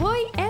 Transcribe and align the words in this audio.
Hoi 0.00 0.30
en 0.36 0.47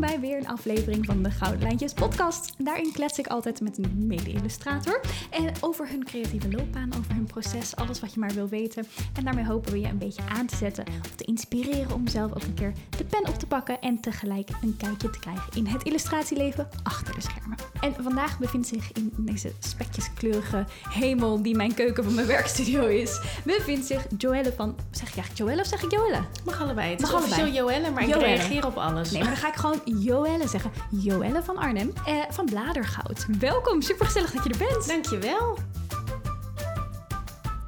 welkom 0.00 0.18
bij 0.20 0.28
weer 0.28 0.38
een 0.38 0.48
aflevering 0.48 1.04
van 1.04 1.22
de 1.22 1.30
Gouden 1.30 1.62
Lijntjes 1.62 1.92
podcast. 1.92 2.54
Daarin 2.58 2.92
klets 2.92 3.18
ik 3.18 3.26
altijd 3.26 3.60
met 3.60 3.78
een 3.78 4.06
mede-illustrator 4.06 5.00
en 5.30 5.52
over 5.60 5.88
hun 5.88 6.04
creatieve 6.04 6.50
loopbaan, 6.50 6.90
over 6.98 7.14
hun 7.14 7.26
proces, 7.26 7.76
alles 7.76 8.00
wat 8.00 8.14
je 8.14 8.20
maar 8.20 8.30
wil 8.30 8.48
weten. 8.48 8.86
En 9.14 9.24
daarmee 9.24 9.44
hopen 9.44 9.72
we 9.72 9.80
je 9.80 9.86
een 9.86 9.98
beetje 9.98 10.22
aan 10.28 10.46
te 10.46 10.56
zetten 10.56 10.84
of 11.04 11.10
te 11.14 11.24
inspireren 11.24 11.94
om 11.94 12.08
zelf 12.08 12.30
ook 12.30 12.42
een 12.42 12.54
keer 12.54 12.72
de 12.96 13.04
pen 13.04 13.28
op 13.28 13.38
te 13.38 13.46
pakken 13.46 13.80
en 13.80 14.00
tegelijk 14.00 14.48
een 14.62 14.76
kijkje 14.76 15.10
te 15.10 15.18
krijgen 15.18 15.44
in 15.54 15.66
het 15.66 15.82
illustratieleven 15.82 16.68
achter 16.82 17.14
de 17.14 17.20
schermen. 17.20 17.56
En 17.80 17.94
vandaag 18.02 18.38
bevindt 18.38 18.68
zich 18.68 18.92
in 18.92 19.12
deze 19.16 19.52
spekjeskleurige 19.58 20.64
hemel 20.88 21.42
die 21.42 21.56
mijn 21.56 21.74
keuken 21.74 22.04
van 22.04 22.14
mijn 22.14 22.26
werkstudio 22.26 22.86
is, 22.86 23.20
bevindt 23.44 23.86
zich 23.86 24.06
Joelle 24.18 24.52
van, 24.56 24.76
zeg 24.90 25.08
ik 25.08 25.14
eigenlijk 25.14 25.38
Joelle 25.38 25.60
of 25.60 25.66
zeg 25.66 25.82
ik 25.82 25.90
Joelle? 25.90 26.20
Mag 26.44 26.62
allebei. 26.62 26.90
Het 26.90 27.00
Mag 27.00 27.10
is 27.10 27.16
officieel 27.16 27.42
allebei. 27.42 27.64
Joelle, 27.64 27.90
maar 27.90 28.06
Joelle. 28.06 28.28
ik 28.28 28.38
reageer 28.38 28.66
op 28.66 28.76
alles. 28.76 29.10
Nee, 29.10 29.22
maar 29.22 29.30
dan 29.30 29.40
ga 29.40 29.48
ik 29.48 29.54
gewoon 29.54 29.80
Joelle 29.86 30.48
zeggen. 30.48 30.72
Joelle 30.90 31.42
van 31.42 31.56
Arnhem, 31.56 31.92
eh, 32.06 32.22
van 32.30 32.44
Bladergoud. 32.44 33.26
Welkom, 33.38 33.82
super 33.82 34.06
gezellig 34.06 34.30
dat 34.30 34.44
je 34.44 34.50
er 34.50 34.58
bent. 34.58 34.86
Dankjewel. 34.88 35.58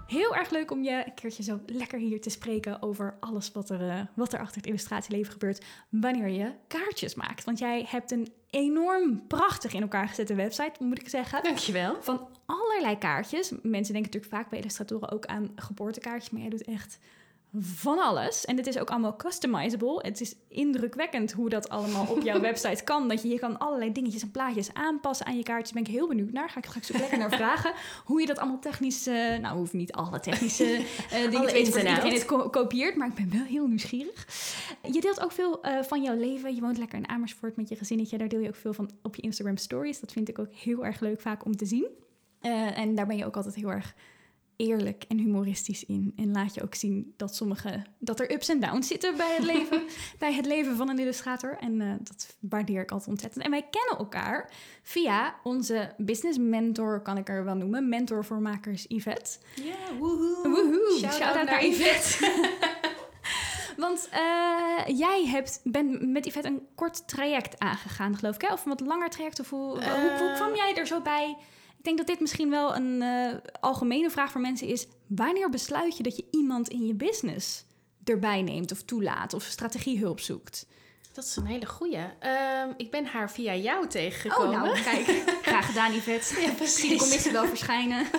Heel 0.07 0.35
erg 0.37 0.51
leuk 0.51 0.71
om 0.71 0.83
je 0.83 1.03
een 1.07 1.15
keertje 1.15 1.43
zo 1.43 1.61
lekker 1.67 1.99
hier 1.99 2.21
te 2.21 2.31
spreken 2.31 2.83
over 2.83 3.17
alles 3.21 3.53
wat 3.53 3.71
er, 3.71 3.89
eh, 3.89 4.01
wat 4.15 4.33
er 4.33 4.41
achter 4.41 4.57
het 4.57 4.67
illustratieleven 4.67 5.33
gebeurt 5.33 5.65
wanneer 5.89 6.29
je 6.29 6.53
kaartjes 6.67 7.15
maakt. 7.15 7.45
Want 7.45 7.59
jij 7.59 7.87
hebt 7.89 8.11
een 8.11 8.33
enorm 8.51 9.27
prachtig 9.27 9.73
in 9.73 9.83
elkaar 9.83 10.09
gezette 10.09 10.35
website, 10.35 10.85
moet 10.85 11.01
ik 11.01 11.09
zeggen. 11.09 11.43
Dankjewel. 11.43 11.97
Van 12.01 12.29
allerlei 12.47 12.99
kaartjes. 12.99 13.51
Mensen 13.51 13.93
denken 13.95 14.13
natuurlijk 14.13 14.33
vaak 14.33 14.51
bij 14.51 14.59
illustratoren 14.59 15.11
ook 15.11 15.27
aan 15.27 15.51
geboortekaartjes, 15.57 16.31
maar 16.31 16.41
jij 16.41 16.51
doet 16.51 16.65
echt 16.65 16.99
van 17.61 17.99
alles. 17.99 18.45
En 18.45 18.57
het 18.57 18.67
is 18.67 18.79
ook 18.79 18.91
allemaal 18.91 19.17
customizable. 19.17 19.99
Het 20.03 20.21
is 20.21 20.35
indrukwekkend 20.49 21.33
hoe 21.33 21.49
dat 21.49 21.69
allemaal 21.69 22.07
op 22.07 22.23
jouw 22.23 22.41
website 22.51 22.85
kan. 22.85 23.09
Dat 23.09 23.23
je, 23.23 23.29
je 23.29 23.39
kan 23.39 23.59
allerlei 23.59 23.93
dingetjes 23.93 24.23
en 24.23 24.31
plaatjes 24.31 24.75
aanpassen 24.75 25.27
aan 25.27 25.37
je 25.37 25.43
kaartjes. 25.43 25.73
Ben 25.73 25.83
ik 25.83 25.89
heel 25.89 26.09
benieuwd 26.09 26.33
naar. 26.33 26.51
Ga 26.51 26.59
ik 26.59 26.65
straks 26.65 26.93
ook 26.93 26.99
lekker 26.99 27.19
naar 27.19 27.31
vragen. 27.31 27.73
Hoe 28.05 28.21
je 28.21 28.27
dat 28.27 28.39
allemaal 28.39 28.59
technisch... 28.59 29.07
eh, 29.07 29.39
nou, 29.39 29.57
hoef 29.59 29.73
niet 29.73 29.93
alle 29.93 30.21
technische 30.21 30.65
eh 31.11 31.21
dingen 31.23 31.37
Alle 31.39 31.47
te 31.47 31.53
weten 31.53 31.79
iedereen 31.89 32.13
het 32.13 32.25
ko- 32.25 32.51
kopieert. 32.51 32.97
Maar 32.97 33.09
ik 33.09 33.15
ben 33.15 33.31
wel 33.33 33.45
heel 33.47 33.67
nieuwsgierig. 33.67 34.27
Je 34.93 35.01
deelt 35.01 35.21
ook 35.21 35.33
veel 35.33 35.63
eh, 35.63 35.83
van 35.83 36.03
jouw 36.03 36.17
leven. 36.17 36.55
Je 36.55 36.61
woont 36.61 36.79
lekker 36.79 36.99
in 36.99 37.09
Amersfoort 37.09 37.57
met 37.57 37.69
je 37.69 37.77
gezinnetje. 37.77 38.19
Daar 38.19 38.29
deel 38.29 38.41
je 38.41 38.49
ook 38.49 38.55
veel 38.57 38.73
van 38.73 38.91
op 39.03 39.17
je 39.17 39.23
Instagram 39.23 39.57
stories. 39.57 40.01
Dat 40.01 40.13
vind 40.13 40.29
ik 40.29 40.39
ook 40.39 40.53
heel 40.55 40.85
erg 40.85 41.01
leuk 41.01 41.21
vaak 41.21 41.45
om 41.45 41.57
te 41.57 41.67
zien. 41.67 41.87
En 42.75 42.95
daar 42.95 43.07
ben 43.07 43.17
je 43.17 43.27
ook 43.27 43.37
altijd 43.37 43.55
heel 43.55 43.71
erg 43.71 43.95
eerlijk 44.59 45.05
en 45.09 45.19
humoristisch 45.19 45.85
in. 45.85 46.13
En 46.17 46.33
laat 46.33 46.55
je 46.55 46.63
ook 46.63 46.75
zien 46.75 47.15
dat 47.17 47.35
sommige 47.35 47.83
dat 47.99 48.21
er 48.21 48.33
ups 48.33 48.49
en 48.49 48.61
downs 48.61 48.87
zitten 48.89 49.17
bij 49.17 49.35
het 49.35 49.45
leven, 49.45 49.83
bij 50.19 50.33
het 50.35 50.47
leven 50.47 50.77
van 50.77 50.89
een 50.89 50.99
illustrator. 50.99 51.57
En 51.61 51.81
eh, 51.81 51.93
dat 52.03 52.37
waardeer 52.41 52.83
ik 52.83 52.91
altijd 52.91 53.11
ontzettend. 53.11 53.45
En 53.45 53.51
wij 53.51 53.67
kennen 53.71 53.99
elkaar 53.99 54.51
via 54.83 55.35
onze 55.43 55.95
business 55.97 56.39
mentor, 56.39 57.01
kan 57.03 57.17
ik 57.17 57.29
er 57.29 57.45
wel 57.45 57.55
noemen, 57.55 57.89
mentor 57.89 58.25
voor 58.25 58.41
makers 58.41 58.85
Yvette. 58.89 59.39
Ja, 59.55 59.97
woehoe. 59.99 60.49
Woehoe, 60.49 60.99
Shout-out 60.99 61.35
naar 61.35 61.45
naar 61.45 61.65
Yvette. 61.67 62.17
Want 63.77 64.09
eh, 64.13 64.99
jij 64.99 65.27
hebt, 65.27 65.61
bent 65.65 66.07
met 66.13 66.27
Yvette 66.27 66.49
een 66.49 66.67
kort 66.75 67.09
traject 67.09 67.59
aangegaan, 67.59 68.17
geloof 68.17 68.35
ik. 68.35 68.41
Hè? 68.41 68.53
Of 68.53 68.65
een 68.65 68.69
wat 68.71 68.81
langer 68.81 69.11
traject? 69.11 69.41
Of 69.41 69.51
hoe, 69.51 69.61
hoe, 69.61 69.81
hoe 70.19 70.29
Eh. 70.29 70.35
kwam 70.35 70.55
jij 70.55 70.75
er 70.77 70.87
zo 70.87 71.01
bij? 71.01 71.37
Ik 71.89 71.97
denk 71.97 72.07
dat 72.07 72.17
dit 72.17 72.21
misschien 72.21 72.51
wel 72.51 72.77
een 72.77 73.03
eh, 73.03 73.51
algemene 73.61 74.11
vraag 74.11 74.31
voor 74.31 74.41
mensen 74.41 74.67
is. 74.67 74.87
Wanneer 75.07 75.51
besluit 75.51 75.97
je 75.97 76.03
dat 76.03 76.17
je 76.17 76.25
iemand 76.31 76.69
in 76.69 76.87
je 76.87 76.95
business 76.95 77.65
erbij 78.05 78.43
neemt 78.43 78.73
of 78.73 78.83
toelaat 78.83 79.35
of 79.35 79.43
strategiehulp 79.43 80.21
zoekt? 80.21 80.67
Dat 81.13 81.25
is 81.25 81.37
een 81.37 81.47
hele 81.47 81.67
goeie. 81.67 82.07
Ehm, 82.19 82.73
ik 82.77 82.91
ben 82.91 83.07
haar 83.07 83.31
via 83.31 83.55
jou 83.55 83.87
tegengekomen. 83.87 84.55
Oh, 84.55 84.63
nou, 84.63 84.83
kijk. 84.91 85.23
Graag 85.43 85.67
gedaan, 85.67 85.93
Yvette. 85.93 86.35
Ja, 86.35 86.41
Zie 86.41 86.47
de 86.47 86.55
precies. 86.55 86.99
commissie 86.99 87.33
wel 87.33 87.47
verschijnen. 87.47 88.07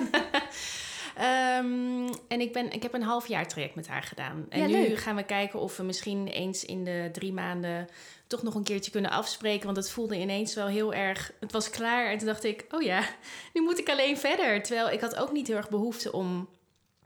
Ehm, 1.20 2.08
en 2.28 2.42
ik, 2.42 2.54
ben, 2.54 2.72
ik 2.72 2.84
heb 2.84 2.94
een 2.94 3.02
half 3.02 3.28
jaar 3.28 3.48
traject 3.48 3.76
met 3.76 3.88
haar 3.88 4.04
gedaan. 4.04 4.46
En 4.50 4.60
Ja, 4.60 4.66
nu 4.66 4.88
leuk. 4.88 4.98
gaan 4.98 5.16
we 5.16 5.24
kijken 5.24 5.60
of 5.60 5.78
we 5.78 5.84
misschien 5.84 6.28
eens 6.28 6.66
in 6.66 6.84
de 6.84 7.10
drie 7.12 7.34
maanden 7.34 7.88
toch 8.28 8.44
nog 8.44 8.56
een 8.56 8.64
keertje 8.64 8.92
kunnen 8.92 9.12
afspreken. 9.12 9.66
Want 9.66 9.78
het 9.78 9.92
voelde 9.92 10.18
ineens 10.20 10.56
wel 10.56 10.68
heel 10.68 10.94
erg. 10.94 11.32
Het 11.40 11.52
was 11.52 11.70
klaar. 11.70 12.12
En 12.12 12.18
toen 12.18 12.28
dacht 12.28 12.44
ik, 12.44 12.66
oh 12.72 12.82
ja, 12.82 13.04
nu 13.54 13.62
moet 13.62 13.80
ik 13.80 13.90
alleen 13.90 14.18
verder. 14.18 14.64
Terwijl 14.64 14.90
ik 14.90 15.02
had 15.02 15.16
ook 15.16 15.32
niet 15.32 15.48
heel 15.48 15.58
erg 15.58 15.70
behoefte 15.70 16.12
om 16.12 16.48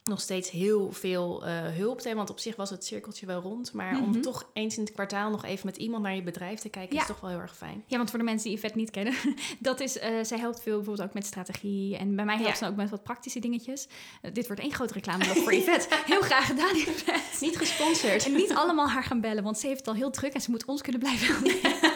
nog 0.03 0.21
steeds 0.21 0.49
heel 0.49 0.91
veel 0.91 1.45
eh, 1.45 1.61
hulp. 1.61 2.01
Want 2.03 2.29
op 2.29 2.39
zich 2.39 2.55
was 2.55 2.69
het 2.69 2.85
cirkeltje 2.85 3.25
wel 3.25 3.41
rond. 3.41 3.73
Maar 3.73 3.93
Mhm. 3.93 4.03
om 4.03 4.21
toch 4.21 4.49
eens 4.53 4.77
in 4.77 4.83
het 4.83 4.93
kwartaal 4.93 5.29
nog 5.29 5.45
even 5.45 5.65
met 5.65 5.77
iemand 5.77 6.03
naar 6.03 6.15
je 6.15 6.23
bedrijf 6.23 6.59
te 6.59 6.69
kijken, 6.69 6.95
Ja. 6.95 7.01
is 7.01 7.07
toch 7.07 7.19
wel 7.19 7.29
heel 7.29 7.39
erg 7.39 7.55
fijn. 7.57 7.83
Ja, 7.87 7.97
want 7.97 8.09
voor 8.09 8.19
de 8.19 8.25
mensen 8.25 8.49
die 8.49 8.57
Yvette 8.57 8.77
niet 8.77 8.91
kennen, 8.91 9.13
dat 9.59 9.79
is, 9.79 9.97
eh, 9.99 10.11
zij 10.23 10.39
helpt 10.39 10.61
veel 10.61 10.75
bijvoorbeeld 10.75 11.07
ook 11.07 11.13
met 11.13 11.25
strategie. 11.25 11.97
En 11.97 12.15
bij 12.15 12.25
mij 12.25 12.35
helpt 12.35 12.49
Ja. 12.49 12.55
ze 12.55 12.67
ook 12.71 12.75
met 12.75 12.89
wat 12.89 13.03
praktische 13.03 13.39
dingetjes. 13.39 13.87
Eh, 14.21 14.31
dit 14.33 14.47
wordt 14.47 14.61
één 14.61 14.73
grote 14.73 14.93
reclameblok 14.93 15.37
voor 15.43 15.53
Yvette. 15.53 15.87
Heel 16.05 16.21
graag 16.21 16.45
gedaan, 16.45 16.75
Yvette. 16.75 17.19
Niet 17.41 17.57
gesponsord. 17.57 18.25
En 18.25 18.33
niet 18.35 18.53
allemaal 18.53 18.89
haar 18.89 19.03
gaan 19.03 19.21
bellen, 19.21 19.43
want 19.43 19.57
ze 19.59 19.67
heeft 19.67 19.79
het 19.79 19.87
al 19.87 19.95
heel 19.95 20.11
druk 20.11 20.33
en 20.33 20.41
ze 20.41 20.51
moet 20.51 20.65
ons 20.65 20.81
kunnen 20.81 21.01
blijven. 21.01 21.35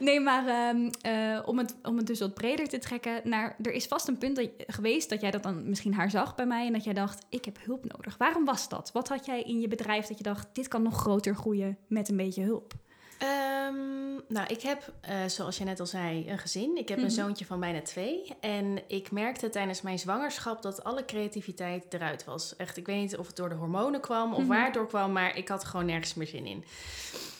Nee, 0.00 0.20
maar 0.20 0.46
ehm, 0.46 0.90
eh, 1.00 1.42
om, 1.44 1.58
het, 1.58 1.74
om 1.82 1.96
het 1.96 2.06
dus 2.06 2.20
wat 2.20 2.34
breder 2.34 2.68
te 2.68 2.78
trekken 2.78 3.20
naar... 3.24 3.56
Er 3.62 3.72
is 3.72 3.86
vast 3.86 4.08
een 4.08 4.18
punt 4.18 4.36
dat, 4.36 4.48
geweest 4.66 5.08
dat 5.10 5.20
jij 5.20 5.30
dat 5.30 5.42
dan 5.42 5.68
misschien 5.68 5.94
haar 5.94 6.10
zag 6.10 6.34
bij 6.34 6.46
mij... 6.46 6.66
en 6.66 6.72
dat 6.72 6.84
jij 6.84 6.94
dacht, 6.94 7.26
ik 7.28 7.44
heb 7.44 7.58
hulp 7.64 7.84
nodig. 7.96 8.16
Waarom 8.16 8.44
was 8.44 8.68
dat? 8.68 8.90
Wat 8.92 9.08
had 9.08 9.26
jij 9.26 9.42
in 9.42 9.60
je 9.60 9.68
bedrijf 9.68 10.06
dat 10.06 10.16
je 10.18 10.24
dacht... 10.24 10.48
dit 10.52 10.68
kan 10.68 10.82
nog 10.82 10.96
groter 11.00 11.34
groeien 11.34 11.78
met 11.86 12.08
een 12.08 12.16
beetje 12.16 12.42
hulp? 12.42 12.72
Ehm, 13.18 14.14
nou, 14.28 14.46
ik 14.48 14.60
heb, 14.62 14.92
eh, 15.00 15.16
zoals 15.26 15.58
je 15.58 15.64
net 15.64 15.80
al 15.80 15.86
zei, 15.86 16.30
een 16.30 16.38
gezin. 16.38 16.76
Ik 16.76 16.88
heb 16.88 16.96
Mhm. 16.98 17.06
een 17.06 17.12
zoontje 17.12 17.44
van 17.46 17.60
bijna 17.60 17.82
twee. 17.82 18.22
En 18.40 18.78
ik 18.88 19.10
merkte 19.10 19.48
tijdens 19.48 19.82
mijn 19.82 19.98
zwangerschap 19.98 20.62
dat 20.62 20.84
alle 20.84 21.04
creativiteit 21.04 21.94
eruit 21.94 22.24
was. 22.24 22.56
Echt, 22.56 22.76
ik 22.76 22.86
weet 22.86 23.00
niet 23.00 23.16
of 23.16 23.26
het 23.26 23.36
door 23.36 23.48
de 23.48 23.54
hormonen 23.54 24.00
kwam 24.00 24.32
of 24.32 24.38
Mhm. 24.38 24.48
waar 24.48 24.64
het 24.64 24.74
door 24.74 24.86
kwam, 24.86 25.12
maar 25.12 25.36
ik 25.36 25.48
had 25.48 25.64
gewoon 25.64 25.86
nergens 25.86 26.14
meer 26.14 26.26
zin 26.26 26.46
in. 26.46 26.64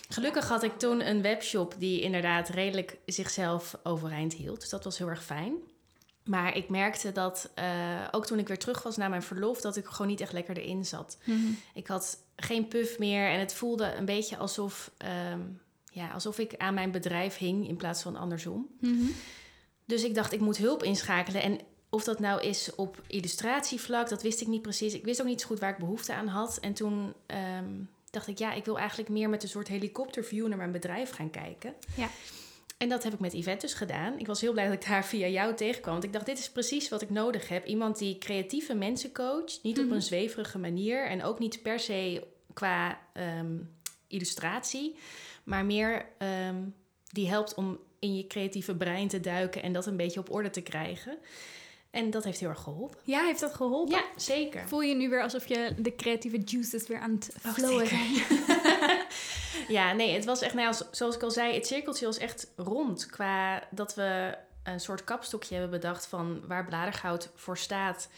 Gelukkig 0.08 0.48
had 0.48 0.62
ik 0.62 0.78
toen 0.78 1.06
een 1.08 1.22
webshop 1.22 1.74
die 1.78 2.00
inderdaad 2.00 2.48
redelijk 2.48 2.98
zichzelf 3.06 3.78
overeind 3.82 4.32
hield. 4.32 4.60
Dus 4.60 4.68
dat 4.68 4.84
was 4.84 4.98
heel 4.98 5.08
erg 5.08 5.24
fijn. 5.24 5.54
Maar 6.24 6.56
ik 6.56 6.68
merkte 6.68 7.12
dat, 7.12 7.50
eh, 7.54 7.64
ook 8.10 8.26
toen 8.26 8.38
ik 8.38 8.48
weer 8.48 8.58
terug 8.58 8.82
was 8.82 8.96
na 8.96 9.08
mijn 9.08 9.22
verlof, 9.22 9.60
dat 9.60 9.76
ik 9.76 9.86
gewoon 9.86 10.06
niet 10.06 10.20
echt 10.20 10.32
lekker 10.32 10.56
erin 10.56 10.84
zat. 10.84 11.18
Ik 11.74 11.86
had 11.86 12.18
geen 12.36 12.68
puff 12.68 12.98
meer 12.98 13.28
en 13.28 13.38
het 13.38 13.54
voelde 13.54 13.94
een 13.94 14.04
beetje 14.04 14.36
alsof, 14.36 14.90
ehm, 14.96 15.40
ja, 15.92 16.10
alsof 16.10 16.38
ik 16.38 16.56
aan 16.56 16.74
mijn 16.74 16.90
bedrijf 16.90 17.36
hing 17.36 17.68
in 17.68 17.76
plaats 17.76 18.02
van 18.02 18.16
andersom. 18.16 18.66
Dus 19.84 20.04
ik 20.04 20.14
dacht, 20.14 20.32
ik 20.32 20.40
moet 20.40 20.56
hulp 20.56 20.82
inschakelen. 20.82 21.42
En 21.42 21.58
of 21.90 22.04
dat 22.04 22.18
nou 22.18 22.42
is 22.42 22.74
op 22.74 23.02
illustratievlak, 23.06 24.08
dat 24.08 24.22
wist 24.22 24.40
ik 24.40 24.46
niet 24.46 24.62
precies. 24.62 24.94
Ik 24.94 25.04
wist 25.04 25.20
ook 25.20 25.26
niet 25.26 25.40
zo 25.40 25.46
goed 25.46 25.58
waar 25.60 25.70
ik 25.70 25.78
behoefte 25.78 26.14
aan 26.14 26.26
had. 26.28 26.58
En 26.60 26.72
toen 26.72 27.14
ehm, 27.26 27.74
dacht 28.16 28.28
ik, 28.28 28.38
ja, 28.38 28.52
ik 28.52 28.64
wil 28.64 28.78
eigenlijk 28.78 29.08
meer 29.08 29.28
met 29.28 29.42
een 29.42 29.48
soort 29.48 29.68
helikopterview 29.68 30.46
naar 30.48 30.56
mijn 30.56 30.72
bedrijf 30.72 31.10
gaan 31.10 31.30
kijken. 31.30 31.74
Ja. 31.96 32.08
En 32.78 32.88
dat 32.88 33.02
heb 33.02 33.12
ik 33.12 33.20
met 33.20 33.32
Yvette 33.32 33.66
dus 33.66 33.74
gedaan. 33.74 34.18
Ik 34.18 34.26
was 34.26 34.40
heel 34.40 34.52
blij 34.52 34.64
dat 34.64 34.74
ik 34.74 34.84
haar 34.84 35.04
via 35.04 35.26
jou 35.26 35.54
tegenkwam. 35.54 35.92
Want 35.92 36.04
ik 36.04 36.12
dacht, 36.12 36.26
dit 36.26 36.38
is 36.38 36.50
precies 36.50 36.88
wat 36.88 37.02
ik 37.02 37.10
nodig 37.10 37.48
heb. 37.48 37.66
Iemand 37.66 37.98
die 37.98 38.18
creatieve 38.18 38.74
mensen 38.74 39.12
coacht. 39.12 39.60
Niet 39.62 39.78
op 39.78 39.84
Mhm. 39.84 39.94
een 39.94 40.02
zweverige 40.02 40.58
manier. 40.58 41.06
En 41.06 41.22
ook 41.22 41.38
niet 41.38 41.62
per 41.62 41.80
se 41.80 42.26
qua 42.54 43.00
ehm, 43.12 43.56
illustratie. 44.06 44.96
Maar 45.44 45.64
meer 45.64 46.06
ehm, 46.18 46.56
die 47.12 47.28
helpt 47.28 47.54
om 47.54 47.78
in 47.98 48.16
je 48.16 48.26
creatieve 48.26 48.74
brein 48.76 49.08
te 49.08 49.20
duiken. 49.20 49.62
En 49.62 49.72
dat 49.72 49.86
een 49.86 49.96
beetje 49.96 50.20
op 50.20 50.30
orde 50.32 50.50
te 50.50 50.60
krijgen. 50.62 51.18
En 51.96 52.10
dat 52.10 52.24
heeft 52.24 52.40
heel 52.40 52.48
erg 52.48 52.60
geholpen. 52.62 52.98
Ja, 53.02 53.24
heeft 53.24 53.40
dat 53.40 53.54
geholpen? 53.54 53.94
Ja, 53.96 54.04
zeker. 54.16 54.68
Voel 54.68 54.80
je 54.82 54.94
nu 54.94 55.08
weer 55.08 55.22
alsof 55.22 55.46
je 55.46 55.74
de 55.78 55.94
creatieve 55.94 56.40
juices 56.44 56.86
weer 56.86 56.98
aan 57.00 57.10
het 57.14 57.34
Oh, 57.46 57.52
flowen 57.52 57.86
zijn? 57.86 58.12
Ja, 59.68 59.92
nee, 59.92 60.14
het 60.14 60.24
was 60.24 60.40
echt, 60.40 60.54
nou, 60.54 60.66
ja, 60.74 60.86
zoals 60.90 61.14
ik 61.14 61.22
al 61.22 61.30
zei, 61.30 61.54
het 61.54 61.66
cirkeltje 61.66 62.06
was 62.06 62.18
echt 62.18 62.52
rond. 62.56 63.06
Qua 63.06 63.62
dat 63.70 63.94
we 63.94 64.34
een 64.62 64.80
soort 64.80 65.04
kapstokje 65.04 65.54
hebben 65.54 65.80
bedacht 65.80 66.06
van 66.06 66.46
waar 66.46 66.64
bladergoud 66.64 67.30
voor 67.34 67.58
staat. 67.58 68.08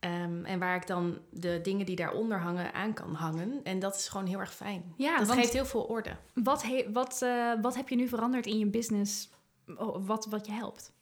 Ehm, 0.00 0.44
en 0.44 0.58
waar 0.58 0.76
ik 0.76 0.86
dan 0.86 1.18
de 1.30 1.60
dingen 1.62 1.86
die 1.86 1.96
daaronder 1.96 2.38
hangen 2.38 2.72
aan 2.72 2.92
kan 2.92 3.14
hangen. 3.14 3.60
En 3.64 3.78
dat 3.78 3.94
is 3.96 4.08
gewoon 4.08 4.26
heel 4.26 4.38
erg 4.38 4.54
fijn. 4.54 4.92
Ja, 4.96 5.18
dat 5.18 5.30
geeft 5.32 5.52
heel 5.52 5.66
veel 5.66 5.82
orde. 5.82 6.16
Wat, 6.34 6.62
he- 6.62 6.86
wat, 6.92 7.22
eh, 7.22 7.52
wat 7.62 7.76
heb 7.76 7.88
je 7.88 7.96
nu 7.96 8.08
veranderd 8.08 8.46
in 8.46 8.58
je 8.58 8.66
business? 8.66 9.28
Oh, 9.76 10.06
Wat, 10.06 10.26
wat 10.30 10.46
je 10.46 10.52
helpt? 10.52 10.92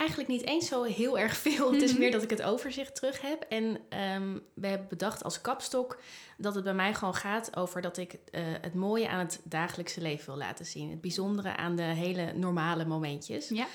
Eigenlijk 0.00 0.28
niet 0.30 0.46
eens 0.46 0.68
zo 0.68 0.82
heel 0.82 1.18
erg 1.18 1.36
veel. 1.36 1.72
Het 1.72 1.82
is 1.82 1.90
Mhm. 1.90 2.00
meer 2.00 2.10
dat 2.10 2.22
ik 2.22 2.30
het 2.30 2.42
overzicht 2.42 2.94
terug 2.94 3.20
heb. 3.20 3.42
En 3.48 3.80
ehm, 3.88 4.38
we 4.54 4.66
hebben 4.66 4.88
bedacht 4.88 5.24
als 5.24 5.40
kapstok 5.40 5.98
dat 6.36 6.54
het 6.54 6.64
bij 6.64 6.74
mij 6.74 6.94
gewoon 6.94 7.14
gaat 7.14 7.56
over 7.56 7.82
dat 7.82 7.96
ik 7.96 8.12
eh, 8.12 8.42
het 8.60 8.74
mooie 8.74 9.08
aan 9.08 9.18
het 9.18 9.40
dagelijkse 9.44 10.00
leven 10.00 10.26
wil 10.26 10.36
laten 10.36 10.66
zien. 10.66 10.90
Het 10.90 11.00
bijzondere 11.00 11.56
aan 11.56 11.76
de 11.76 11.82
hele 11.82 12.32
normale 12.32 12.84
momentjes. 12.84 13.48
Ja. 13.48 13.66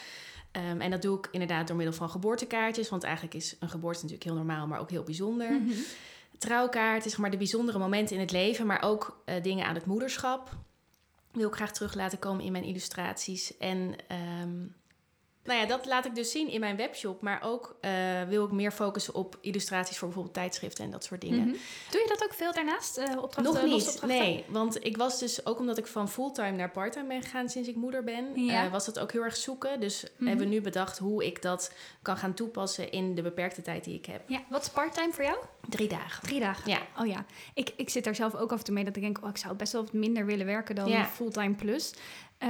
Ehm, 0.51 0.81
en 0.81 0.91
dat 0.91 1.01
doe 1.01 1.17
ik 1.17 1.27
inderdaad 1.31 1.67
door 1.67 1.75
middel 1.75 1.95
van 1.95 2.09
geboortekaartjes. 2.09 2.89
Want 2.89 3.03
eigenlijk 3.03 3.35
is 3.35 3.55
een 3.59 3.69
geboorte 3.69 3.99
natuurlijk 3.99 4.23
heel 4.23 4.35
normaal, 4.35 4.67
maar 4.67 4.79
ook 4.79 4.89
heel 4.89 5.03
bijzonder. 5.03 5.51
Mhm. 5.51 5.71
Trouwkaart 6.37 7.05
is 7.05 7.15
maar 7.15 7.31
de 7.31 7.37
bijzondere 7.37 7.77
momenten 7.79 8.15
in 8.15 8.21
het 8.21 8.31
leven, 8.31 8.65
maar 8.65 8.81
ook 8.83 9.21
eh, 9.25 9.43
dingen 9.43 9.65
aan 9.65 9.75
het 9.75 9.85
moederschap. 9.85 10.49
wil 11.31 11.47
ik 11.47 11.55
graag 11.55 11.71
terug 11.73 11.93
laten 11.93 12.19
komen 12.19 12.45
in 12.45 12.51
mijn 12.51 12.63
illustraties. 12.63 13.57
En 13.57 13.95
ehm, 14.07 14.51
nou 15.45 15.59
ja, 15.59 15.65
dat 15.65 15.85
laat 15.85 16.05
ik 16.05 16.15
dus 16.15 16.31
zien 16.31 16.47
in 16.49 16.59
mijn 16.59 16.75
webshop. 16.75 17.21
Maar 17.21 17.39
ook 17.43 17.75
eh, 17.81 17.91
wil 18.27 18.45
ik 18.45 18.51
meer 18.51 18.71
focussen 18.71 19.13
op 19.15 19.37
illustraties 19.41 19.97
voor 19.97 20.07
bijvoorbeeld 20.07 20.35
tijdschriften 20.35 20.83
en 20.85 20.91
dat 20.91 21.03
soort 21.03 21.21
dingen. 21.21 21.39
Mhm. 21.47 21.55
Doe 21.91 22.01
je 22.01 22.05
dat 22.07 22.23
ook 22.23 22.33
veel 22.33 22.53
daarnaast? 22.53 22.97
Uh, 22.97 23.03
opdrachten, 23.21 23.43
Nog 23.43 23.63
niet, 23.63 24.01
nee. 24.05 24.45
Want 24.47 24.85
ik 24.85 24.97
was 24.97 25.19
dus, 25.19 25.45
ook 25.45 25.59
omdat 25.59 25.77
ik 25.77 25.87
van 25.87 26.09
fulltime 26.09 26.51
naar 26.51 26.71
parttime 26.71 27.07
ben 27.07 27.21
gegaan 27.21 27.49
sinds 27.49 27.69
ik 27.69 27.75
moeder 27.75 28.03
ben, 28.03 28.43
Ja. 28.45 28.65
eh, 28.65 28.71
was 28.71 28.85
dat 28.85 28.99
ook 28.99 29.11
heel 29.11 29.23
erg 29.23 29.35
zoeken. 29.35 29.79
Dus 29.79 30.03
Mhm. 30.17 30.27
hebben 30.27 30.47
we 30.47 30.53
nu 30.53 30.61
bedacht 30.61 30.97
hoe 30.97 31.25
ik 31.25 31.41
dat 31.41 31.71
kan 32.01 32.17
gaan 32.17 32.33
toepassen 32.33 32.91
in 32.91 33.15
de 33.15 33.21
beperkte 33.21 33.61
tijd 33.61 33.83
die 33.83 33.95
ik 33.97 34.05
heb. 34.05 34.21
Ja, 34.29 34.41
wat 34.49 34.61
is 34.61 34.69
parttime 34.69 35.13
voor 35.13 35.23
jou? 35.23 35.37
Drie 35.69 35.87
dagen. 35.87 36.27
Drie 36.27 36.39
dagen. 36.39 36.69
Ja. 36.71 36.79
Oh 36.99 37.07
ja. 37.07 37.25
Ik, 37.53 37.73
ik 37.75 37.89
zit 37.89 38.03
daar 38.03 38.15
zelf 38.15 38.35
ook 38.35 38.51
af 38.51 38.57
en 38.59 38.63
toe 38.65 38.73
mee 38.73 38.83
dat 38.83 38.95
ik 38.95 39.01
denk, 39.01 39.17
oh, 39.23 39.29
ik 39.29 39.37
zou 39.37 39.55
best 39.55 39.73
wel 39.73 39.83
wat 39.83 39.93
minder 39.93 40.25
willen 40.25 40.45
werken 40.45 40.75
dan 40.75 40.89
Ja. 40.89 41.05
fulltime 41.05 41.53
plus. 41.55 41.93
Eh, 42.37 42.49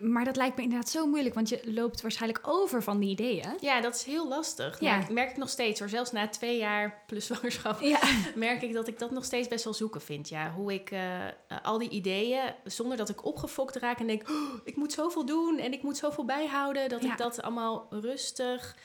maar 0.00 0.24
dat 0.24 0.36
lijkt 0.36 0.56
me 0.56 0.62
inderdaad 0.62 0.88
zo 0.88 1.06
moeilijk, 1.06 1.34
want 1.34 1.48
je 1.48 1.60
loopt 1.64 2.00
waarschijnlijk 2.00 2.48
over 2.48 2.82
van 2.82 3.00
die 3.00 3.10
ideeën. 3.10 3.56
Ja, 3.60 3.80
dat 3.80 3.94
is 3.94 4.02
heel 4.04 4.28
lastig. 4.28 4.80
Ja. 4.80 4.96
Ja. 4.98 5.06
merk 5.10 5.30
ik 5.30 5.36
nog 5.36 5.48
steeds 5.48 5.78
hoor. 5.80 5.88
Zelfs 5.88 6.12
na 6.12 6.28
twee 6.28 6.58
jaar 6.58 7.02
plus 7.06 7.26
zwangerschap 7.26 7.80
Ja. 7.80 7.98
merk 8.34 8.62
ik 8.62 8.72
dat 8.72 8.88
ik 8.88 8.98
dat 8.98 9.10
nog 9.10 9.24
steeds 9.24 9.48
best 9.48 9.64
wel 9.64 9.74
zoeken 9.74 10.00
vind. 10.00 10.28
Ja, 10.28 10.50
hoe 10.52 10.74
ik 10.74 10.90
eh, 10.90 11.26
eh, 11.26 11.32
al 11.62 11.78
die 11.78 11.88
ideeën, 11.88 12.54
zonder 12.64 12.96
dat 12.96 13.08
ik 13.08 13.24
opgefokt 13.24 13.76
raak 13.76 13.98
en 13.98 14.06
denk, 14.06 14.28
"Oh, 14.30 14.60
ik 14.64 14.76
moet 14.76 14.92
zoveel 14.92 15.26
doen 15.26 15.58
en 15.58 15.72
ik 15.72 15.82
moet 15.82 15.96
zoveel 15.96 16.24
bijhouden, 16.24 16.88
dat 16.88 17.02
Ja. 17.02 17.12
ik 17.12 17.18
dat 17.18 17.42
allemaal 17.42 17.86
rustig. 17.90 18.76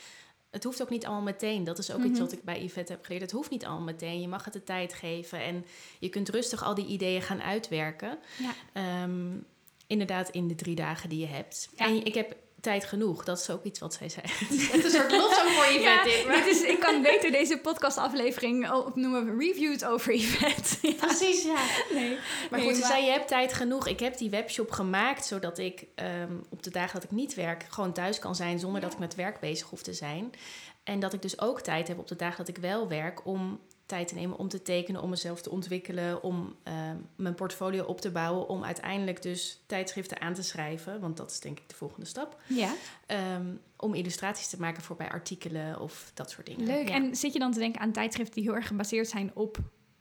Het 0.52 0.64
hoeft 0.64 0.82
ook 0.82 0.90
niet 0.90 1.06
allemaal 1.06 1.24
meteen. 1.24 1.64
Dat 1.64 1.78
is 1.78 1.92
ook 1.92 1.98
Mhm. 2.00 2.08
iets 2.08 2.20
wat 2.20 2.32
ik 2.32 2.44
bij 2.44 2.64
Yvette 2.64 2.92
heb 2.92 3.04
geleerd. 3.06 3.22
Het 3.24 3.32
hoeft 3.32 3.50
niet 3.50 3.66
allemaal 3.66 3.84
meteen. 3.84 4.22
Je 4.22 4.28
mag 4.28 4.44
het 4.44 4.54
de 4.54 4.64
tijd 4.64 4.94
geven 4.94 5.40
en 5.44 5.66
je 6.00 6.10
kunt 6.10 6.30
rustig 6.30 6.64
al 6.64 6.74
die 6.76 6.86
ideeën 6.88 7.22
gaan 7.22 7.42
uitwerken. 7.42 8.20
Ja. 8.38 8.52
Ehm, 8.74 9.38
inderdaad, 9.92 10.30
in 10.30 10.48
de 10.48 10.56
drie 10.56 10.76
dagen 10.76 11.10
die 11.10 11.20
je 11.20 11.28
hebt. 11.28 11.70
Ja. 11.76 11.86
En 11.86 12.06
ik 12.06 12.14
heb 12.14 12.36
tijd 12.62 12.86
genoeg. 12.86 13.24
Dat 13.24 13.40
is 13.40 13.50
ook 13.50 13.64
iets 13.64 13.80
wat 13.80 13.94
zij 13.94 14.10
zei. 14.10 14.26
Het 14.72 14.86
is 14.86 14.94
een 14.94 15.00
soort 15.00 15.12
lofzang 15.12 15.50
voor 15.50 15.66
Yvette. 15.66 15.82
Ja, 15.82 16.04
dit, 16.04 16.28
maar- 16.28 16.36
dit 16.44 16.56
is, 16.56 16.62
ik 16.62 16.80
kan 16.80 17.02
beter 17.02 17.32
deze 17.32 17.58
podcastaflevering 17.58 18.72
opnoemen 18.72 19.40
Reviews 19.40 19.84
over 19.84 20.14
Yvette. 20.22 20.78
Ja. 20.82 21.06
Precies, 21.06 21.44
ja. 21.44 21.64
Nee. 21.94 22.18
Maar 22.50 22.60
Nee, 22.60 22.68
goed, 22.68 22.78
ze 22.78 22.86
zei, 22.86 23.06
je 23.06 23.12
hebt 23.12 23.28
tijd 23.28 23.54
genoeg. 23.54 23.88
Ik 23.88 24.00
heb 24.00 24.18
die 24.18 24.30
webshop 24.30 24.72
gemaakt 24.72 25.26
zodat 25.26 25.58
ik 25.58 25.86
ehm, 25.96 26.34
op 26.50 26.64
de 26.64 26.70
dagen 26.72 26.94
dat 26.94 27.04
ik 27.04 27.12
niet 27.12 27.34
werk... 27.34 27.66
gewoon 27.70 27.94
thuis 27.94 28.20
kan 28.20 28.36
zijn 28.36 28.60
zonder 28.60 28.82
dat 28.82 28.94
ik 28.94 29.00
met 29.00 29.16
werk 29.16 29.40
bezig 29.40 29.70
hoef 29.70 29.82
te 29.82 29.94
zijn. 29.94 30.32
En 30.84 31.00
dat 31.00 31.14
ik 31.14 31.22
dus 31.22 31.40
ook 31.40 31.62
tijd 31.62 31.88
heb 31.88 32.00
op 32.00 32.08
de 32.08 32.16
dagen 32.16 32.38
dat 32.38 32.48
ik 32.48 32.58
wel 32.58 32.88
werk... 32.88 33.26
om 33.26 33.60
tijd 33.92 34.08
te 34.08 34.16
nemen 34.16 34.38
om 34.38 34.48
te 34.48 34.62
tekenen, 34.62 35.02
om 35.02 35.10
mezelf 35.10 35.42
te 35.42 35.50
ontwikkelen... 35.50 36.24
om 36.24 36.56
ehm, 36.64 36.98
mijn 37.16 37.36
portfolio 37.36 37.84
op 37.84 38.02
te 38.02 38.12
bouwen... 38.12 38.48
om 38.48 38.64
uiteindelijk 38.64 39.22
dus 39.22 39.64
tijdschriften 39.66 40.22
aan 40.22 40.34
te 40.34 40.44
schrijven. 40.44 41.00
Want 41.00 41.18
dat 41.18 41.32
is 41.32 41.40
denk 41.40 41.60
ik 41.60 41.70
de 41.70 41.76
volgende 41.76 42.06
stap. 42.06 42.42
Ja, 42.48 42.74
Ehm, 43.06 43.46
om 43.78 43.94
illustraties 43.94 44.48
te 44.48 44.60
maken 44.60 44.84
voor 44.84 44.96
bij 44.96 45.10
artikelen 45.10 45.80
of 45.80 46.12
dat 46.14 46.30
soort 46.30 46.46
dingen. 46.46 46.66
leuk. 46.66 46.88
Ja. 46.90 46.96
En 46.96 47.16
zit 47.16 47.34
je 47.34 47.40
dan 47.40 47.52
te 47.52 47.60
denken 47.60 47.82
aan 47.82 47.92
tijdschriften 47.92 48.36
die 48.36 48.44
heel 48.44 48.56
erg 48.56 48.68
gebaseerd 48.68 49.08
zijn 49.08 49.32
op 49.34 49.58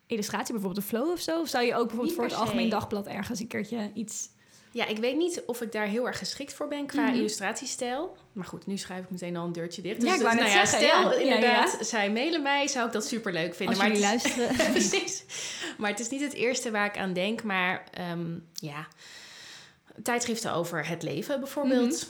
illustratie, 0.07 0.53
bijvoorbeeld 0.53 0.85
de 0.85 0.89
Flow 0.89 1.11
of 1.11 1.21
zo? 1.21 1.41
Of 1.41 1.49
zou 1.49 1.65
je 1.65 1.75
ook 1.75 1.87
bijvoorbeeld 1.87 2.15
voor 2.15 2.25
het. 2.25 2.35
Algemeen 2.35 2.69
Dagblad 2.69 3.07
ergens 3.07 3.41
een 3.41 3.47
keertje 3.47 3.91
iets... 3.95 4.29
Ja, 4.73 4.87
ik 4.87 4.99
weet 4.99 5.17
niet 5.17 5.43
of 5.47 5.61
ik 5.61 5.73
daar 5.73 5.87
heel 5.87 6.07
erg 6.07 6.19
geschikt 6.19 6.53
voor 6.55 6.69
ben 6.69 6.87
qua 6.87 7.07
Mhm. 7.07 7.15
illustratiestijl. 7.15 8.17
Maar 8.33 8.45
goed, 8.45 8.67
nu 8.67 8.77
schrijf 8.77 9.05
ik 9.05 9.11
meteen 9.11 9.37
al 9.37 9.47
een 9.47 9.53
deurtje 9.53 9.83
dicht. 9.83 10.01
Dus, 10.01 10.09
Ja, 10.09 10.15
ik 10.15 10.21
dus, 10.21 10.29
wou 10.29 10.41
nou 10.41 10.51
ja, 10.57 10.67
zeggen, 10.67 10.89
stel 10.89 11.13
ja. 11.13 11.19
Inderdaad, 11.19 11.77
ja. 11.79 11.85
zij 11.85 12.11
mailen 12.11 12.43
mij, 12.43 12.69
zou 12.69 12.87
ik 12.87 12.93
dat 12.93 13.07
super 13.07 13.33
leuk 13.33 13.55
vinden. 13.55 13.77
Als 13.77 13.87
jullie 13.87 14.05
het 14.07 14.25
is- 14.25 14.37
luisteren. 14.37 14.71
Precies. 14.73 15.25
Maar 15.79 15.91
het 15.91 16.01
is 16.01 16.09
niet 16.09 16.21
het 16.21 16.33
eerste 16.33 16.71
waar 16.71 16.87
ik 16.87 16.97
aan 16.99 17.13
denk. 17.13 17.43
Maar 17.43 17.85
ehm, 17.93 18.39
ja, 18.55 18.87
tijdschriften 20.03 20.53
over 20.53 20.87
het 20.87 21.03
leven 21.03 21.41
bijvoorbeeld. 21.41 22.09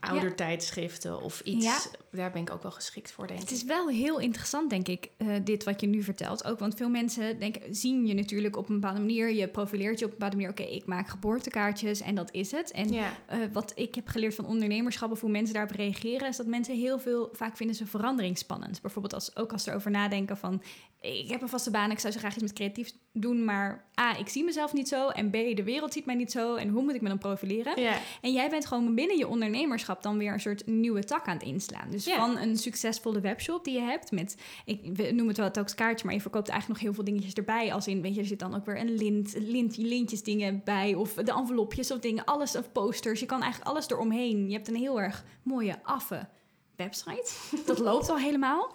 Ehm, 0.00 0.12
oudertijdschriften 0.12 1.22
of 1.22 1.40
iets. 1.40 1.64
Ja. 1.64 1.78
Daar 2.10 2.30
ben 2.30 2.42
ik 2.42 2.50
ook 2.50 2.62
wel 2.62 2.70
geschikt 2.70 3.12
voor, 3.12 3.26
denk 3.26 3.40
Het 3.40 3.50
ik. 3.50 3.56
is 3.56 3.64
wel 3.64 3.88
heel 3.88 4.18
interessant, 4.18 4.70
denk 4.70 4.88
ik, 4.88 5.08
eh, 5.16 5.28
dit 5.44 5.64
wat 5.64 5.80
je 5.80 5.86
nu 5.86 6.02
vertelt. 6.02 6.44
Ook 6.44 6.58
want 6.58 6.74
veel 6.74 6.88
mensen 6.88 7.38
denken, 7.38 7.74
zien 7.74 8.06
je 8.06 8.14
natuurlijk 8.14 8.56
op 8.56 8.68
een 8.68 8.74
bepaalde 8.80 9.00
manier. 9.00 9.32
Je 9.32 9.48
profileert 9.48 9.98
je 9.98 10.04
op 10.04 10.10
een 10.10 10.16
bepaalde 10.18 10.36
manier. 10.36 10.50
Oké, 10.50 10.62
ik 10.62 10.86
maak 10.86 11.08
geboortekaartjes 11.08 12.00
en 12.00 12.14
dat 12.14 12.32
is 12.32 12.50
het. 12.50 12.70
En 12.70 12.92
Ja, 12.92 13.12
eh, 13.26 13.38
wat 13.52 13.72
ik 13.74 13.94
heb 13.94 14.08
geleerd 14.08 14.34
van 14.34 14.46
ondernemerschap 14.46 15.10
of 15.10 15.20
hoe 15.20 15.30
mensen 15.30 15.54
daarop 15.54 15.76
reageren, 15.76 16.28
is 16.28 16.36
dat 16.36 16.46
mensen 16.46 16.74
heel 16.76 16.98
veel, 16.98 17.28
vaak 17.32 17.56
vinden 17.56 17.76
ze 17.76 17.86
verandering 17.86 18.38
spannend. 18.38 18.80
Bijvoorbeeld 18.80 19.14
als, 19.14 19.36
ook 19.36 19.52
als 19.52 19.62
ze 19.62 19.70
erover 19.70 19.90
nadenken 19.90 20.36
van, 20.36 20.62
ik 21.00 21.28
heb 21.30 21.42
een 21.42 21.48
vaste 21.48 21.70
baan, 21.70 21.90
ik 21.90 21.98
zou 21.98 22.12
zo 22.12 22.18
graag 22.18 22.32
iets 22.34 22.42
met 22.42 22.52
creatief 22.52 22.92
doen, 23.12 23.44
maar 23.44 23.84
A, 24.00 24.18
ik 24.18 24.28
zie 24.28 24.44
mezelf 24.44 24.72
niet 24.72 24.88
zo 24.88 25.08
en 25.08 25.30
B, 25.30 25.32
de 25.32 25.62
wereld 25.64 25.92
ziet 25.92 26.06
mij 26.06 26.14
niet 26.14 26.30
zo 26.32 26.54
en 26.54 26.68
hoe 26.68 26.82
moet 26.82 26.94
ik 26.94 27.00
me 27.00 27.08
dan 27.08 27.18
profileren? 27.18 27.76
En 28.20 28.32
jij 28.32 28.48
bent 28.50 28.66
gewoon 28.66 28.94
binnen 28.94 29.16
je 29.16 29.28
ondernemerschap 29.28 29.89
dan 30.02 30.18
weer 30.18 30.32
een 30.32 30.40
soort 30.40 30.66
nieuwe 30.66 31.04
tak 31.04 31.26
aan 31.26 31.34
het 31.34 31.42
inslaan. 31.46 31.90
Dus 31.90 32.04
Ja. 32.04 32.16
van 32.16 32.38
een 32.38 32.56
succesvolle 32.56 33.20
webshop 33.20 33.64
die 33.64 33.74
je 33.74 33.80
hebt 33.80 34.10
met, 34.10 34.36
ik 34.64 34.80
we 34.92 35.10
noem 35.10 35.28
het 35.28 35.36
wel 35.36 35.46
het 35.52 35.74
kaartje, 35.74 36.04
maar 36.06 36.14
je 36.14 36.20
verkoopt 36.20 36.48
eigenlijk 36.48 36.80
nog 36.80 36.88
heel 36.88 36.94
veel 36.94 37.12
dingetjes 37.12 37.34
erbij. 37.34 37.72
Als 37.72 37.86
in, 37.86 38.02
weet 38.02 38.14
je, 38.14 38.20
er 38.20 38.26
zit 38.26 38.38
dan 38.38 38.54
ook 38.54 38.64
weer 38.66 38.80
een 38.80 38.94
lint, 38.94 39.34
lint 39.38 39.76
lintjes 39.76 40.22
dingen 40.22 40.60
bij 40.64 40.94
of 40.94 41.12
de 41.14 41.32
envelopjes 41.32 41.90
of 41.90 41.98
dingen, 41.98 42.24
alles 42.24 42.56
of 42.56 42.72
posters. 42.72 43.20
Je 43.20 43.26
kan 43.26 43.42
eigenlijk 43.42 43.70
alles 43.70 43.88
eromheen. 43.90 44.46
Je 44.48 44.52
hebt 44.54 44.68
een 44.68 44.76
heel 44.76 45.00
erg 45.00 45.24
mooie, 45.42 45.78
affe 45.82 46.28
website. 46.76 47.30
Dat 47.66 47.78
loopt 47.88 48.10
al 48.10 48.18
helemaal. 48.18 48.74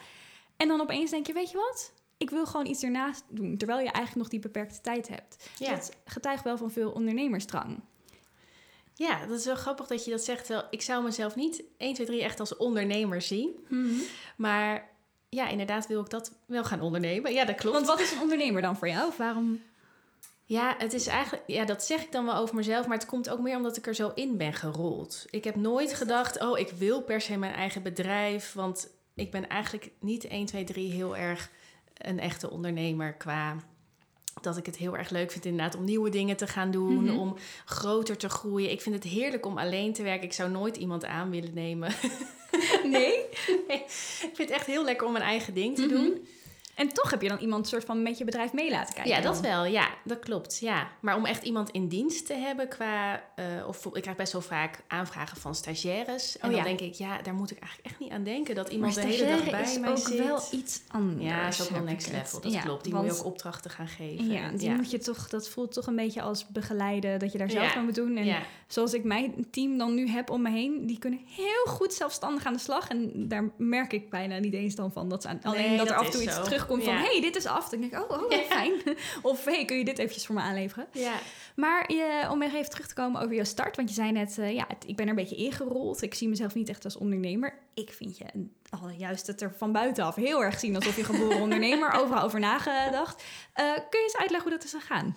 En 0.57 0.67
dan 0.67 0.81
opeens 0.81 1.11
denk 1.11 1.27
je, 1.27 1.33
weet 1.33 1.51
je 1.51 1.57
wat? 1.57 1.93
Ik 2.17 2.29
wil 2.29 2.45
gewoon 2.45 2.65
iets 2.65 2.83
ernaast 2.83 3.23
doen, 3.29 3.57
terwijl 3.57 3.79
je 3.79 3.85
eigenlijk 3.85 4.15
nog 4.15 4.27
die 4.27 4.39
beperkte 4.39 4.81
tijd 4.81 5.07
hebt. 5.07 5.49
Ja. 5.57 5.71
Dat 5.71 5.97
getuigt 6.05 6.43
wel 6.43 6.57
van 6.57 6.71
veel 6.71 6.91
ondernemersdrang. 6.91 7.79
Ja, 8.97 9.25
dat 9.25 9.39
is 9.39 9.45
wel 9.45 9.55
grappig 9.55 9.87
dat 9.87 10.05
je 10.05 10.11
dat 10.11 10.23
zegt. 10.23 10.47
Wel, 10.47 10.63
ik 10.69 10.81
zou 10.81 11.03
mezelf 11.03 11.35
niet 11.35 11.63
1, 11.77 11.93
2, 11.93 12.05
3 12.05 12.23
echt 12.23 12.39
als 12.39 12.57
ondernemer 12.57 13.21
zien. 13.21 13.65
Maar 14.37 14.89
ja, 15.29 15.47
inderdaad 15.47 15.87
wil 15.87 16.01
ik 16.01 16.09
dat 16.09 16.31
wel 16.45 16.63
gaan 16.63 16.81
ondernemen. 16.81 17.33
Ja, 17.33 17.45
dat 17.45 17.55
klopt. 17.55 17.75
Want 17.75 17.87
wat 17.87 17.99
is 17.99 18.11
een 18.11 18.21
ondernemer 18.21 18.61
dan 18.61 18.77
voor 18.77 18.87
jou? 18.87 19.07
Of 19.07 19.17
waarom? 19.17 19.61
Ja, 20.47 20.75
het 20.77 20.93
is 20.93 21.07
eigenlijk, 21.07 21.43
ja, 21.47 21.65
dat 21.65 21.83
zeg 21.83 22.03
ik 22.03 22.11
dan 22.11 22.25
wel 22.25 22.35
over 22.35 22.55
mezelf, 22.55 22.87
maar 22.87 22.97
het 22.97 23.05
komt 23.05 23.29
ook 23.29 23.39
meer 23.39 23.55
omdat 23.55 23.77
ik 23.77 23.87
er 23.87 23.95
zo 23.95 24.11
in 24.15 24.37
ben 24.37 24.53
gerold. 24.53 25.25
Ik 25.29 25.43
heb 25.43 25.55
nooit 25.55 25.93
gedacht, 25.93 26.41
oh, 26.41 26.59
ik 26.59 26.69
wil 26.69 27.01
per 27.01 27.21
se 27.21 27.37
mijn 27.37 27.53
eigen 27.53 27.83
bedrijf, 27.83 28.53
want 28.53 28.89
ik 29.15 29.31
ben 29.31 29.47
eigenlijk 29.47 29.91
niet 29.99 30.27
1, 30.27 30.45
2, 30.45 30.63
3 30.63 30.91
heel 30.91 31.17
erg 31.17 31.49
een 31.93 32.19
echte 32.19 32.49
ondernemer 32.49 33.13
qua 33.13 33.55
dat 34.41 34.57
ik 34.57 34.65
het 34.65 34.77
heel 34.77 34.97
erg 34.97 35.09
leuk 35.09 35.31
vind 35.31 35.45
inderdaad 35.45 35.75
om 35.75 35.83
nieuwe 35.83 36.09
dingen 36.09 36.37
te 36.37 36.47
gaan 36.47 36.71
doen, 36.71 37.03
Mhm. 37.03 37.17
om 37.17 37.35
groter 37.65 38.17
te 38.17 38.29
groeien. 38.29 38.71
Ik 38.71 38.81
vind 38.81 38.95
het 38.95 39.03
heerlijk 39.03 39.45
om 39.45 39.57
alleen 39.57 39.93
te 39.93 40.03
werken. 40.03 40.23
Ik 40.25 40.33
zou 40.33 40.49
nooit 40.49 40.77
iemand 40.77 41.05
aan 41.05 41.29
willen 41.29 41.53
nemen. 41.53 41.91
Nee. 42.83 43.13
ik 43.67 43.83
vind 43.87 44.37
het 44.37 44.49
echt 44.49 44.65
heel 44.65 44.83
lekker 44.83 45.05
om 45.07 45.13
mijn 45.13 45.23
eigen 45.25 45.53
ding 45.53 45.75
te 45.75 45.85
Mhm. 45.85 45.93
doen. 45.93 46.27
En 46.75 46.89
toch 46.89 47.11
heb 47.11 47.21
je 47.21 47.27
dan 47.27 47.37
iemand 47.37 47.67
soort 47.67 47.83
van 47.85 48.03
met 48.03 48.17
je 48.17 48.23
bedrijf 48.23 48.53
mee 48.53 48.69
laten 48.71 48.93
kijken. 48.93 49.11
Ja, 49.15 49.21
dat 49.21 49.33
dan? 49.33 49.41
wel. 49.43 49.65
Ja, 49.65 49.87
dat 50.03 50.19
klopt. 50.19 50.59
Ja. 50.59 50.87
Maar 50.99 51.15
om 51.15 51.25
echt 51.25 51.43
iemand 51.43 51.69
in 51.69 51.87
dienst 51.87 52.25
te 52.25 52.33
hebben 52.33 52.67
qua... 52.67 53.23
eh, 53.35 53.45
of 53.67 53.85
ik 53.85 54.01
krijg 54.01 54.17
best 54.17 54.31
wel 54.33 54.41
vaak 54.41 54.79
aanvragen 54.87 55.37
van 55.37 55.55
stagiaires. 55.55 56.37
En 56.37 56.49
Oh, 56.49 56.55
dan 56.55 56.63
ja. 56.63 56.63
denk 56.75 56.79
ik, 56.79 56.93
ja, 56.93 57.21
daar 57.21 57.33
moet 57.33 57.51
ik 57.51 57.59
eigenlijk 57.59 57.89
echt 57.89 57.99
niet 57.99 58.11
aan 58.11 58.23
denken. 58.23 58.55
Dat 58.55 58.69
iemand 58.69 58.93
de 58.95 59.01
hele 59.01 59.25
dag 59.25 59.49
bij 59.49 59.61
is 59.61 59.79
mij 59.79 59.89
ook 59.89 59.97
zit. 59.97 60.17
wel 60.17 60.41
iets 60.51 60.81
anders. 60.87 61.23
ja, 61.25 61.47
is 61.47 61.61
ook 61.61 61.69
wel 61.69 61.81
next 61.83 62.11
level. 62.11 62.41
Dat 62.41 62.53
Ja, 62.53 62.61
klopt. 62.61 62.83
Die 62.83 62.93
want- 62.93 63.05
moet 63.05 63.15
je 63.15 63.19
ook 63.21 63.25
opdrachten 63.27 63.71
gaan 63.71 63.87
geven. 63.87 64.27
Ja, 64.31 64.49
die 64.51 64.69
moet 64.71 64.91
je 64.91 64.97
toch, 64.97 65.29
dat 65.29 65.49
voelt 65.49 65.73
toch 65.73 65.87
een 65.87 65.95
beetje 65.95 66.21
als 66.21 66.47
begeleiden, 66.47 67.19
dat 67.19 67.31
je 67.31 67.37
daar 67.37 67.49
zelf 67.49 67.75
aan 67.75 67.85
moet 67.85 67.95
doen. 67.95 68.17
En 68.17 68.37
zoals 68.67 68.93
ik 68.93 69.03
mijn 69.03 69.47
team 69.51 69.77
dan 69.77 69.93
nu 69.95 70.07
heb 70.09 70.29
om 70.29 70.41
me 70.41 70.49
heen, 70.49 70.85
die 70.85 70.99
kunnen 70.99 71.19
heel 71.27 71.65
goed 71.73 71.93
zelfstandig 71.93 72.45
aan 72.45 72.53
de 72.53 72.59
slag. 72.59 72.87
En 72.89 73.11
daar 73.27 73.49
merk 73.57 73.93
ik 73.93 74.09
bijna 74.09 74.37
niet 74.37 74.53
eens 74.53 74.75
dan 74.75 74.91
van. 74.91 75.09
Dat 75.09 75.21
ze 75.21 75.27
aan, 75.27 75.39
alleen 75.43 75.67
Nee, 75.67 75.77
dat 75.77 75.87
er 75.87 75.93
dat 75.93 75.99
af 76.01 76.05
en 76.05 76.11
toe 76.11 76.21
iets 76.23 76.35
zo. 76.35 76.43
Terugkomt 76.65 76.83
van, 76.83 76.93
hey, 77.11 77.21
dit 77.21 77.35
is 77.35 77.45
af. 77.45 77.69
Dan 77.69 77.79
denk 77.79 77.93
ik, 77.93 78.11
oh, 78.11 78.21
oh 78.23 78.31
fijn. 78.49 78.73
of 79.21 79.45
hey, 79.45 79.65
kun 79.65 79.77
je 79.77 79.85
dit 79.85 79.97
eventjes 79.99 80.25
voor 80.25 80.35
me 80.35 80.41
aanleveren? 80.41 80.87
ja. 80.91 81.13
Maar 81.55 81.91
je, 81.93 82.27
om 82.31 82.41
even 82.41 82.69
terug 82.69 82.87
te 82.87 82.93
komen 82.93 83.21
over 83.21 83.35
je 83.35 83.45
start, 83.45 83.75
want 83.75 83.89
je 83.89 83.95
zei 83.95 84.11
net, 84.11 84.37
eh, 84.37 84.53
ja, 84.53 84.65
het- 84.67 84.83
ik 84.87 84.95
ben 84.95 85.05
er 85.05 85.09
een 85.11 85.17
beetje 85.17 85.35
ingerold. 85.35 86.01
Ik 86.01 86.13
zie 86.13 86.27
mezelf 86.29 86.53
niet 86.53 86.69
echt 86.69 86.83
als 86.85 86.97
ondernemer. 86.97 87.57
Ik 87.73 87.93
vind 87.93 88.17
je 88.17 88.25
al 88.69 88.89
juist 88.89 89.27
het 89.27 89.41
er 89.41 89.53
van 89.57 89.71
buitenaf 89.71 90.15
heel 90.15 90.43
erg 90.43 90.59
zien 90.59 90.75
alsof 90.75 90.95
je 90.95 91.03
geboren 91.03 91.41
ondernemer, 91.45 91.91
overal 91.91 92.23
over 92.23 92.39
nagedacht. 92.39 93.23
Eh, 93.53 93.73
kun 93.73 93.99
je 93.99 94.03
eens 94.03 94.17
uitleggen 94.17 94.49
hoe 94.49 94.59
dat 94.59 94.63
is 94.67 94.71
gegaan? 94.81 95.15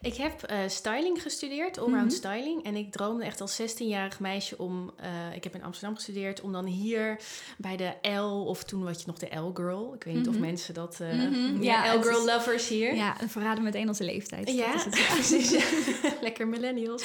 Ik 0.00 0.14
heb 0.14 0.42
eh, 0.42 0.58
styling 0.66 1.22
gestudeerd, 1.22 1.78
allround 1.78 2.04
Mhm. 2.06 2.14
styling. 2.14 2.64
En 2.64 2.76
ik 2.76 2.92
droomde 2.92 3.24
echt 3.24 3.40
als 3.40 3.60
16-jarig 3.60 4.20
meisje 4.20 4.58
om... 4.58 4.90
eh, 4.96 5.34
ik 5.34 5.44
heb 5.44 5.54
in 5.54 5.62
Amsterdam 5.62 5.94
gestudeerd, 5.94 6.40
om 6.40 6.52
dan 6.52 6.64
hier 6.66 7.20
bij 7.56 7.76
de 7.76 8.08
L... 8.18 8.44
Of 8.46 8.64
toen 8.64 8.84
wat 8.84 9.00
je 9.00 9.06
nog 9.06 9.18
de 9.18 9.36
L-girl. 9.38 9.94
Ik 9.94 10.04
weet 10.04 10.14
niet 10.14 10.26
Mhm. 10.26 10.34
of 10.34 10.40
mensen 10.40 10.74
dat... 10.74 10.98
Mhm. 10.98 11.62
Ja, 11.62 11.84
Ja, 11.84 11.94
L-girl 11.94 12.24
lovers 12.24 12.68
hier. 12.68 12.94
Ja, 12.94 13.16
verraden 13.26 13.62
meteen 13.64 13.88
onze 13.88 14.04
leeftijd. 14.04 14.50
Ja, 14.52 14.72
Dat 14.72 14.76
is 14.76 14.84
het. 14.84 15.06
precies. 15.14 15.64
Lekker 16.20 16.48
millennials. 16.48 17.04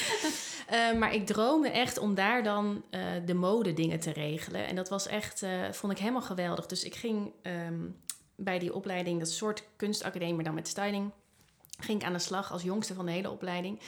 Maar 0.97 1.13
ik 1.13 1.25
droomde 1.25 1.69
echt 1.69 1.97
om 1.97 2.15
daar 2.15 2.43
dan 2.43 2.83
de 3.25 3.33
mode 3.33 3.73
dingen 3.73 4.00
te 4.00 4.12
regelen. 4.12 4.65
En 4.67 4.75
dat 4.75 4.89
was 4.89 5.07
echt, 5.07 5.43
vond 5.71 5.91
ik 5.91 5.97
helemaal 6.00 6.21
geweldig. 6.21 6.65
Dus 6.65 6.83
ik 6.83 6.95
ging 6.95 7.31
ehm, 7.41 7.79
bij 8.35 8.59
die 8.59 8.73
opleiding, 8.73 9.19
dat 9.19 9.29
soort 9.29 9.63
kunstacademie, 9.75 10.33
maar 10.33 10.43
dan 10.43 10.53
met 10.53 10.67
styling. 10.67 11.12
Ging 11.80 12.01
ik 12.01 12.08
aan 12.08 12.13
de 12.13 12.20
slag 12.20 12.51
als 12.51 12.62
jongste 12.63 12.94
van 12.94 13.06
de 13.06 13.12
hele 13.12 13.30
opleiding. 13.32 13.80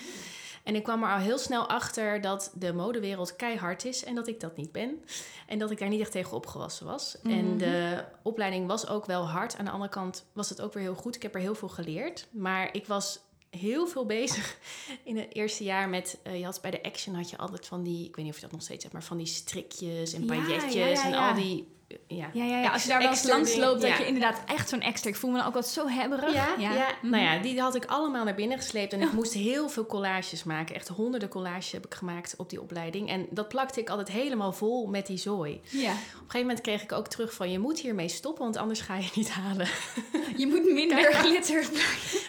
En 0.63 0.75
ik 0.75 0.83
kwam 0.83 1.03
er 1.03 1.11
al 1.13 1.17
heel 1.19 1.37
snel 1.37 1.67
achter 1.69 2.21
dat 2.21 2.51
de 2.55 2.73
modewereld 2.73 3.35
keihard 3.35 3.85
is 3.85 4.03
en 4.03 4.15
dat 4.15 4.27
ik 4.27 4.39
dat 4.39 4.57
niet 4.57 4.71
ben. 4.71 5.03
En 5.47 5.59
dat 5.59 5.71
ik 5.71 5.79
daar 5.79 5.89
niet 5.89 5.99
echt 6.01 6.11
tegen 6.11 6.31
opgewassen 6.37 6.85
was. 6.85 7.17
En 7.23 7.45
Mhm. 7.47 7.57
de 7.57 8.03
opleiding 8.23 8.67
was 8.67 8.87
ook 8.87 9.05
wel 9.05 9.27
hard. 9.29 9.57
Aan 9.57 9.65
de 9.65 9.71
andere 9.71 9.91
kant 9.91 10.25
was 10.33 10.49
het 10.49 10.61
ook 10.61 10.73
weer 10.73 10.83
heel 10.83 10.95
goed. 10.95 11.15
Ik 11.15 11.21
heb 11.21 11.35
er 11.35 11.41
heel 11.41 11.55
veel 11.55 11.67
geleerd. 11.69 12.27
Maar 12.31 12.69
ik 12.73 12.85
was 12.87 13.19
heel 13.49 13.87
veel 13.87 14.05
bezig 14.05 14.57
in 15.03 15.17
het 15.17 15.35
eerste 15.35 15.63
jaar 15.63 15.89
met... 15.89 16.17
eh, 16.23 16.37
je 16.39 16.45
had 16.45 16.61
bij 16.61 16.71
de 16.71 16.83
Action 16.83 17.15
had 17.15 17.29
je 17.29 17.37
altijd 17.37 17.65
van 17.65 17.83
die... 17.83 18.07
Ik 18.07 18.15
weet 18.15 18.25
niet 18.25 18.33
of 18.33 18.39
je 18.39 18.45
dat 18.45 18.55
nog 18.55 18.61
steeds 18.61 18.83
hebt, 18.83 18.93
maar 18.93 19.03
van 19.03 19.17
die 19.17 19.25
strikjes 19.25 20.13
en 20.13 20.25
pailletjes 20.25 20.73
ja, 20.73 20.85
ja, 20.85 21.05
en 21.05 21.13
al 21.13 21.33
die... 21.33 21.67
Ja, 22.07 22.29
Ja, 22.33 22.43
ja, 22.43 22.61
ja. 22.61 22.71
Als 22.71 22.83
je 22.83 22.89
daar 22.89 22.99
wel 22.99 23.09
eens 23.09 23.23
langs 23.23 23.55
loopt, 23.55 23.81
dat 23.81 23.97
je 23.97 24.05
inderdaad 24.05 24.41
echt 24.45 24.69
zo'n 24.69 24.81
extra... 24.81 25.09
Ik 25.09 25.15
voel 25.15 25.31
me 25.31 25.37
dan 25.37 25.47
ook 25.47 25.53
wat 25.53 25.67
zo 25.67 25.87
hebberig. 25.87 26.33
Ja, 26.33 26.47
ja. 26.57 26.69
Mhm. 27.01 27.09
nou 27.11 27.23
ja, 27.23 27.37
die 27.41 27.59
had 27.61 27.75
ik 27.75 27.85
allemaal 27.85 28.23
naar 28.23 28.35
binnen 28.35 28.57
gesleept. 28.57 28.93
En 28.93 29.01
ik 29.01 29.11
moest 29.11 29.33
heel 29.33 29.69
veel 29.69 29.85
collages 29.85 30.43
maken. 30.43 30.75
Echt 30.75 30.87
honderden 30.87 31.29
collages 31.29 31.71
heb 31.71 31.85
ik 31.85 31.93
gemaakt 31.93 32.33
op 32.37 32.49
die 32.49 32.61
opleiding. 32.61 33.09
En 33.09 33.27
dat 33.29 33.47
plakte 33.47 33.79
ik 33.79 33.89
altijd 33.89 34.07
helemaal 34.11 34.53
vol 34.53 34.87
met 34.87 35.07
die 35.07 35.17
zooi. 35.17 35.53
Op 35.53 35.61
Ja. 35.69 35.89
een 35.91 35.97
gegeven 36.17 36.39
moment 36.39 36.61
kreeg 36.61 36.83
ik 36.83 36.91
ook 36.91 37.07
terug 37.07 37.33
van... 37.33 37.51
je 37.51 37.59
moet 37.59 37.79
hiermee 37.79 38.07
stoppen, 38.09 38.43
want 38.43 38.57
anders 38.57 38.79
ga 38.79 38.95
je 38.95 39.09
niet 39.15 39.29
halen. 39.29 39.67
Je 40.37 40.47
moet 40.47 40.71
minder 40.71 41.13
glitter. 41.13 41.69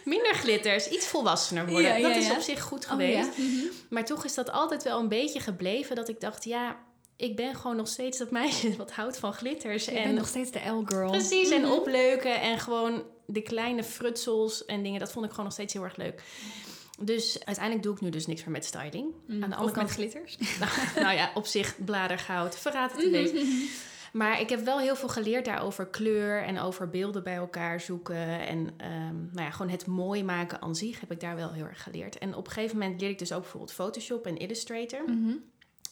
Minder 0.05 0.35
glitters, 0.35 0.89
iets 0.89 1.07
volwassener 1.07 1.67
worden. 1.69 2.03
Dat 2.03 2.17
is 2.17 2.31
op 2.31 2.41
zich 2.41 2.63
goed 2.63 2.85
Oh, 2.85 2.91
geweest. 2.91 3.39
Mhm. 3.39 3.65
Maar 3.91 4.05
toch 4.05 4.25
is 4.25 4.35
dat 4.35 4.51
altijd 4.51 4.83
wel 4.83 4.99
een 5.01 5.09
beetje 5.09 5.41
gebleven... 5.41 5.97
dat 5.97 6.09
ik 6.09 6.21
dacht, 6.21 6.45
ja, 6.45 6.77
ik 7.17 7.37
ben 7.37 7.55
gewoon 7.55 7.77
nog 7.77 7.89
steeds 7.89 8.19
dat 8.19 8.31
meisje... 8.31 8.77
wat 8.77 8.93
houdt 8.93 9.19
van 9.19 9.33
glitters. 9.33 9.85
Je 9.85 9.91
en 9.91 10.03
bent 10.03 10.17
nog 10.17 10.29
steeds 10.29 10.51
de 10.51 10.69
L-girl. 10.69 11.11
Precies, 11.11 11.51
en 11.51 11.63
Mhm. 11.63 11.71
opleuken 11.71 12.41
en 12.41 12.59
gewoon 12.59 13.03
de 13.27 13.43
kleine 13.43 13.85
frutsels 13.85 14.65
en 14.65 14.83
dingen, 14.83 15.01
dat 15.01 15.13
vond 15.13 15.25
ik 15.25 15.31
gewoon 15.31 15.45
nog 15.45 15.55
steeds 15.55 15.73
heel 15.73 15.85
erg 15.85 15.97
leuk. 15.97 16.23
Dus 17.01 17.45
uiteindelijk 17.45 17.85
doe 17.85 17.95
ik 17.95 18.01
nu 18.01 18.11
dus 18.11 18.27
niks 18.27 18.45
meer 18.45 18.53
met 18.53 18.65
styling. 18.65 19.15
Mm. 19.27 19.43
Aan 19.43 19.51
de 19.51 19.57
Of 19.57 19.61
andere 19.61 19.79
kant, 19.79 19.91
glitters. 19.91 20.37
nou, 20.61 20.71
nou 21.01 21.15
ja, 21.17 21.31
op 21.35 21.47
zich 21.47 21.85
bladergoud, 21.85 22.59
verraad 22.59 22.93
het 22.93 23.03
een 23.05 23.35
Mhm. 23.35 23.65
Maar 24.13 24.41
ik 24.41 24.49
heb 24.49 24.65
wel 24.65 24.79
heel 24.79 24.97
veel 24.97 25.09
geleerd 25.09 25.45
daarover 25.45 25.87
kleur 25.87 26.43
en 26.43 26.59
over 26.59 26.89
beelden 26.89 27.23
bij 27.23 27.35
elkaar 27.35 27.81
zoeken. 27.81 28.47
En 28.47 28.75
ehm, 28.77 29.15
nou 29.33 29.47
ja, 29.47 29.51
gewoon 29.51 29.71
het 29.71 29.87
mooi 29.87 30.25
maken 30.25 30.61
aan 30.63 30.75
zich 30.75 31.01
heb 31.01 31.13
ik 31.13 31.21
daar 31.21 31.37
wel 31.37 31.53
heel 31.53 31.65
erg 31.65 31.83
geleerd. 31.83 32.19
En 32.19 32.35
op 32.35 32.47
een 32.47 32.53
gegeven 32.53 32.79
moment 32.79 33.01
leerde 33.01 33.15
ik 33.15 33.19
dus 33.21 33.33
ook 33.33 33.41
bijvoorbeeld 33.41 33.73
Photoshop 33.73 34.27
en 34.27 34.37
Illustrator. 34.37 35.03
Mhm. 35.07 35.33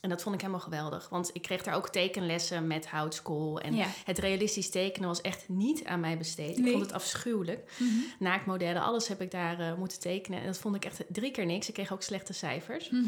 En 0.04 0.10
dat 0.10 0.22
vond 0.22 0.34
ik 0.34 0.40
helemaal 0.40 0.62
geweldig. 0.62 1.08
Want 1.08 1.30
ik 1.32 1.42
kreeg 1.42 1.62
daar 1.62 1.74
ook 1.74 1.88
tekenlessen 1.88 2.66
met 2.66 2.86
houtskool. 2.86 3.60
En 3.60 3.74
Ja. 3.74 3.86
het 4.04 4.18
realistisch 4.18 4.70
tekenen 4.70 5.08
was 5.08 5.20
echt 5.20 5.44
niet 5.48 5.84
aan 5.84 6.00
mij 6.00 6.18
besteed. 6.18 6.58
Ik 6.58 6.68
vond 6.70 6.82
het 6.82 6.92
afschuwelijk. 6.92 7.70
Mhm. 7.78 7.90
Naaktmodellen, 8.18 8.82
alles 8.82 9.08
heb 9.08 9.20
ik 9.20 9.30
daar 9.30 9.60
eh, 9.60 9.74
moeten 9.74 10.00
tekenen. 10.00 10.40
En 10.40 10.46
dat 10.46 10.58
vond 10.58 10.74
ik 10.76 10.84
echt 10.84 11.02
drie 11.08 11.30
keer 11.30 11.46
niks. 11.46 11.68
Ik 11.68 11.74
kreeg 11.74 11.92
ook 11.92 12.02
slechte 12.02 12.32
cijfers. 12.32 12.90
Mhm. 12.90 13.04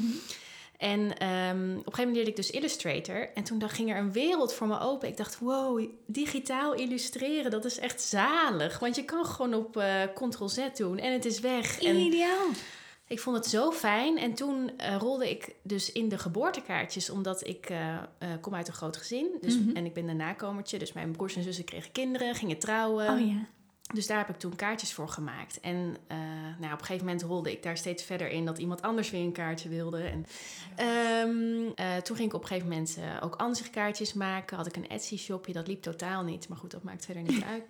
En 0.79 1.19
ehm, 1.19 1.71
op 1.71 1.87
een 1.87 1.93
gegeven 1.95 1.97
moment 1.97 2.15
leerde 2.15 2.31
ik 2.31 2.37
dus 2.37 2.51
Illustrator. 2.51 3.29
En 3.35 3.45
toen 3.45 3.59
dan 3.59 3.69
ging 3.69 3.91
er 3.91 3.99
een 3.99 4.13
wereld 4.13 4.55
voor 4.55 4.67
me 4.67 4.81
open. 4.81 5.09
Ik 5.09 5.17
dacht, 5.17 5.39
wow, 5.39 5.89
digitaal 6.07 6.75
illustreren, 6.75 7.51
dat 7.51 7.65
is 7.65 7.79
echt 7.79 8.03
zalig. 8.03 8.79
Want 8.79 8.97
je 8.97 9.05
kan 9.05 9.27
gewoon 9.27 9.55
op 9.55 9.77
eh 9.77 10.03
Ctrl-Z 10.15 10.59
doen 10.77 10.99
en 10.99 11.13
het 11.13 11.25
is 11.25 11.41
weg. 11.41 11.81
En 11.83 11.97
Ideaal. 11.97 12.47
Ik 13.09 13.21
vond 13.21 13.37
het 13.37 13.47
zo 13.47 13.71
fijn. 13.73 14.19
En 14.19 14.35
toen 14.35 14.71
eh, 14.77 14.97
rolde 14.97 15.31
ik 15.31 15.55
dus 15.63 15.93
in 15.93 16.09
de 16.09 16.19
geboortekaartjes, 16.19 17.11
omdat 17.11 17.47
ik 17.47 17.71
eh, 17.71 17.95
eh, 17.95 18.01
kom 18.41 18.55
uit 18.55 18.69
een 18.69 18.75
groot 18.75 18.97
gezin. 18.97 19.29
Dus, 19.41 19.59
Mhm. 19.59 19.77
En 19.77 19.85
ik 19.85 19.95
ben 19.95 20.09
een 20.09 20.17
nakomertje. 20.17 20.79
Dus 20.79 20.93
mijn 20.93 21.11
broers 21.11 21.37
en 21.37 21.43
zussen 21.43 21.65
kregen 21.65 21.93
kinderen, 21.93 22.35
gingen 22.35 22.59
trouwen. 22.59 23.13
Oh 23.13 23.27
ja. 23.27 23.47
Dus 23.95 24.07
daar 24.07 24.19
heb 24.19 24.29
ik 24.29 24.39
toen 24.39 24.57
kaartjes 24.57 24.93
voor 24.93 25.09
gemaakt. 25.09 25.61
En 25.61 25.97
nou, 26.59 26.73
op 26.73 26.81
een 26.81 26.87
gegeven 26.87 27.07
moment 27.07 27.23
rolde 27.25 27.53
ik 27.53 27.63
daar 27.63 27.77
steeds 27.77 28.03
verder 28.03 28.29
in 28.29 28.45
dat 28.45 28.59
iemand 28.59 28.83
anders 28.83 29.11
weer 29.11 29.21
een 29.21 29.33
kaartje 29.33 29.69
wilde. 29.69 30.03
En 30.03 30.27
ehm, 30.77 31.71
eh, 31.75 31.97
toen 31.97 32.17
ging 32.17 32.29
ik 32.29 32.35
op 32.35 32.41
een 32.43 32.47
gegeven 32.47 32.69
moment 32.69 32.97
eh, 32.99 33.25
ook 33.25 33.35
ansichtkaartjes 33.35 34.13
maken. 34.13 34.57
Had 34.57 34.67
ik 34.67 34.77
een 34.77 34.89
Etsy-shopje, 34.89 35.53
dat 35.53 35.67
liep 35.67 35.83
totaal 35.83 36.23
niet. 36.23 36.49
Maar 36.49 36.59
goed, 36.59 36.71
dat 36.71 36.83
maakt 36.83 37.05
verder 37.05 37.23
niet 37.23 37.45
uit. 37.53 37.65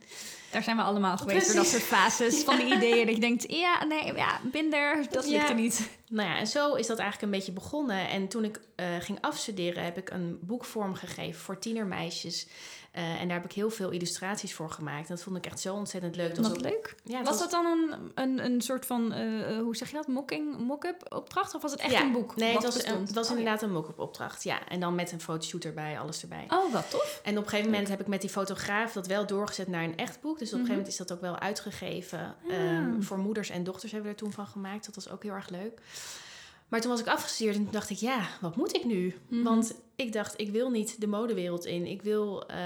Daar 0.56 0.64
zijn 0.64 0.76
we 0.76 0.82
allemaal 0.82 1.16
geweest 1.16 1.46
door 1.46 1.54
dat 1.56 1.66
soort 1.66 1.82
fases 1.82 2.42
van 2.44 2.56
de 2.56 2.64
ideeën. 2.64 3.06
Dat 3.06 3.14
je 3.14 3.20
denkt, 3.20 3.52
ja, 3.52 3.84
nee, 3.84 4.14
ja, 4.14 4.40
binder, 4.52 5.06
dat 5.10 5.26
lukt 5.28 5.48
er 5.48 5.54
niet. 5.54 5.88
Nou 6.08 6.28
ja, 6.28 6.36
en 6.36 6.46
zo 6.46 6.75
is 6.75 6.86
dat 6.86 6.98
eigenlijk 6.98 7.32
een 7.32 7.38
beetje 7.38 7.52
begonnen. 7.52 8.08
En 8.08 8.28
toen 8.28 8.44
ik 8.44 8.60
eh, 8.76 8.86
ging 9.00 9.18
afstuderen, 9.20 9.84
heb 9.84 9.96
ik 9.98 10.10
een 10.10 10.38
boek 10.42 10.64
vormgegeven 10.64 11.40
voor 11.40 11.58
tienermeisjes. 11.58 12.46
Eh, 12.92 13.20
en 13.20 13.28
daar 13.28 13.36
heb 13.36 13.44
ik 13.44 13.52
heel 13.52 13.70
veel 13.70 13.90
illustraties 13.90 14.54
voor 14.54 14.70
gemaakt. 14.70 15.08
Dat 15.08 15.22
vond 15.22 15.36
ik 15.36 15.46
echt 15.46 15.60
zo 15.60 15.75
ontzettend 15.75 16.16
leuk. 16.16 16.34
Dat 16.34 16.50
ook- 16.50 16.60
leuk. 16.60 16.94
Ja, 17.04 17.22
was 17.22 17.38
dat 17.38 17.50
dan 17.50 17.66
een, 17.66 17.94
een, 18.14 18.44
een 18.44 18.60
soort 18.60 18.86
van, 18.86 19.12
eh, 19.12 19.58
hoe 19.58 19.76
zeg 19.76 19.90
je 19.90 19.96
dat, 19.96 20.06
mocking, 20.06 20.58
mock-up 20.58 21.14
opdracht? 21.14 21.54
Of 21.54 21.62
was 21.62 21.70
het 21.70 21.80
echt 21.80 21.92
Ja, 21.92 22.00
een 22.02 22.12
boek? 22.12 22.36
Nee, 22.36 22.52
het 22.52 22.62
was, 22.62 22.84
een, 22.84 23.00
het 23.00 23.14
was 23.14 23.30
Oh, 23.30 23.38
inderdaad 23.38 23.62
een 23.62 23.72
mock-up 23.72 23.98
opdracht. 23.98 24.42
Ja, 24.44 24.68
en 24.68 24.80
dan 24.80 24.94
met 24.94 25.12
een 25.12 25.20
fotoshoot 25.20 25.64
erbij, 25.64 25.98
alles 26.00 26.22
erbij. 26.22 26.44
Oh, 26.48 26.72
wat 26.72 26.90
tof. 26.90 27.20
En 27.25 27.38
op 27.38 27.42
een 27.44 27.48
gegeven 27.50 27.70
moment 27.70 27.88
heb 27.88 28.00
ik 28.00 28.06
met 28.06 28.20
die 28.20 28.30
fotograaf 28.30 28.92
dat 28.92 29.06
wel 29.06 29.26
doorgezet 29.26 29.68
naar 29.68 29.84
een 29.84 29.96
echt 29.96 30.20
boek. 30.20 30.38
Dus 30.38 30.45
op 30.52 30.58
een 30.58 30.64
Mhm. 30.64 30.72
gegeven 30.72 30.76
moment 30.76 30.88
is 30.88 30.96
dat 30.96 31.12
ook 31.12 31.20
wel 31.20 31.38
uitgegeven. 31.38 32.34
Ah. 32.48 32.54
Ehm, 32.54 33.00
voor 33.02 33.18
moeders 33.18 33.50
en 33.50 33.64
dochters 33.64 33.92
hebben 33.92 34.10
we 34.10 34.16
er 34.16 34.22
toen 34.22 34.32
van 34.32 34.46
gemaakt. 34.46 34.86
Dat 34.86 34.94
was 34.94 35.08
ook 35.10 35.22
heel 35.22 35.32
erg 35.32 35.48
leuk. 35.48 35.80
Maar 36.68 36.80
toen 36.80 36.90
was 36.90 37.00
ik 37.00 37.06
afgestudeerd 37.06 37.56
en 37.56 37.62
toen 37.62 37.72
dacht 37.72 37.90
ik, 37.90 37.96
ja, 37.96 38.26
wat 38.40 38.56
moet 38.56 38.74
ik 38.76 38.84
nu? 38.84 39.14
Mhm. 39.28 39.42
Want 39.42 39.74
ik 39.96 40.12
dacht, 40.12 40.40
ik 40.40 40.50
wil 40.50 40.70
niet 40.70 41.00
de 41.00 41.06
modewereld 41.06 41.64
in. 41.64 41.86
Ik 41.86 42.02
wil, 42.02 42.46
eh, 42.48 42.58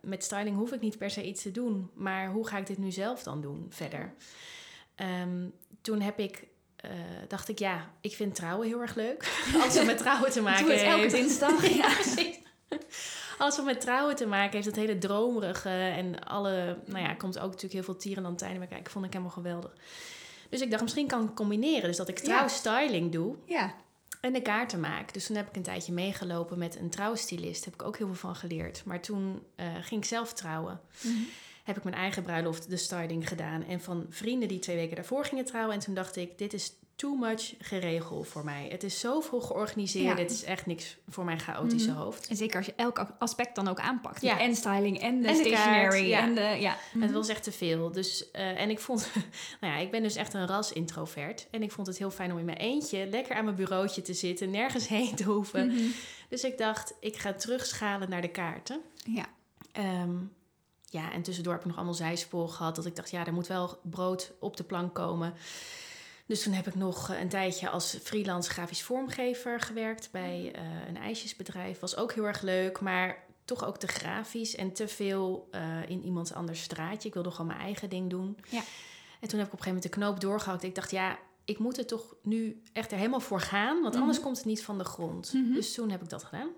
met 0.00 0.24
styling 0.24 0.56
hoef 0.56 0.72
ik 0.72 0.80
niet 0.80 0.98
per 0.98 1.10
se 1.10 1.24
iets 1.26 1.42
te 1.42 1.50
doen. 1.50 1.90
Maar 1.94 2.30
hoe 2.30 2.46
ga 2.46 2.58
ik 2.58 2.66
dit 2.66 2.78
nu 2.78 2.90
zelf 2.90 3.22
dan 3.22 3.40
doen 3.40 3.66
verder? 3.68 4.14
Ehm, 4.94 5.46
toen 5.80 6.00
heb 6.00 6.18
ik, 6.18 6.44
eh, 6.76 6.90
dacht 7.28 7.48
ik, 7.48 7.58
ja, 7.58 7.90
ik 8.00 8.12
vind 8.14 8.34
trouwen 8.34 8.66
heel 8.66 8.80
erg 8.80 8.94
leuk. 8.94 9.22
Als 9.64 9.74
het 9.74 9.86
met 9.86 9.98
trouwen 9.98 10.30
te 10.30 10.40
maken 10.48 10.64
Doe 10.64 10.72
het 10.74 10.82
elke 10.82 11.00
heeft. 11.00 11.14
dinsdag. 11.14 11.66
Ja, 11.76 11.94
precies. 11.94 12.38
Als 13.38 13.56
het 13.56 13.64
met 13.64 13.80
trouwen 13.80 14.16
te 14.16 14.26
maken 14.26 14.52
heeft, 14.52 14.66
het 14.66 14.76
hele 14.76 14.98
dromerige 14.98 15.68
en 15.68 16.24
alle, 16.24 16.78
nou 16.86 17.04
ja, 17.04 17.14
komt 17.14 17.36
ook 17.38 17.44
natuurlijk 17.44 17.72
heel 17.72 17.82
veel 17.82 17.96
tierenlantijnen 17.96 18.58
bij 18.58 18.68
kijken. 18.68 18.92
Vond 18.92 19.04
ik 19.04 19.12
helemaal 19.12 19.32
geweldig. 19.32 19.72
Dus 20.48 20.60
ik 20.60 20.70
dacht, 20.70 20.82
misschien 20.82 21.06
kan 21.06 21.24
ik 21.28 21.34
combineren. 21.34 21.82
Dus 21.88 21.96
dat 21.96 22.08
ik 22.08 22.18
trouwstyling 22.18 23.12
doe 23.12 23.36
Ja. 23.44 23.74
en 24.20 24.32
de 24.32 24.42
kaarten 24.42 24.80
maak. 24.80 25.12
Dus 25.12 25.26
toen 25.26 25.36
heb 25.36 25.48
ik 25.48 25.56
een 25.56 25.62
tijdje 25.62 25.92
meegelopen 25.92 26.58
met 26.58 26.76
een 26.76 26.90
trouwstylist. 26.90 27.64
Heb 27.64 27.74
ik 27.74 27.82
ook 27.82 27.96
heel 27.98 28.06
veel 28.06 28.16
van 28.16 28.36
geleerd. 28.36 28.82
Maar 28.84 29.00
toen 29.00 29.42
eh, 29.56 29.66
ging 29.80 30.00
ik 30.02 30.08
zelf 30.08 30.32
trouwen. 30.32 30.80
Mhm. 31.00 31.14
Heb 31.64 31.76
ik 31.76 31.84
mijn 31.84 31.96
eigen 31.96 32.22
bruiloft, 32.22 32.70
de 32.70 32.76
styling 32.76 33.28
gedaan. 33.28 33.64
En 33.64 33.80
van 33.80 34.06
vrienden 34.10 34.48
die 34.48 34.58
twee 34.58 34.76
weken 34.76 34.96
daarvoor 34.96 35.24
gingen 35.24 35.44
trouwen. 35.44 35.74
En 35.74 35.80
toen 35.80 35.94
dacht 35.94 36.16
ik, 36.16 36.38
dit 36.38 36.52
is 36.52 36.72
too 36.98 37.14
much 37.14 37.54
geregel 37.58 38.22
voor 38.22 38.44
mij. 38.44 38.66
Het 38.70 38.82
is 38.82 39.00
zoveel 39.00 39.40
georganiseerd. 39.40 40.04
Ja. 40.04 40.14
Dit 40.14 40.30
is 40.30 40.44
echt 40.44 40.66
niks 40.66 40.96
voor 41.08 41.24
mijn 41.24 41.40
chaotische 41.40 41.90
Mhm. 41.90 41.98
hoofd. 41.98 42.26
En 42.28 42.36
zeker 42.36 42.56
als 42.56 42.66
je 42.66 42.72
elk 42.76 43.06
aspect 43.18 43.54
dan 43.54 43.68
ook 43.68 43.78
aanpakt. 43.80 44.20
Ja. 44.22 44.38
En 44.40 44.54
styling 44.56 45.00
en 45.00 45.20
de 45.22 45.28
En 45.28 45.34
stationery. 45.36 46.08
ja. 46.08 46.20
En 46.20 46.34
de, 46.34 46.40
ja. 46.40 46.70
Het 46.90 47.00
Mhm. 47.00 47.12
was 47.12 47.28
echt 47.28 47.42
te 47.42 47.52
veel. 47.52 47.92
Dus, 47.92 48.30
eh, 48.30 48.60
en 48.60 48.70
ik 48.70 48.80
vond, 48.80 49.10
nou 49.60 49.72
ja, 49.74 49.78
ik 49.78 49.90
ben 49.90 50.02
dus 50.02 50.16
echt 50.16 50.34
een 50.34 50.46
ras 50.46 50.72
introvert. 50.72 51.46
En 51.50 51.62
ik 51.62 51.72
vond 51.72 51.86
het 51.86 51.98
heel 51.98 52.10
fijn 52.10 52.32
om 52.32 52.38
in 52.38 52.44
mijn 52.44 52.56
eentje 52.58 53.06
lekker 53.06 53.36
aan 53.36 53.44
mijn 53.44 53.56
bureautje 53.56 54.02
te 54.02 54.14
zitten, 54.14 54.50
nergens 54.50 54.88
heen 54.98 55.14
te 55.14 55.24
hoeven. 55.24 55.66
Mhm. 55.66 55.82
Dus 56.28 56.44
ik 56.44 56.58
dacht, 56.58 56.94
ik 57.00 57.16
ga 57.16 57.32
terugschalen 57.32 58.10
naar 58.10 58.22
de 58.22 58.28
kaarten. 58.30 58.80
Ja. 59.04 59.24
Ehm, 59.72 60.16
ja, 60.90 61.12
en 61.12 61.22
tussendoor 61.22 61.52
heb 61.52 61.62
ik 61.62 61.68
nog 61.68 61.76
allemaal 61.76 61.94
zijsporen 61.94 62.50
gehad. 62.50 62.76
Dat 62.76 62.86
ik 62.86 62.96
dacht, 62.96 63.10
ja, 63.10 63.26
er 63.26 63.32
moet 63.32 63.46
wel 63.46 63.78
brood 63.82 64.32
op 64.40 64.56
de 64.56 64.64
plank 64.64 64.94
komen. 64.94 65.34
Dus 66.28 66.42
toen 66.42 66.52
heb 66.52 66.66
ik 66.66 66.74
nog 66.74 67.10
eh, 67.10 67.20
een 67.20 67.28
tijdje 67.28 67.68
als 67.68 67.96
freelance 68.02 68.50
grafisch 68.50 68.82
vormgever 68.82 69.60
gewerkt 69.60 70.08
bij 70.12 70.50
eh, 70.54 70.62
een 70.88 70.96
ijsjesbedrijf. 70.96 71.78
Was 71.80 71.96
ook 71.96 72.12
heel 72.12 72.24
erg 72.26 72.40
leuk, 72.42 72.80
maar 72.80 73.24
toch 73.44 73.64
ook 73.64 73.78
te 73.78 73.86
grafisch 73.86 74.56
en 74.56 74.72
te 74.72 74.88
veel 74.88 75.48
eh, 75.50 75.90
in 75.90 76.04
iemands 76.04 76.32
anders 76.32 76.62
straatje. 76.62 77.08
Ik 77.08 77.14
wilde 77.14 77.30
gewoon 77.30 77.46
mijn 77.46 77.60
eigen 77.60 77.88
ding 77.90 78.10
doen. 78.10 78.38
Ja. 78.48 78.62
En 79.20 79.28
toen 79.28 79.38
heb 79.38 79.48
ik 79.48 79.52
op 79.54 79.58
een 79.58 79.64
gegeven 79.64 79.66
moment 79.66 79.82
de 79.82 79.88
knoop 79.88 80.20
doorgehakt. 80.20 80.62
Ik 80.62 80.74
dacht, 80.74 80.90
ja, 80.90 81.18
ik 81.44 81.58
moet 81.58 81.78
er 81.78 81.86
toch 81.86 82.14
nu 82.22 82.62
echt 82.72 82.90
er 82.92 82.96
helemaal 82.98 83.20
voor 83.20 83.40
gaan, 83.40 83.80
want 83.80 83.92
Mhm. 83.92 84.02
anders 84.02 84.20
komt 84.20 84.36
het 84.36 84.46
niet 84.46 84.62
van 84.64 84.78
de 84.78 84.84
grond. 84.84 85.32
Mhm. 85.32 85.52
Dus 85.52 85.74
toen 85.74 85.90
heb 85.90 86.02
ik 86.02 86.08
dat 86.08 86.24
gedaan. 86.24 86.48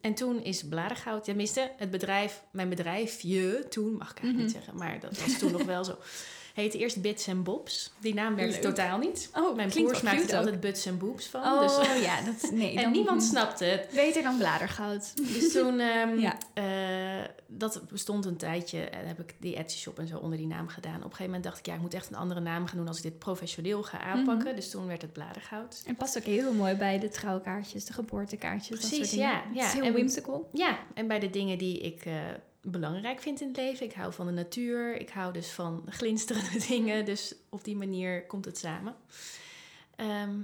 En 0.00 0.14
toen 0.14 0.42
is 0.42 0.68
Bladergoud, 0.68 1.24
tenminste 1.24 1.72
het 1.76 1.90
bedrijf, 1.90 2.42
mijn 2.52 2.68
bedrijfje 2.68 3.66
toen, 3.68 3.92
mag 3.96 4.10
ik 4.10 4.18
eigenlijk 4.18 4.32
Mhm. 4.34 4.42
niet 4.42 4.50
zeggen, 4.52 4.76
maar 4.76 5.00
dat 5.00 5.18
was 5.18 5.38
toen 5.38 5.52
nog 5.52 5.64
wel 5.64 5.84
zo. 5.84 5.96
Heette 6.54 6.78
eerst 6.78 7.02
Bits 7.02 7.28
and 7.28 7.44
Bobs. 7.44 7.92
Die 8.00 8.14
naam 8.14 8.34
werkte 8.34 8.52
Leuk. 8.54 8.62
totaal 8.62 8.98
niet. 8.98 9.30
Oh, 9.34 9.56
Mijn 9.56 9.68
broers 9.68 10.00
maakten 10.00 10.28
er 10.28 10.36
altijd 10.36 10.60
Buts 10.60 10.86
en 10.86 10.98
Boobs 10.98 11.26
van. 11.26 11.42
Oh 11.42 11.60
Dus, 11.60 12.02
ja, 12.06 12.20
dat, 12.22 12.50
nee. 12.52 12.76
en 12.82 12.90
niemand 12.90 13.22
snapte 13.22 13.64
het. 13.64 13.88
Beter 13.94 14.22
dan 14.22 14.36
bladergoud. 14.38 15.16
Dus 15.34 15.52
toen, 15.52 15.78
Ja. 16.26 16.36
eh, 16.54 17.24
dat 17.46 17.80
bestond 17.90 18.24
een 18.24 18.36
tijdje, 18.36 18.80
en 18.84 19.06
heb 19.06 19.20
ik 19.20 19.34
die 19.40 19.56
Etsy 19.56 19.78
shop 19.78 19.98
en 19.98 20.06
zo 20.06 20.16
onder 20.18 20.38
die 20.38 20.46
naam 20.46 20.68
gedaan. 20.68 20.94
Op 20.96 20.96
een 20.96 21.02
gegeven 21.10 21.24
moment 21.24 21.44
dacht 21.44 21.58
ik, 21.58 21.66
ja, 21.66 21.74
ik 21.74 21.80
moet 21.80 21.94
echt 21.94 22.08
een 22.10 22.16
andere 22.16 22.40
naam 22.40 22.66
gaan 22.66 22.76
doen 22.78 22.88
als 22.88 22.96
ik 22.96 23.02
dit 23.02 23.18
professioneel 23.18 23.82
ga 23.82 24.00
aanpakken. 24.00 24.46
Mhm. 24.46 24.54
Dus 24.56 24.70
toen 24.70 24.86
werd 24.86 25.02
het 25.02 25.12
Bladergoud. 25.12 25.82
En 25.86 25.96
past 25.96 26.16
ook 26.18 26.24
heel 26.24 26.52
mooi 26.52 26.74
bij 26.74 26.98
de 26.98 27.08
trouwkaartjes, 27.08 27.84
de 27.84 27.92
geboortekaartjes. 27.92 28.68
dat 28.80 28.88
Precies, 28.88 28.96
soort 28.98 29.10
dingen. 29.10 29.28
ja, 29.28 29.42
Het 29.46 29.56
ja. 29.56 29.66
is 29.66 29.72
heel 29.72 29.82
En- 29.84 29.92
whimsical. 29.92 30.48
Ja, 30.52 30.78
en 30.94 31.06
bij 31.06 31.18
de 31.18 31.30
dingen 31.30 31.58
die 31.58 31.78
ik 31.78 32.04
eh, 32.04 32.14
belangrijk 32.62 33.20
vind 33.20 33.40
in 33.40 33.48
het 33.48 33.56
leven. 33.56 33.86
Ik 33.86 33.92
hou 33.92 34.12
van 34.12 34.26
de 34.26 34.32
natuur. 34.32 34.96
Ik 34.96 35.10
hou 35.10 35.32
dus 35.32 35.50
van 35.50 35.82
glinsterende 35.88 36.66
dingen. 36.68 37.04
Dus 37.04 37.34
op 37.48 37.64
die 37.64 37.76
manier 37.76 38.26
komt 38.26 38.44
het 38.44 38.58
samen. 38.58 38.94
Ehm, 39.96 40.38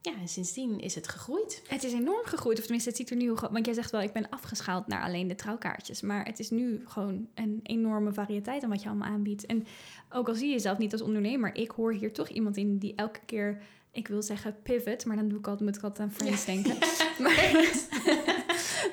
ja, 0.00 0.12
en 0.20 0.28
sindsdien 0.28 0.80
is 0.80 0.94
het 0.94 1.08
gegroeid. 1.08 1.62
Het 1.66 1.84
is 1.84 1.92
enorm 1.92 2.26
gegroeid, 2.26 2.56
of 2.58 2.62
tenminste, 2.62 2.88
het 2.88 2.98
ziet 2.98 3.10
er 3.10 3.16
nu... 3.16 3.32
Want 3.32 3.66
jij 3.66 3.74
zegt 3.74 3.90
wel, 3.90 4.02
ik 4.02 4.12
ben 4.12 4.28
afgeschaald 4.28 4.86
naar 4.86 5.02
alleen 5.02 5.28
de 5.28 5.34
trouwkaartjes. 5.34 6.00
Maar 6.00 6.24
het 6.24 6.38
is 6.38 6.50
nu 6.50 6.82
gewoon 6.86 7.28
een 7.34 7.60
enorme 7.62 8.12
variëteit 8.12 8.62
aan 8.62 8.70
wat 8.70 8.82
je 8.82 8.88
allemaal 8.88 9.08
aanbiedt. 9.08 9.46
En 9.46 9.66
ook 10.10 10.28
al 10.28 10.34
zie 10.34 10.46
je 10.46 10.52
jezelf 10.52 10.78
niet 10.78 10.92
als 10.92 11.02
ondernemer... 11.02 11.54
ik 11.54 11.70
hoor 11.70 11.92
hier 11.92 12.12
toch 12.12 12.28
iemand 12.28 12.56
in 12.56 12.78
die 12.78 12.94
elke 12.94 13.20
keer... 13.26 13.62
Ik 13.94 14.08
wil 14.08 14.22
zeggen 14.22 14.56
pivot, 14.62 15.04
maar 15.04 15.16
dan 15.16 15.28
doe 15.28 15.38
ik 15.38 15.46
altijd, 15.46 15.68
moet 15.68 15.78
ik 15.78 15.82
altijd 15.82 16.08
aan 16.08 16.14
Friends 16.18 16.44
denken. 16.44 16.76
Maar, 17.22 17.50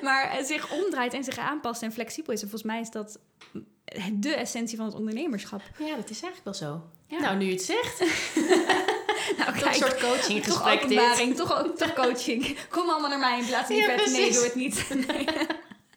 maar 0.08 0.30
eh, 0.30 0.44
zich 0.44 0.72
omdraait 0.72 1.14
en 1.14 1.24
zich 1.24 1.38
aanpast 1.38 1.82
en 1.82 1.92
flexibel 1.92 2.32
is. 2.32 2.42
En 2.42 2.48
volgens 2.48 2.70
mij 2.72 2.80
is 2.80 2.90
dat 2.90 3.18
de 4.12 4.34
essentie 4.34 4.76
van 4.76 4.86
het 4.86 4.94
ondernemerschap. 4.94 5.62
Ja, 5.78 5.96
dat 5.96 6.10
is 6.10 6.22
eigenlijk 6.22 6.44
wel 6.44 6.54
zo. 6.54 6.82
Ja. 7.06 7.20
Nou, 7.20 7.36
nu 7.36 7.44
je 7.44 7.52
het 7.52 7.62
zegt. 7.62 7.98
Nou, 9.36 9.58
Toch 9.58 9.66
een 9.68 9.74
soort 9.74 10.00
coaching 10.00 10.42
toch 10.42 10.72
openbaring, 10.72 11.36
toch, 11.36 11.58
ook- 11.58 11.76
toch 11.76 11.92
coaching. 11.94 12.56
Kom 12.70 12.88
allemaal 12.88 13.08
naar 13.10 13.18
mij 13.18 13.38
in 13.38 13.46
plaats 13.46 13.66
van 13.66 13.76
Ja, 13.76 13.82
Yvette. 13.82 14.10
Nee, 14.10 14.32
doe 14.32 14.44
het 14.44 14.54
niet. 14.54 14.86
Nee. 15.06 15.26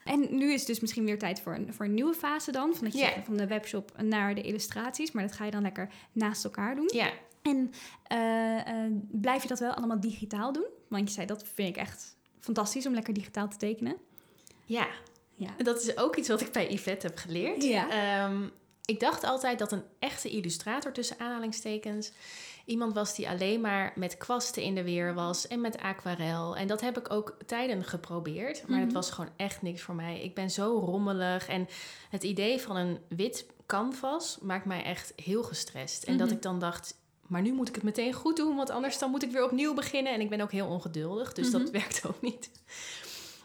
En 0.04 0.28
nu 0.38 0.52
is 0.52 0.60
het 0.60 0.68
dus 0.68 0.80
misschien 0.80 1.06
weer 1.06 1.20
tijd 1.20 1.42
voor 1.42 1.56
een, 1.56 1.74
voor 1.74 1.86
een 1.86 1.94
nieuwe 1.94 2.14
fase 2.14 2.52
dan. 2.52 2.76
Van, 2.76 2.84
dat 2.84 2.94
je 2.94 3.00
Ja. 3.00 3.24
van 3.26 3.38
de 3.38 3.48
webshop 3.48 3.92
naar 4.02 4.36
de 4.36 4.42
illustraties. 4.42 5.12
Maar 5.12 5.24
dat 5.24 5.36
ga 5.36 5.46
je 5.46 5.52
dan 5.52 5.62
lekker 5.62 5.90
naast 6.12 6.44
elkaar 6.44 6.76
doen. 6.76 6.90
Ja, 6.94 7.10
En 7.42 7.72
eh, 8.04 8.68
eh, 8.68 8.92
blijf 9.12 9.42
je 9.42 9.48
dat 9.48 9.60
wel 9.60 9.74
allemaal 9.74 10.00
digitaal 10.00 10.54
doen? 10.54 10.66
Want 10.88 11.08
je 11.08 11.14
zei, 11.14 11.26
dat 11.28 11.44
vind 11.54 11.70
ik 11.70 11.76
echt 11.78 12.16
fantastisch 12.44 12.86
om 12.88 12.94
lekker 12.94 13.14
digitaal 13.14 13.48
te 13.48 13.58
tekenen. 13.58 13.96
ja. 14.66 14.88
Ja. 15.36 15.50
Dat 15.58 15.82
is 15.82 15.98
ook 15.98 16.16
iets 16.16 16.28
wat 16.28 16.42
ik 16.42 16.52
bij 16.52 16.72
Yvette 16.72 17.08
heb 17.08 17.18
geleerd. 17.18 17.64
Ja. 17.64 17.90
Ehm, 17.90 18.48
ik 18.86 19.00
dacht 19.00 19.24
altijd 19.24 19.60
dat 19.60 19.72
een 19.72 19.84
echte 20.00 20.30
illustrator 20.30 20.92
tussen 20.92 21.20
aanhalingstekens 21.20 22.12
iemand 22.66 22.94
was 22.94 23.16
die 23.16 23.30
alleen 23.30 23.62
maar 23.62 23.94
met 23.96 24.18
kwasten 24.18 24.64
in 24.64 24.76
de 24.76 24.84
weer 24.84 25.14
was 25.14 25.48
en 25.48 25.62
met 25.62 25.78
aquarel. 25.78 26.56
En 26.58 26.68
dat 26.68 26.82
heb 26.82 26.98
ik 26.98 27.12
ook 27.14 27.38
tijden 27.46 27.84
geprobeerd, 27.84 28.62
maar 28.68 28.78
Mhm. 28.78 28.86
het 28.86 28.94
was 28.94 29.12
gewoon 29.12 29.32
echt 29.36 29.62
niks 29.62 29.82
voor 29.82 29.96
mij. 29.96 30.22
Ik 30.22 30.36
ben 30.36 30.50
zo 30.52 30.80
rommelig 30.86 31.48
en 31.48 31.68
het 32.10 32.24
idee 32.24 32.60
van 32.62 32.76
een 32.76 33.00
wit 33.10 33.46
canvas 33.66 34.38
maakt 34.42 34.66
mij 34.66 34.84
echt 34.84 35.14
heel 35.16 35.44
gestrest. 35.44 36.04
En 36.04 36.18
dat 36.18 36.28
Mhm. 36.28 36.36
ik 36.36 36.42
dan 36.42 36.60
dacht, 36.60 36.96
maar 37.28 37.42
nu 37.42 37.54
moet 37.54 37.68
ik 37.70 37.76
het 37.76 37.84
meteen 37.84 38.14
goed 38.14 38.36
doen, 38.38 38.56
want 38.56 38.70
anders 38.70 38.98
dan 38.98 39.12
moet 39.12 39.24
ik 39.24 39.32
weer 39.32 39.44
opnieuw 39.46 39.74
beginnen. 39.74 40.14
En 40.14 40.22
ik 40.22 40.30
ben 40.30 40.42
ook 40.42 40.52
heel 40.52 40.68
ongeduldig, 40.68 41.34
dus 41.34 41.52
dat 41.52 41.62
Mhm. 41.62 41.72
werkt 41.72 42.06
ook 42.08 42.22
niet. 42.22 42.50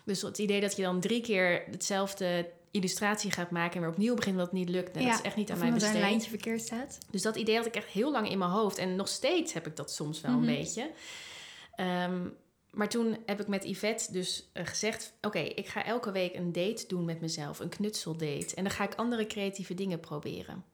Dus 0.04 0.22
het 0.22 0.38
idee 0.38 0.60
dat 0.60 0.76
je 0.76 0.82
dan 0.82 1.00
drie 1.00 1.20
keer 1.20 1.64
hetzelfde 1.70 2.50
illustratie 2.70 3.30
gaat 3.30 3.50
maken 3.50 3.74
en 3.74 3.80
weer 3.80 3.90
opnieuw 3.90 4.14
begint 4.14 4.34
omdat 4.34 4.50
het 4.50 4.58
niet 4.58 4.68
lukt, 4.68 4.94
dat 4.94 5.02
is 5.02 5.20
echt 5.22 5.36
niet 5.36 5.50
aan 5.50 5.58
mij 5.58 5.72
besteed. 5.72 5.94
een 5.94 6.00
lijntje 6.00 6.28
verkeerd 6.30 6.60
staat. 6.60 6.98
Dus 7.10 7.22
dat 7.22 7.36
idee 7.36 7.56
had 7.56 7.66
ik 7.66 7.74
echt 7.74 7.86
heel 7.88 8.10
lang 8.10 8.30
in 8.30 8.38
mijn 8.38 8.50
hoofd. 8.50 8.78
En 8.78 8.96
nog 8.96 9.08
steeds 9.08 9.52
heb 9.52 9.66
ik 9.66 9.76
dat 9.76 9.92
soms 9.92 10.20
wel 10.20 10.30
Mhm. 10.32 10.40
een 10.48 10.54
beetje. 10.56 10.90
Ehm, 11.74 12.26
maar 12.70 12.88
toen 12.88 13.16
heb 13.26 13.40
ik 13.40 13.46
met 13.46 13.64
Yvette 13.64 14.12
dus 14.12 14.48
eh, 14.52 14.66
gezegd... 14.66 15.12
oké, 15.20 15.38
ik 15.38 15.66
ga 15.68 15.84
elke 15.84 16.12
week 16.12 16.34
een 16.34 16.52
date 16.52 16.84
doen 16.86 17.04
met 17.04 17.20
mezelf. 17.20 17.58
Een 17.60 17.68
knutseldate. 17.68 18.54
En 18.54 18.62
dan 18.64 18.72
ga 18.72 18.84
ik 18.84 18.94
andere 18.94 19.26
creatieve 19.26 19.74
dingen 19.74 20.00
proberen. 20.00 20.64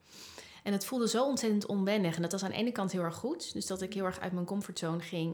En 0.65 0.73
het 0.73 0.85
voelde 0.85 1.09
zo 1.09 1.25
ontzettend 1.25 1.67
onwennig. 1.67 2.17
En 2.17 2.23
dat 2.23 2.33
was 2.33 2.43
aan 2.45 2.51
de 2.51 2.57
ene 2.57 2.73
kant 2.73 2.93
heel 2.93 3.03
erg 3.03 3.15
goed. 3.17 3.53
Dus 3.53 3.67
dat 3.67 3.83
ik 3.83 3.95
heel 3.95 4.05
erg 4.05 4.21
uit 4.21 4.33
mijn 4.33 4.47
comfortzone 4.47 5.01
ging. 5.01 5.31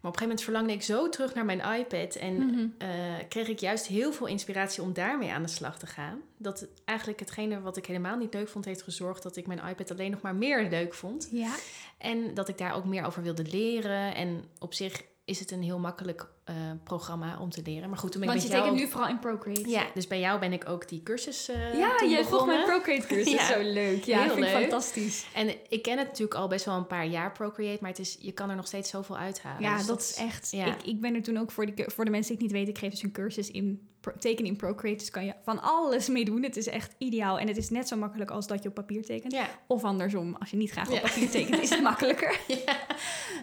Maar 0.00 0.10
op 0.10 0.20
een 0.20 0.28
gegeven 0.28 0.28
moment 0.28 0.42
verlangde 0.42 0.72
ik 0.72 0.82
zo 0.82 1.08
terug 1.08 1.34
naar 1.34 1.44
mijn 1.44 1.80
iPad. 1.80 2.14
En 2.14 2.34
Mhm. 2.36 2.66
eh, 2.78 2.88
kreeg 3.28 3.48
ik 3.48 3.58
juist 3.58 3.86
heel 3.86 4.12
veel 4.12 4.26
inspiratie 4.26 4.82
om 4.82 4.92
daarmee 4.92 5.30
aan 5.32 5.42
de 5.42 5.48
slag 5.48 5.78
te 5.78 5.86
gaan. 5.86 6.20
Dat 6.36 6.66
eigenlijk 6.84 7.20
hetgene 7.20 7.60
wat 7.60 7.76
ik 7.76 7.86
helemaal 7.86 8.16
niet 8.16 8.34
leuk 8.34 8.48
vond, 8.48 8.64
heeft 8.64 8.82
gezorgd 8.82 9.22
dat 9.22 9.36
ik 9.36 9.46
mijn 9.46 9.60
iPad 9.68 9.90
alleen 9.90 10.10
nog 10.10 10.20
maar 10.20 10.34
meer 10.34 10.68
leuk 10.68 10.94
vond. 10.94 11.28
Ja. 11.30 11.54
En 11.98 12.34
dat 12.34 12.48
ik 12.48 12.58
daar 12.58 12.74
ook 12.74 12.84
meer 12.84 13.04
over 13.04 13.22
wilde 13.22 13.44
leren. 13.44 14.14
En 14.14 14.44
op 14.58 14.74
zich 14.74 15.02
is 15.24 15.38
het 15.40 15.50
een 15.50 15.62
heel 15.62 15.78
makkelijk 15.78 16.26
eh, 16.44 16.54
programma 16.84 17.38
om 17.38 17.50
te 17.50 17.62
leren. 17.64 17.88
Maar 17.88 17.98
goed, 17.98 18.12
toen 18.12 18.20
ben 18.20 18.30
ik 18.30 18.36
Want 18.36 18.46
je 18.46 18.52
jou... 18.54 18.62
tekent 18.64 18.84
nu 18.84 18.90
vooral 18.90 19.08
in 19.10 19.18
Procreate. 19.18 19.68
Ja, 19.68 19.86
dus 19.94 20.06
bij 20.06 20.20
jou 20.20 20.40
ben 20.40 20.52
ik 20.52 20.68
ook 20.68 20.88
die 20.88 21.02
cursus 21.02 21.48
eh 21.48 21.78
Ja, 21.78 22.00
je 22.08 22.24
volgt 22.24 22.46
mijn 22.46 22.64
Procreate 22.64 23.06
cursus. 23.06 23.32
Ja. 23.40 23.46
Zo 23.52 23.60
leuk. 23.62 24.04
Ja, 24.04 24.18
Heel 24.22 24.34
vind 24.34 24.46
ik 24.46 24.52
leuk. 24.52 24.60
fantastisch. 24.60 25.26
En 25.34 25.48
ik 25.68 25.82
ken 25.82 25.98
het 25.98 26.06
natuurlijk 26.06 26.34
al 26.40 26.48
best 26.48 26.64
wel 26.64 26.76
een 26.76 26.86
paar 26.86 27.06
jaar 27.06 27.32
Procreate, 27.32 27.78
maar 27.80 27.90
het 27.90 27.98
is, 27.98 28.16
je 28.20 28.32
kan 28.32 28.50
er 28.50 28.56
nog 28.56 28.66
steeds 28.66 28.90
zoveel 28.90 29.16
uithalen. 29.16 29.62
Ja, 29.62 29.76
Dus 29.76 29.86
dat 29.86 30.00
is 30.00 30.14
echt. 30.14 30.50
ja. 30.50 30.66
Ik, 30.66 30.82
ik 30.82 31.00
ben 31.00 31.14
er 31.14 31.22
toen 31.22 31.38
ook 31.38 31.50
voor, 31.50 31.66
die, 31.66 31.84
voor 31.86 32.04
de 32.04 32.10
mensen 32.10 32.36
die 32.36 32.42
het 32.46 32.52
niet 32.52 32.64
weten, 32.66 32.74
ik 32.74 32.78
geef 32.78 32.90
dus 32.90 33.02
een 33.02 33.12
cursus 33.12 33.50
in 33.50 33.88
tekenen 34.18 34.50
in 34.50 34.56
Procreate. 34.56 34.98
Dus 34.98 35.10
kan 35.10 35.24
je 35.24 35.34
van 35.42 35.62
alles 35.62 36.08
mee 36.08 36.24
doen. 36.24 36.42
Het 36.42 36.56
is 36.56 36.66
echt 36.66 36.94
ideaal. 36.98 37.38
En 37.38 37.48
het 37.48 37.56
is 37.56 37.70
net 37.70 37.88
zo 37.88 37.96
makkelijk 37.96 38.30
als 38.30 38.46
dat 38.46 38.62
je 38.62 38.68
op 38.68 38.74
papier 38.74 39.02
tekent. 39.04 39.32
Ja, 39.32 39.46
Of 39.66 39.84
andersom, 39.84 40.34
als 40.38 40.50
je 40.50 40.56
niet 40.56 40.70
graag 40.70 40.88
op 40.88 40.94
Ja. 40.94 41.00
papier 41.00 41.30
tekent, 41.30 41.62
is 41.62 41.70
het 41.70 41.82
makkelijker. 41.90 42.40
ja. 42.48 42.76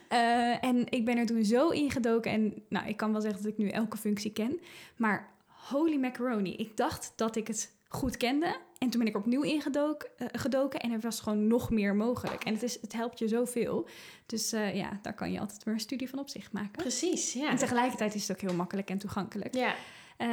Eh, 0.07 0.63
en 0.69 0.85
ik 0.89 1.05
ben 1.05 1.17
er 1.17 1.25
toen 1.25 1.43
zo 1.45 1.69
ingedoken. 1.69 2.31
En 2.31 2.53
nou, 2.69 2.87
ik 2.87 2.97
kan 2.97 3.11
wel 3.11 3.21
zeggen 3.21 3.43
dat 3.43 3.51
ik 3.51 3.57
nu 3.57 3.67
elke 3.69 3.97
functie 3.97 4.31
ken. 4.31 4.59
Maar 4.97 5.29
holy 5.47 5.95
macaroni. 5.97 6.55
Ik 6.55 6.77
dacht 6.77 7.13
dat 7.15 7.35
ik 7.35 7.47
het 7.47 7.71
goed 7.87 8.17
kende. 8.17 8.55
En 8.77 8.89
toen 8.89 8.99
ben 8.99 9.09
ik 9.09 9.15
opnieuw 9.17 9.41
ingedoken 9.41 10.09
eh, 10.17 10.27
gedoken 10.31 10.79
en 10.79 10.91
er 10.91 10.99
was 10.99 11.19
gewoon 11.19 11.47
nog 11.47 11.69
meer 11.69 11.95
mogelijk. 11.95 12.43
En 12.43 12.53
het, 12.53 12.63
is, 12.63 12.81
het 12.81 12.93
helpt 12.93 13.19
je 13.19 13.27
zoveel. 13.27 13.87
Dus 14.25 14.51
eh, 14.53 14.75
ja, 14.75 14.99
daar 15.01 15.13
kan 15.13 15.31
je 15.31 15.39
altijd 15.39 15.63
weer 15.63 15.73
een 15.73 15.79
studie 15.79 16.09
van 16.09 16.19
op 16.19 16.29
zich 16.29 16.51
maken. 16.51 16.71
precies. 16.71 17.33
Ja. 17.33 17.49
En 17.49 17.57
tegelijkertijd 17.57 18.15
is 18.15 18.27
het 18.27 18.37
ook 18.37 18.49
heel 18.49 18.57
makkelijk 18.57 18.89
en 18.89 18.97
toegankelijk. 18.97 19.55
ja. 19.55 19.75
Eh, 20.19 20.27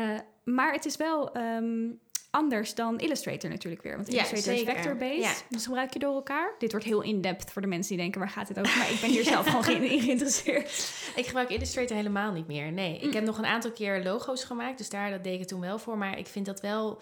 maar 0.44 0.72
het 0.72 0.85
is 0.85 0.96
wel 0.96 1.33
ehm, 1.33 1.88
anders 2.31 2.75
dan 2.75 2.99
Illustrator 2.99 3.51
natuurlijk 3.51 3.83
weer. 3.83 3.96
Want 3.96 4.12
Ja, 4.12 4.14
Illustrator 4.29 4.53
is 4.53 4.62
vector-based. 4.62 5.22
Ja. 5.22 5.33
Dus 5.49 5.64
gebruik 5.64 5.92
je 5.92 5.99
door 5.99 6.14
elkaar. 6.14 6.55
Dit 6.59 6.70
wordt 6.70 6.87
heel 6.87 7.03
in-depth 7.03 7.51
voor 7.53 7.62
de 7.62 7.68
mensen 7.68 7.88
die 7.88 7.99
denken, 8.03 8.20
waar 8.20 8.31
gaat 8.31 8.49
dit 8.49 8.59
over? 8.59 8.79
Maar 8.79 8.90
ik 8.90 9.01
ben 9.01 9.11
hier 9.16 9.25
zelf 9.25 9.46
gewoon 9.46 9.64
geen- 9.64 9.90
in 9.90 10.01
geïnteresseerd. 10.01 10.90
Ik 11.16 11.27
gebruik 11.27 11.51
Illustrator 11.51 11.96
helemaal 11.96 12.33
niet 12.33 12.46
meer. 12.46 12.72
Nee, 12.72 12.99
ik 12.99 13.12
heb 13.12 13.25
nog 13.25 13.38
een 13.38 13.46
aantal 13.46 13.72
keer 13.72 14.03
logo's 14.03 14.44
gemaakt, 14.44 14.79
dus 14.79 14.88
daar 14.88 15.11
dat 15.11 15.25
deed 15.25 15.33
ik 15.33 15.38
het 15.38 15.49
toen 15.49 15.61
wel 15.61 15.79
voor. 15.79 15.99
Maar 15.99 16.18
ik 16.18 16.27
vind 16.27 16.46
dat 16.46 16.61
wel. 16.61 17.01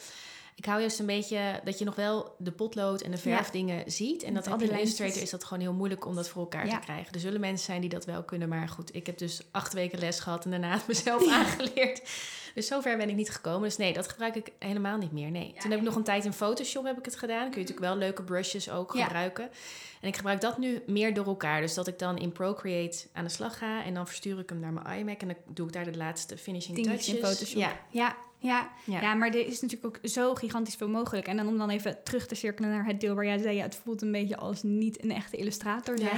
Ik 0.57 0.65
hou 0.65 0.81
juist 0.81 0.99
een 0.99 1.07
beetje 1.07 1.61
dat 1.65 1.79
je 1.79 1.85
nog 1.85 1.95
wel 1.95 2.35
de 2.39 2.53
potlood 2.53 3.01
en 3.01 3.11
de 3.11 3.17
verfdingen 3.17 3.93
ziet. 3.93 4.23
En 4.23 4.35
dat 4.35 4.45
die 4.45 4.69
in. 4.69 4.79
Illustrator 4.79 5.23
is 5.23 5.31
dat 5.31 5.45
gewoon 5.45 5.63
heel 5.63 5.73
moeilijk 5.73 6.07
om 6.07 6.15
dat 6.15 6.29
voor 6.29 6.43
elkaar 6.43 6.67
Ja. 6.67 6.79
te 6.79 6.85
krijgen. 6.85 7.13
Er 7.15 7.21
zullen 7.21 7.41
mensen 7.41 7.65
zijn 7.67 7.81
die 7.81 7.91
dat 7.91 8.05
wel 8.05 8.23
kunnen, 8.23 8.49
maar 8.49 8.69
goed, 8.69 8.95
ik 8.95 9.07
heb 9.07 9.19
dus 9.19 9.41
acht 9.51 9.73
weken 9.73 9.99
les 9.99 10.21
gehad 10.21 10.45
en 10.45 10.51
daarna 10.51 10.73
het 10.73 10.87
mezelf 10.87 11.29
aangeleerd. 11.29 12.03
Dus 12.55 12.67
zover 12.67 12.97
ben 12.97 13.09
ik 13.09 13.15
niet 13.15 13.31
gekomen. 13.31 13.63
Dus 13.63 13.77
nee, 13.77 13.93
dat 13.93 14.09
gebruik 14.09 14.35
ik 14.35 14.53
helemaal 14.59 14.99
niet 14.99 15.13
meer. 15.13 15.31
Nee. 15.31 15.55
Toen 15.59 15.71
heb 15.71 15.81
ik 15.81 15.87
nog 15.87 15.95
een 15.95 16.03
tijd 16.03 16.25
in 16.25 16.33
Photoshop 16.33 16.85
heb 16.85 16.99
ik 16.99 17.05
het 17.05 17.17
gedaan. 17.17 17.51
Kun 17.51 17.61
je 17.61 17.67
natuurlijk 17.67 17.87
wel 17.87 17.97
leuke 17.97 18.23
brushes 18.23 18.71
ook 18.71 18.91
gebruiken. 18.91 19.51
En 20.01 20.09
ik 20.09 20.17
gebruik 20.17 20.41
dat 20.41 20.59
nu 20.59 20.83
meer 20.87 21.15
door 21.15 21.27
elkaar. 21.27 21.61
Dus 21.61 21.75
dat 21.75 21.87
ik 21.87 21.99
dan 21.99 22.19
in 22.19 22.33
Procreate 22.33 23.07
aan 23.13 23.25
de 23.25 23.31
slag 23.31 23.59
ga 23.59 23.85
en 23.85 23.95
dan 23.95 24.07
verstuur 24.07 24.39
ik 24.39 24.49
hem 24.49 24.61
naar 24.61 24.73
mijn 24.73 24.99
iMac 24.99 25.21
en 25.21 25.27
dan 25.27 25.37
doe 25.47 25.67
ik 25.67 25.73
daar 25.73 25.85
de 25.85 25.97
laatste 25.97 26.39
finishing 26.39 26.85
touches. 26.85 27.09
in 27.09 27.17
Photoshop. 27.17 27.61
Ja, 27.61 27.81
Ja, 27.91 28.17
ja, 28.39 28.71
ja. 28.85 29.01
ja. 29.01 29.15
maar 29.15 29.29
er 29.29 29.47
is 29.47 29.61
natuurlijk 29.61 29.97
ook 29.97 30.11
zo 30.11 30.35
gigantisch 30.35 30.75
veel 30.75 30.89
mogelijk. 30.89 31.27
En 31.27 31.37
dan 31.37 31.49
om 31.49 31.59
dan 31.59 31.71
even 31.71 31.99
terug 32.05 32.27
te 32.27 32.35
cirkelen 32.35 32.71
naar 32.71 32.87
het 32.87 33.01
deel 33.01 33.15
waar 33.15 33.25
jij 33.25 33.39
zei... 33.39 33.57
Ja, 33.57 33.63
het 33.63 33.81
voelt 33.85 34.03
een 34.03 34.13
beetje 34.13 34.37
als 34.37 34.63
niet 34.63 35.03
een 35.03 35.13
echte 35.13 35.37
illustrator 35.37 35.99
Ja. 35.99 36.11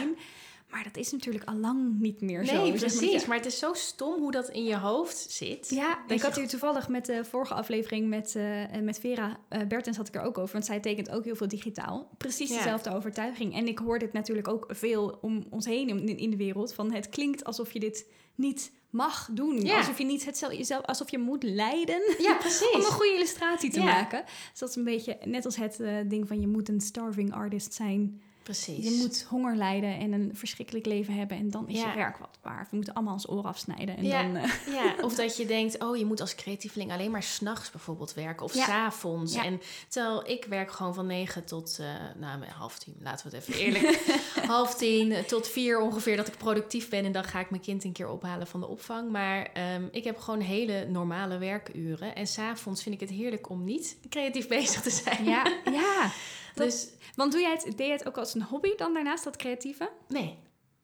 Maar 0.70 0.85
dat 0.85 0.96
is 0.96 1.12
natuurlijk 1.12 1.44
al 1.44 1.55
lang 1.55 1.98
niet 2.00 2.20
meer 2.20 2.44
zo. 2.44 2.52
Nee, 2.52 2.61
Zeg 2.61 2.70
maar 2.70 2.79
dat 2.90 2.98
precies. 2.98 3.26
Maar 3.26 3.37
het 3.37 3.46
is 3.46 3.59
zo 3.59 3.74
stom 3.74 4.20
hoe 4.20 4.31
dat 4.31 4.48
in 4.48 4.64
je 4.64 4.76
hoofd 4.76 5.26
zit. 5.31 5.68
Ja, 5.70 5.98
ik 6.09 6.20
had 6.22 6.37
hier 6.37 6.48
toevallig 6.48 6.88
met 6.88 7.07
de 7.07 7.24
vorige 7.24 7.55
aflevering 7.55 8.09
met, 8.09 8.35
eh, 8.37 8.81
met 8.83 8.98
Vera 8.98 9.37
eh 9.48 9.66
Bertens 9.68 9.96
had 9.96 10.09
ik 10.09 10.14
er 10.14 10.22
ook 10.22 10.38
over. 10.38 10.52
Want 10.52 10.64
zij 10.64 10.81
tekent 10.81 11.11
ook 11.11 11.24
heel 11.24 11.37
veel 11.37 11.48
digitaal. 11.48 12.11
Precies 12.18 12.50
Ja. 12.50 12.57
dezelfde 12.57 12.94
overtuiging. 12.94 13.55
En 13.55 13.66
ik 13.66 13.79
hoor 13.79 13.98
dit 13.98 14.12
natuurlijk 14.12 14.48
ook 14.48 14.66
veel 14.68 15.18
om 15.20 15.46
ons 15.50 15.66
heen 15.66 15.88
in, 15.88 16.18
in 16.18 16.31
de 16.31 16.37
wereld. 16.37 16.74
Van 16.74 16.92
het 16.92 17.09
klinkt 17.09 17.44
alsof 17.44 17.72
je 17.72 17.81
dit 17.81 18.07
niet 18.35 18.72
mag 18.90 19.29
doen. 19.33 19.61
Ja. 19.61 19.76
Alsof 19.76 19.98
je 19.98 20.05
niet 20.05 20.24
het 20.24 20.46
jezelf, 20.50 20.85
alsof 20.85 21.11
je 21.11 21.18
moet 21.18 21.42
lijden 21.42 22.00
Ja, 22.18 22.38
om 22.74 22.81
een 22.81 22.83
goede 22.87 23.14
illustratie 23.14 23.70
te 23.70 23.79
Ja. 23.79 23.85
maken. 23.85 24.24
Dus 24.50 24.59
dat 24.59 24.68
is 24.68 24.76
een 24.76 24.85
beetje 24.85 25.18
net 25.24 25.44
als 25.44 25.57
het 25.57 25.81
eh, 25.81 25.94
ding 26.07 26.29
van 26.29 26.40
je 26.40 26.46
moet 26.48 26.68
een 26.68 26.81
starving 26.81 27.33
artist 27.33 27.74
zijn. 27.74 28.20
Precies. 28.47 28.85
Je 28.85 28.91
moet 28.91 29.27
honger 29.29 29.57
lijden 29.57 29.99
en 29.99 30.13
een 30.13 30.31
verschrikkelijk 30.35 30.87
leven 30.87 31.15
hebben. 31.15 31.37
En 31.37 31.51
dan 31.51 31.69
is 31.69 31.81
Ja. 31.81 31.89
je 31.91 31.97
werk 31.97 32.17
wat 32.19 32.39
waard. 32.43 32.71
We 32.71 32.77
moeten 32.77 32.95
allemaal 32.95 33.13
ons 33.13 33.29
oor 33.31 33.45
afsnijden. 33.45 33.97
En 33.97 34.05
Ja. 34.05 34.23
dan, 34.23 34.37
eh, 34.37 34.51
Ja, 34.73 34.95
of 35.05 35.15
dat 35.15 35.37
je 35.37 35.47
denkt, 35.47 35.83
oh, 35.83 35.97
je 35.97 36.05
moet 36.05 36.21
als 36.21 36.35
creatieveling 36.35 36.93
alleen 36.93 37.11
maar 37.11 37.23
s'nachts 37.23 37.71
bijvoorbeeld 37.71 38.15
werken. 38.15 38.45
Of 38.45 38.55
Ja. 38.55 38.63
s 38.65 38.67
s'avonds. 38.67 39.35
En 39.35 39.61
terwijl 39.89 40.29
ik 40.29 40.45
werk 40.45 40.71
gewoon 40.71 40.95
van 40.95 41.07
negen 41.07 41.45
tot, 41.45 41.79
eh 41.81 41.87
nou, 42.21 42.45
half 42.45 42.79
tien, 42.79 42.95
laten 43.03 43.31
we 43.31 43.37
het 43.37 43.49
even 43.49 43.61
eerlijk. 43.65 44.17
half 44.47 44.75
tien 44.75 45.15
tot 45.27 45.49
vier 45.49 45.81
ongeveer 45.81 46.17
dat 46.17 46.29
ik 46.29 46.37
productief 46.37 46.89
ben. 46.89 47.05
En 47.05 47.13
dan 47.13 47.25
ga 47.25 47.41
ik 47.41 47.51
mijn 47.51 47.63
kind 47.63 47.85
een 47.85 47.93
keer 47.93 48.09
ophalen 48.09 48.47
van 48.47 48.61
de 48.61 48.67
opvang. 48.67 49.11
Maar 49.11 49.51
ehm, 49.53 49.85
ik 49.91 50.05
heb 50.05 50.19
gewoon 50.19 50.41
hele 50.41 50.87
normale 50.89 51.39
werkuren. 51.39 52.15
En 52.15 52.27
s'avonds 52.27 52.83
vind 52.83 52.95
ik 52.95 53.01
het 53.01 53.11
heerlijk 53.11 53.49
om 53.51 53.65
niet 53.65 53.97
creatief 54.09 54.49
bezig 54.59 54.83
te 54.83 54.91
zijn. 54.91 55.25
ja, 55.25 55.53
ja. 55.73 56.11
Dat- 56.57 56.66
Dus 56.66 56.88
Want 57.14 57.33
doe 57.33 57.40
jij 57.40 57.51
het, 57.51 57.62
deed 57.77 57.87
je 57.87 57.92
het 57.92 58.07
ook 58.07 58.16
als 58.19 58.35
een 58.35 58.42
hobby 58.42 58.75
dan 58.77 58.95
daarnaast, 58.95 59.25
dat 59.25 59.37
creatieve? 59.37 59.90
nee. 60.09 60.38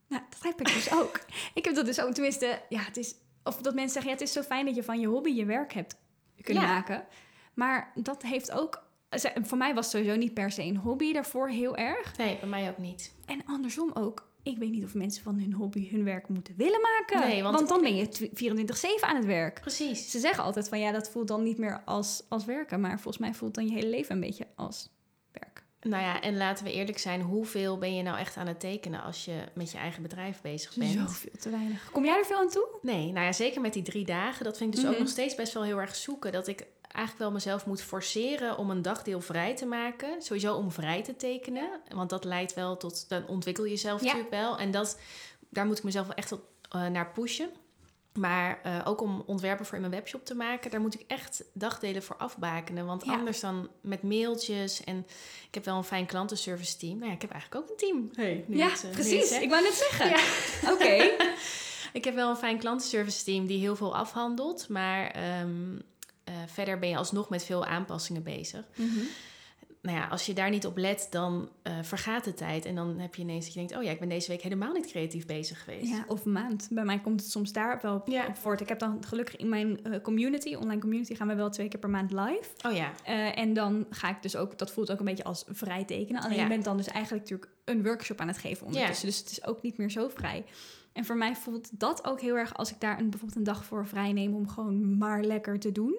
Nou, 0.08 0.24
dat 0.30 0.42
heb 0.42 0.60
ik 0.60 0.74
dus 0.74 0.92
ook. 1.00 1.20
Ik 1.54 1.64
heb 1.64 1.74
dat 1.74 1.86
dus 1.86 2.00
ook, 2.00 2.12
tenminste, 2.12 2.60
ja, 2.68 2.80
het 2.80 2.96
is... 2.96 3.14
Of 3.44 3.56
dat 3.56 3.74
mensen 3.74 3.92
zeggen, 3.92 4.10
ja, 4.10 4.16
het 4.16 4.26
is 4.26 4.32
zo 4.32 4.42
fijn 4.42 4.64
dat 4.66 4.74
je 4.74 4.82
van 4.82 5.00
je 5.00 5.06
hobby 5.06 5.30
je 5.30 5.44
werk 5.44 5.72
hebt 5.72 5.96
kunnen 6.42 6.62
Ja. 6.62 6.68
maken. 6.72 7.04
Maar 7.54 7.92
dat 7.94 8.22
heeft 8.22 8.50
ook... 8.52 8.82
Voor 9.42 9.58
mij 9.58 9.74
was 9.74 9.84
het 9.84 9.94
sowieso 9.94 10.16
niet 10.18 10.34
per 10.34 10.50
se 10.50 10.62
een 10.62 10.76
hobby 10.76 11.12
daarvoor 11.12 11.48
heel 11.48 11.76
erg. 11.76 12.16
Nee, 12.16 12.36
bij 12.38 12.48
mij 12.48 12.68
ook 12.70 12.78
niet. 12.78 13.14
En 13.26 13.42
andersom 13.46 13.90
ook. 13.94 14.30
Ik 14.42 14.58
weet 14.58 14.70
niet 14.70 14.84
of 14.84 14.94
mensen 14.94 15.22
van 15.22 15.38
hun 15.38 15.52
hobby 15.52 15.90
hun 15.90 16.04
werk 16.04 16.28
moeten 16.28 16.54
willen 16.56 16.80
maken. 16.80 17.28
Nee, 17.28 17.42
want- 17.42 17.54
want 17.56 17.68
dan 17.68 17.80
ben 17.80 17.96
je 17.96 18.08
tw- 18.08 18.22
24-7 18.34 19.04
aan 19.08 19.16
het 19.16 19.24
werk. 19.24 19.60
Precies. 19.60 20.10
Ze 20.10 20.18
zeggen 20.18 20.44
altijd 20.44 20.68
van 20.68 20.78
ja, 20.80 20.92
dat 20.92 21.10
voelt 21.10 21.28
dan 21.28 21.42
niet 21.42 21.58
meer 21.58 21.82
als, 21.84 22.22
als 22.28 22.44
werken. 22.44 22.80
Maar 22.80 23.00
volgens 23.00 23.18
mij 23.18 23.34
voelt 23.34 23.54
dan 23.54 23.66
je 23.66 23.72
hele 23.72 23.88
leven 23.88 24.14
een 24.14 24.20
beetje 24.20 24.46
als. 24.54 24.90
Nou 25.82 26.02
ja, 26.02 26.20
en 26.20 26.36
laten 26.36 26.64
we 26.64 26.72
eerlijk 26.72 26.98
zijn, 26.98 27.20
hoeveel 27.20 27.78
ben 27.78 27.94
je 27.94 28.02
nou 28.02 28.18
echt 28.18 28.36
aan 28.36 28.46
het 28.46 28.60
tekenen 28.60 29.02
als 29.02 29.24
je 29.24 29.44
met 29.54 29.72
je 29.72 29.78
eigen 29.78 30.02
bedrijf 30.02 30.40
bezig 30.40 30.74
bent? 30.76 30.90
Zoveel 30.92 31.30
te 31.40 31.50
weinig. 31.50 31.90
Kom 31.92 32.04
jij 32.04 32.18
er 32.18 32.24
veel 32.26 32.36
aan 32.38 32.48
toe? 32.48 32.66
Nee, 32.82 33.12
nou 33.12 33.24
ja, 33.26 33.32
zeker 33.32 33.60
met 33.60 33.72
die 33.72 33.82
drie 33.82 34.04
dagen. 34.04 34.44
Dat 34.44 34.56
vind 34.56 34.70
ik 34.70 34.76
dus 34.76 34.84
ook 34.84 34.92
Mhm. 34.94 35.02
nog 35.02 35.10
steeds 35.10 35.34
best 35.34 35.52
wel 35.52 35.62
heel 35.62 35.80
erg 35.80 35.94
zoeken. 35.96 36.32
Dat 36.32 36.46
ik 36.48 36.66
eigenlijk 36.82 37.18
wel 37.24 37.32
mezelf 37.32 37.66
moet 37.66 37.82
forceren 37.82 38.56
om 38.58 38.70
een 38.70 38.82
dagdeel 38.82 39.20
vrij 39.20 39.56
te 39.56 39.66
maken. 39.66 40.22
Sowieso 40.22 40.54
om 40.54 40.70
vrij 40.70 41.02
te 41.02 41.16
tekenen. 41.16 41.68
Want 41.94 42.10
dat 42.10 42.24
leidt 42.24 42.54
wel 42.54 42.76
tot, 42.76 43.08
dan 43.08 43.26
ontwikkel 43.26 43.64
je 43.64 43.70
jezelf 43.70 44.00
Ja. 44.00 44.04
natuurlijk 44.06 44.30
wel. 44.34 44.58
En 44.58 44.70
dat, 44.70 44.98
daar 45.48 45.66
moet 45.66 45.78
ik 45.78 45.84
mezelf 45.84 46.06
wel 46.06 46.16
echt 46.16 46.32
op, 46.32 46.42
eh, 46.70 46.86
naar 46.86 47.10
pushen. 47.12 47.50
Maar 48.18 48.60
eh, 48.62 48.80
ook 48.84 49.00
om 49.00 49.22
ontwerpen 49.26 49.66
voor 49.66 49.74
in 49.74 49.80
mijn 49.80 49.92
webshop 49.92 50.24
te 50.24 50.34
maken, 50.34 50.70
daar 50.70 50.80
moet 50.80 50.94
ik 50.94 51.04
echt 51.06 51.44
dagdelen 51.54 52.02
voor 52.02 52.16
afbakenen. 52.16 52.86
Want 52.86 53.04
Ja. 53.04 53.12
anders 53.12 53.40
dan 53.40 53.68
met 53.80 54.02
mailtjes 54.02 54.84
en 54.84 55.06
ik 55.48 55.54
heb 55.54 55.64
wel 55.64 55.76
een 55.76 55.84
fijn 55.84 56.06
klantenservice 56.06 56.76
team. 56.76 56.94
Nou 56.96 57.06
ja, 57.08 57.14
ik 57.14 57.22
heb 57.22 57.30
eigenlijk 57.30 57.64
ook 57.64 57.70
een 57.70 57.76
team. 57.76 58.10
Hey, 58.14 58.44
ja, 58.48 58.68
het, 58.68 58.76
eh, 58.76 58.82
het 58.82 58.90
precies. 58.90 59.30
Ik 59.40 59.50
wou 59.50 59.62
net 59.62 59.74
zeggen. 59.74 60.08
Ja. 60.08 60.22
Oké. 60.74 61.10
Ik 61.92 62.04
heb 62.04 62.14
wel 62.14 62.30
een 62.30 62.36
fijn 62.36 62.58
klantenservice 62.58 63.24
team 63.24 63.46
die 63.46 63.58
heel 63.58 63.76
veel 63.76 63.96
afhandelt. 63.96 64.68
Maar 64.68 65.06
ehm, 65.10 65.78
eh, 66.24 66.34
verder 66.46 66.78
ben 66.78 66.88
je 66.88 66.96
alsnog 66.96 67.28
met 67.28 67.44
veel 67.44 67.64
aanpassingen 67.64 68.22
bezig. 68.22 68.64
Mhm. 68.74 68.98
Nou 69.82 69.96
ja, 69.96 70.06
als 70.06 70.26
je 70.26 70.32
daar 70.32 70.50
niet 70.50 70.66
op 70.66 70.76
let, 70.76 71.06
dan 71.10 71.48
eh, 71.62 71.78
vergaat 71.82 72.24
de 72.24 72.34
tijd. 72.34 72.64
En 72.64 72.74
dan 72.74 72.98
heb 72.98 73.14
je 73.14 73.22
ineens 73.22 73.44
dat 73.44 73.54
je 73.54 73.58
denkt... 73.60 73.76
oh 73.76 73.82
ja, 73.82 73.90
ik 73.90 73.98
ben 74.00 74.08
deze 74.08 74.28
week 74.28 74.40
helemaal 74.42 74.72
niet 74.72 74.86
creatief 74.86 75.26
bezig 75.26 75.64
geweest. 75.64 75.88
Ja, 75.90 76.04
of 76.06 76.24
maand. 76.24 76.68
Bij 76.70 76.84
mij 76.84 77.00
komt 77.00 77.20
het 77.20 77.30
soms 77.30 77.52
daar 77.52 77.78
wel 77.82 77.94
op, 77.94 78.08
Ja. 78.08 78.26
op 78.26 78.36
voort. 78.36 78.60
Ik 78.60 78.68
heb 78.68 78.78
dan 78.78 79.04
gelukkig 79.06 79.36
in 79.36 79.48
mijn 79.48 79.84
eh, 79.84 80.00
community, 80.00 80.54
online 80.54 80.80
community, 80.80 81.14
gaan 81.14 81.28
we 81.28 81.34
wel 81.34 81.50
twee 81.50 81.68
keer 81.68 81.80
per 81.80 81.90
maand 81.90 82.10
live. 82.12 82.48
Oh 82.66 82.72
ja, 82.72 82.92
Eh, 83.04 83.38
en 83.38 83.52
dan 83.54 83.86
ga 83.90 84.08
ik 84.10 84.22
dus 84.22 84.36
ook, 84.36 84.58
dat 84.58 84.72
voelt 84.72 84.90
ook 84.92 84.98
een 84.98 85.04
beetje 85.04 85.24
als 85.24 85.44
vrij 85.48 85.84
tekenen. 85.84 86.22
Alleen 86.22 86.36
Ja. 86.36 86.42
je 86.42 86.48
bent 86.48 86.64
dan 86.64 86.76
dus 86.76 86.86
eigenlijk 86.88 87.22
natuurlijk 87.30 87.52
een 87.64 87.82
workshop 87.82 88.20
aan 88.20 88.28
het 88.28 88.38
geven 88.38 88.66
ondertussen. 88.66 89.06
Dus 89.06 89.18
het 89.18 89.30
is 89.30 89.44
ook 89.46 89.62
niet 89.62 89.78
meer 89.78 89.90
zo 89.90 90.08
vrij. 90.08 90.44
En 90.92 91.04
voor 91.04 91.16
mij 91.16 91.36
voelt 91.36 91.80
dat 91.80 92.04
ook 92.06 92.20
heel 92.20 92.36
erg 92.36 92.54
als 92.54 92.70
ik 92.70 92.80
daar 92.80 92.98
een, 92.98 93.10
bijvoorbeeld 93.10 93.38
een 93.38 93.44
dag 93.54 93.64
voor 93.64 93.86
vrij 93.86 94.12
neem 94.12 94.34
om 94.34 94.48
gewoon 94.48 94.98
maar 94.98 95.22
lekker 95.22 95.58
te 95.58 95.72
doen. 95.72 95.98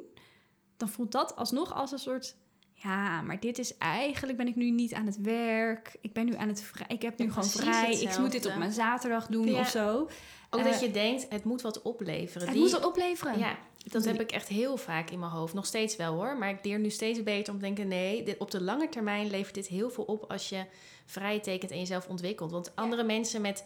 Dan 0.77 0.89
voelt 0.89 1.11
dat 1.11 1.35
alsnog 1.35 1.73
als 1.73 1.91
een 1.91 1.99
soort. 1.99 2.35
Ja, 2.73 3.21
maar 3.21 3.39
dit 3.39 3.57
is 3.59 3.77
eigenlijk 3.77 4.37
ben 4.37 4.47
ik 4.47 4.55
nu 4.55 4.69
niet 4.69 4.93
aan 4.93 5.05
het 5.05 5.21
werk. 5.21 5.95
Ik 6.01 6.13
ben 6.13 6.25
nu 6.25 6.35
aan 6.35 6.47
het 6.47 6.61
vrij. 6.61 6.85
Ik 6.87 7.01
heb 7.01 7.17
nu 7.17 7.25
Ja, 7.25 7.31
gewoon 7.31 7.49
vrij. 7.49 7.99
Ik 7.99 8.17
moet 8.17 8.31
dit 8.31 8.45
op 8.45 8.55
mijn 8.55 8.71
zaterdag 8.71 9.27
doen 9.27 9.47
Ja. 9.47 9.59
of 9.59 9.67
zo. 9.69 10.09
ook 10.49 10.59
Eh, 10.59 10.71
dat 10.71 10.79
je 10.79 10.91
denkt, 10.91 11.25
het 11.29 11.43
moet 11.43 11.61
wat 11.61 11.81
opleveren. 11.81 12.41
Het 12.47 12.51
Die- 12.55 12.61
moet 12.63 12.71
wat 12.71 12.85
opleveren. 12.85 13.39
Ja, 13.39 13.57
dat 13.77 14.05
heb 14.05 14.21
ik 14.21 14.31
echt 14.31 14.47
heel 14.47 14.77
vaak 14.77 15.09
in 15.09 15.19
mijn 15.19 15.31
hoofd. 15.31 15.53
Nog 15.53 15.65
steeds 15.65 15.95
wel 15.95 16.13
hoor. 16.13 16.37
Maar 16.37 16.49
ik 16.49 16.65
leer 16.65 16.79
nu 16.79 16.89
steeds 16.89 17.23
beter 17.23 17.53
om 17.53 17.59
te 17.59 17.65
denken... 17.65 17.87
nee, 17.87 18.23
dit, 18.23 18.37
op 18.37 18.51
de 18.51 18.61
lange 18.61 18.89
termijn 18.89 19.29
levert 19.29 19.55
dit 19.55 19.67
heel 19.67 19.89
veel 19.89 20.03
op... 20.03 20.31
als 20.31 20.49
je 20.49 20.65
vrij 21.05 21.39
tekent 21.39 21.71
en 21.71 21.79
jezelf 21.79 22.07
ontwikkelt. 22.07 22.51
Want 22.51 22.71
andere 22.75 23.03
mensen 23.03 23.41
met 23.41 23.65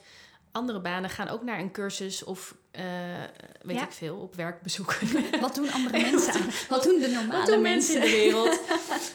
andere 0.52 0.82
banen 0.82 1.10
gaan 1.10 1.28
ook 1.28 1.44
naar 1.44 1.60
een 1.60 1.72
cursus... 1.72 2.24
of 2.24 2.56
eh, 2.78 2.86
weet 3.62 3.76
Ja. 3.78 3.84
ik 3.84 3.92
veel, 3.92 4.16
op 4.16 4.36
werkbezoek. 4.36 4.96
Wat 5.42 5.56
doen 5.56 5.72
andere 5.72 6.02
mensen? 6.12 6.34
aan? 6.34 6.50
Wat 6.70 6.84
doen 6.84 7.00
de 7.00 7.08
normale 7.08 7.46
doen 7.52 7.62
mensen? 7.62 7.96
in 7.96 8.02
de 8.02 8.08
wereld? 8.10 8.60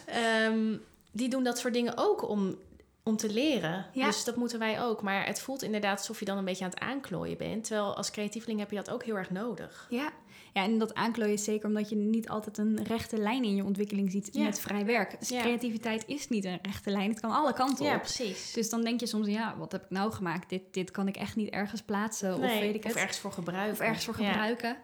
Ehm, 0.07 0.77
die 1.13 1.29
doen 1.29 1.43
dat 1.45 1.59
soort 1.59 1.75
dingen 1.75 1.93
ook 1.97 2.29
om, 2.29 2.57
om 3.03 3.17
te 3.17 3.31
leren. 3.33 3.87
Ja. 3.93 4.07
Dus 4.07 4.25
dat 4.25 4.37
moeten 4.37 4.59
wij 4.59 4.83
ook. 4.83 5.03
Maar 5.03 5.27
het 5.27 5.41
voelt 5.41 5.63
inderdaad 5.63 5.99
alsof 5.99 6.19
je 6.19 6.25
dan 6.25 6.39
een 6.39 6.45
beetje 6.45 6.65
aan 6.65 6.71
het 6.71 6.81
aanklooien 6.81 7.37
bent. 7.39 7.65
Terwijl 7.65 7.97
als 7.97 8.11
creatieveling 8.11 8.59
heb 8.61 8.71
je 8.71 8.77
dat 8.77 8.91
ook 8.91 9.05
heel 9.05 9.17
erg 9.17 9.31
nodig. 9.31 9.87
Ja. 9.91 10.13
Ja, 10.53 10.63
en 10.65 10.79
dat 10.79 10.95
aanklooien 10.95 11.33
is 11.33 11.45
zeker 11.45 11.69
omdat 11.69 11.89
je 11.89 11.97
niet 11.97 12.29
altijd 12.29 12.59
een 12.59 12.83
rechte 12.85 13.19
lijn 13.19 13.45
in 13.45 13.55
je 13.57 13.65
ontwikkeling 13.65 14.11
ziet 14.11 14.29
Ja. 14.33 14.43
met 14.45 14.61
vrij 14.61 14.85
werk. 14.87 15.17
Dus 15.19 15.29
Ja. 15.29 15.41
creativiteit 15.41 16.05
is 16.07 16.29
niet 16.29 16.45
een 16.45 16.59
rechte 16.63 16.91
lijn, 16.91 17.11
het 17.11 17.21
kan 17.21 17.31
alle 17.31 17.53
kanten 17.53 17.85
Ja, 17.85 17.95
op. 17.95 18.01
precies. 18.01 18.53
Dus 18.53 18.71
dan 18.71 18.83
denk 18.83 19.01
je 19.01 19.07
soms, 19.07 19.27
ja, 19.27 19.55
wat 19.59 19.73
heb 19.73 19.83
ik 19.85 19.91
nou 19.91 20.13
gemaakt? 20.13 20.49
Dit, 20.49 20.63
dit 20.71 20.91
kan 20.91 21.09
ik 21.09 21.17
echt 21.17 21.37
niet 21.37 21.51
ergens 21.51 21.83
plaatsen 21.83 22.35
of 22.35 22.41
weet 22.41 22.75
ik 22.75 22.83
het. 22.85 22.93
of 22.95 22.99
ergens 23.01 23.19
voor 23.19 23.33
gebruiken. 23.33 23.73
Of 23.73 23.81
ergens 23.81 24.05
voor 24.05 24.15
gebruiken. 24.15 24.77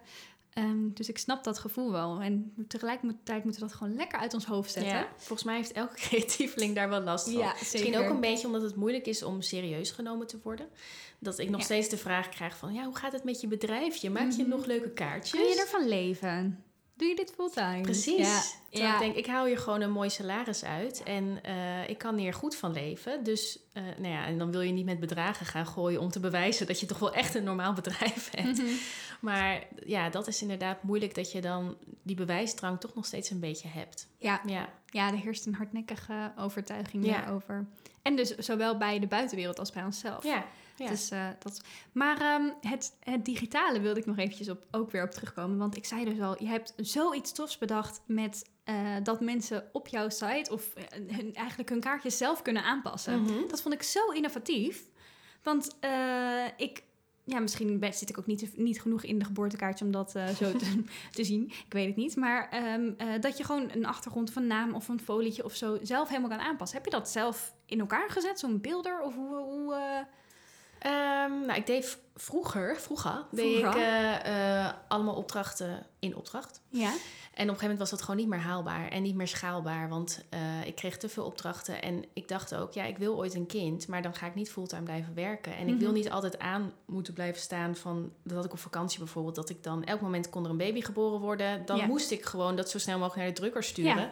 Ehm, 0.59 0.89
dus 0.95 1.09
ik 1.09 1.19
snap 1.19 1.45
dat 1.45 1.59
gevoel 1.59 1.93
wel. 1.93 2.21
En 2.21 2.53
tegelijkertijd 2.69 3.45
moeten 3.45 3.61
we 3.63 3.69
dat 3.69 3.77
gewoon 3.77 3.95
lekker 3.95 4.19
uit 4.19 4.35
ons 4.35 4.45
hoofd 4.45 4.73
zetten. 4.73 4.93
Ja, 4.93 5.09
volgens 5.17 5.43
mij 5.43 5.57
heeft 5.57 5.73
elke 5.73 5.95
creatieveling 6.09 6.75
daar 6.75 6.89
wel 6.89 7.01
last 7.01 7.25
van. 7.25 7.39
Ja, 7.39 7.55
Misschien 7.59 7.97
ook 7.97 8.09
een 8.09 8.21
beetje 8.21 8.47
omdat 8.47 8.63
het 8.63 8.77
moeilijk 8.77 9.07
is 9.07 9.23
om 9.23 9.43
serieus 9.43 9.91
genomen 9.91 10.27
te 10.27 10.39
worden. 10.43 10.69
Dat 11.19 11.39
ik 11.39 11.49
nog 11.51 11.59
Ja. 11.61 11.65
steeds 11.65 11.89
de 11.89 11.97
vraag 11.97 12.29
krijg 12.29 12.57
van... 12.57 12.73
ja, 12.75 12.85
hoe 12.85 12.97
gaat 12.97 13.13
het 13.13 13.25
met 13.25 13.41
je 13.41 13.47
bedrijfje? 13.47 14.11
Maak 14.11 14.31
je 14.33 14.41
Mhm. 14.43 14.49
nog 14.51 14.67
leuke 14.67 14.91
kaartjes? 14.91 15.41
Kun 15.41 15.49
je 15.51 15.61
ervan 15.61 15.89
leven? 15.89 16.63
Doe 16.99 17.09
je 17.09 17.17
dit 17.17 17.33
fulltime? 17.35 17.81
Precies. 17.81 18.57
Ja. 18.71 18.93
Ik 18.95 18.99
denk, 18.99 19.15
ik 19.15 19.27
haal 19.27 19.47
hier 19.47 19.59
gewoon 19.59 19.81
een 19.81 19.91
mooi 19.91 20.11
salaris 20.11 20.65
uit. 20.65 21.03
En 21.03 21.39
eh, 21.43 21.89
ik 21.89 21.99
kan 21.99 22.17
hier 22.17 22.35
goed 22.35 22.57
van 22.57 22.73
leven. 22.73 23.25
Dus, 23.25 23.59
eh, 23.73 23.83
nou 23.99 24.13
ja, 24.13 24.25
en 24.25 24.39
dan 24.39 24.51
wil 24.51 24.61
je 24.61 24.73
niet 24.73 24.85
met 24.85 25.01
bedragen 25.01 25.47
gaan 25.47 25.67
gooien... 25.67 26.01
om 26.01 26.11
te 26.11 26.21
bewijzen 26.21 26.67
dat 26.67 26.81
je 26.81 26.87
toch 26.87 26.99
wel 26.99 27.13
echt 27.13 27.35
een 27.35 27.45
normaal 27.45 27.73
bedrijf 27.73 28.29
hebt. 28.37 28.59
Mhm. 28.59 28.67
Maar 29.21 29.67
ja, 29.87 30.11
dat 30.11 30.27
is 30.27 30.43
inderdaad 30.43 30.83
moeilijk... 30.83 31.15
dat 31.15 31.33
je 31.33 31.41
dan 31.41 31.77
die 32.03 32.17
bewijsdrang 32.17 32.81
toch 32.81 32.95
nog 32.95 33.07
steeds 33.07 33.31
een 33.31 33.41
beetje 33.41 33.69
hebt. 33.69 34.09
ja, 34.19 34.41
Ja, 34.47 34.69
Ja, 34.91 35.09
er 35.13 35.19
heerst 35.19 35.47
een 35.47 35.55
hardnekkige 35.55 36.33
overtuiging 36.39 37.07
Ja. 37.07 37.21
daarover. 37.21 37.67
En 38.03 38.17
dus 38.17 38.37
zowel 38.37 38.77
bij 38.77 38.99
de 38.99 39.07
buitenwereld 39.07 39.59
als 39.59 39.73
bij 39.73 39.85
onszelf. 39.85 40.25
ja, 40.25 40.45
ja. 40.79 40.89
Dus, 40.89 41.11
eh, 41.11 41.29
dat, 41.39 41.61
maar 41.93 42.21
ehm, 42.21 42.51
het, 42.61 42.97
het 43.01 43.25
digitale 43.25 43.81
wilde 43.81 44.01
ik 44.01 44.07
nog 44.07 44.19
eventjes 44.19 44.49
op, 44.49 44.67
ook 44.71 44.91
weer 44.91 45.03
op 45.03 45.11
terugkomen. 45.11 45.59
Want 45.59 45.77
ik 45.77 45.85
zei 45.85 46.05
dus 46.05 46.21
al, 46.21 46.43
je 46.43 46.49
hebt 46.49 46.75
zoiets 46.77 47.33
tofs 47.33 47.59
bedacht 47.59 48.01
met 48.07 48.51
eh, 48.65 48.97
dat 49.03 49.21
mensen 49.21 49.69
op 49.73 49.89
jouw 49.89 50.09
site 50.09 50.53
of 50.53 50.75
eh, 50.75 50.85
hun, 51.17 51.35
eigenlijk 51.35 51.69
hun 51.69 51.81
kaartjes 51.81 52.17
zelf 52.17 52.43
kunnen 52.43 52.65
aanpassen. 52.65 53.23
Mhm. 53.23 53.49
Dat 53.49 53.63
vond 53.63 53.75
ik 53.75 53.83
zo 53.83 54.11
innovatief. 54.11 54.83
Want 55.43 55.77
ik, 56.57 56.83
ja, 57.25 57.39
misschien 57.39 57.85
zit 57.91 58.09
ik 58.09 58.19
ook 58.19 58.27
niet, 58.27 58.57
niet 58.57 58.81
genoeg 58.81 59.03
in 59.03 59.19
de 59.19 59.25
geboortekaartje 59.25 59.85
om 59.85 59.91
dat 59.91 60.11
zo 60.11 60.53
te, 60.53 60.83
te 61.13 61.25
zien. 61.25 61.45
Ik 61.45 61.73
weet 61.73 61.87
het 61.87 61.97
niet. 61.97 62.17
Maar 62.17 62.49
ehm, 62.49 62.93
eh, 62.97 63.21
dat 63.21 63.39
je 63.39 63.45
gewoon 63.45 63.71
een 63.71 63.87
achtergrond 63.87 64.37
een 64.37 64.47
naam 64.47 64.75
of 64.75 64.89
een 64.89 65.01
folietje 65.01 65.45
of 65.45 65.55
zo 65.55 65.79
zelf 65.83 66.09
helemaal 66.09 66.31
kan 66.31 66.47
aanpassen. 66.47 66.77
Heb 66.77 66.87
je 66.87 66.93
dat 66.93 67.09
zelf 67.09 67.55
in 67.67 67.81
elkaar 67.81 68.11
gezet, 68.11 68.39
zo'n 68.39 68.61
beelder? 68.61 69.01
Of 69.01 69.15
hoe... 69.15 69.37
hoe 69.37 70.07
Ehm, 70.79 71.41
nou, 71.47 71.53
ik 71.55 71.67
deed 71.67 71.99
vroeger, 72.17 72.77
vroeger, 72.81 73.25
deed 73.31 73.59
ik 73.59 73.75
eh, 73.75 74.65
eh, 74.65 74.73
allemaal 74.89 75.15
opdrachten 75.15 75.87
in 75.99 76.17
opdracht. 76.17 76.61
Ja. 76.69 76.93
En 77.35 77.45
op 77.45 77.55
een 77.55 77.61
gegeven 77.61 77.61
moment 77.63 77.79
was 77.79 77.91
dat 77.91 78.01
gewoon 78.01 78.17
niet 78.17 78.29
meer 78.29 78.39
haalbaar 78.49 78.89
en 78.89 79.03
niet 79.03 79.15
meer 79.15 79.29
schaalbaar. 79.29 79.89
Want 79.89 80.25
eh, 80.31 80.67
ik 80.67 80.75
kreeg 80.75 80.97
te 80.97 81.09
veel 81.09 81.25
opdrachten. 81.25 81.83
En 81.83 82.05
ik 82.13 82.29
dacht 82.29 82.55
ook, 82.55 82.73
ja, 82.73 82.85
ik 82.85 82.99
wil 82.99 83.17
ooit 83.17 83.35
een 83.35 83.47
kind, 83.47 83.87
maar 83.89 84.03
dan 84.03 84.15
ga 84.15 84.27
ik 84.27 84.35
niet 84.35 84.51
fulltime 84.51 84.83
blijven 84.83 85.15
werken. 85.15 85.57
En 85.57 85.69
ik 85.69 85.79
wil 85.79 85.89
Mhm. 85.89 85.97
niet 85.97 86.11
altijd 86.11 86.39
aan 86.39 86.73
moeten 86.87 87.13
blijven 87.15 87.41
staan 87.43 87.77
van 87.77 88.13
dat 88.25 88.45
ik 88.45 88.53
op 88.53 88.59
vakantie 88.59 88.99
bijvoorbeeld, 88.99 89.35
dat 89.35 89.49
ik 89.51 89.63
dan 89.63 89.85
elk 89.85 90.01
moment 90.01 90.31
kon 90.31 90.45
er 90.45 90.51
een 90.51 90.57
baby 90.57 90.81
geboren 90.81 91.21
worden. 91.21 91.67
Dan 91.67 91.77
Ja. 91.77 91.87
moest 91.87 92.11
ik 92.11 92.25
gewoon 92.25 92.57
dat 92.57 92.71
zo 92.71 92.79
snel 92.79 92.99
mogelijk 92.99 93.17
naar 93.25 93.35
de 93.35 93.41
drukker 93.41 93.63
sturen. 93.65 93.97
Ja. 93.97 94.11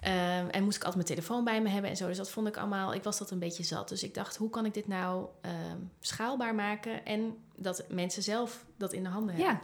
Ehm, 0.00 0.48
en 0.48 0.64
moest 0.64 0.76
ik 0.76 0.84
altijd 0.84 1.04
mijn 1.06 1.18
telefoon 1.18 1.44
bij 1.44 1.62
me 1.62 1.68
hebben 1.68 1.90
en 1.90 1.96
zo. 1.96 2.06
Dus 2.06 2.16
dat 2.16 2.30
vond 2.30 2.48
ik 2.48 2.56
allemaal, 2.56 2.94
ik 2.94 3.02
was 3.02 3.18
dat 3.18 3.30
een 3.30 3.38
beetje 3.38 3.62
zat. 3.62 3.88
Dus 3.88 4.02
ik 4.02 4.14
dacht, 4.14 4.36
hoe 4.36 4.50
kan 4.50 4.64
ik 4.66 4.74
dit 4.74 4.88
nou 4.88 5.26
ehm, 5.40 5.78
schaalbaar 6.00 6.54
maken 6.54 7.04
en 7.04 7.36
dat 7.56 7.84
mensen 7.88 8.22
zelf 8.22 8.64
dat 8.76 8.92
in 8.92 9.02
de 9.02 9.08
handen 9.08 9.34
hebben. 9.34 9.52
Ja. 9.52 9.62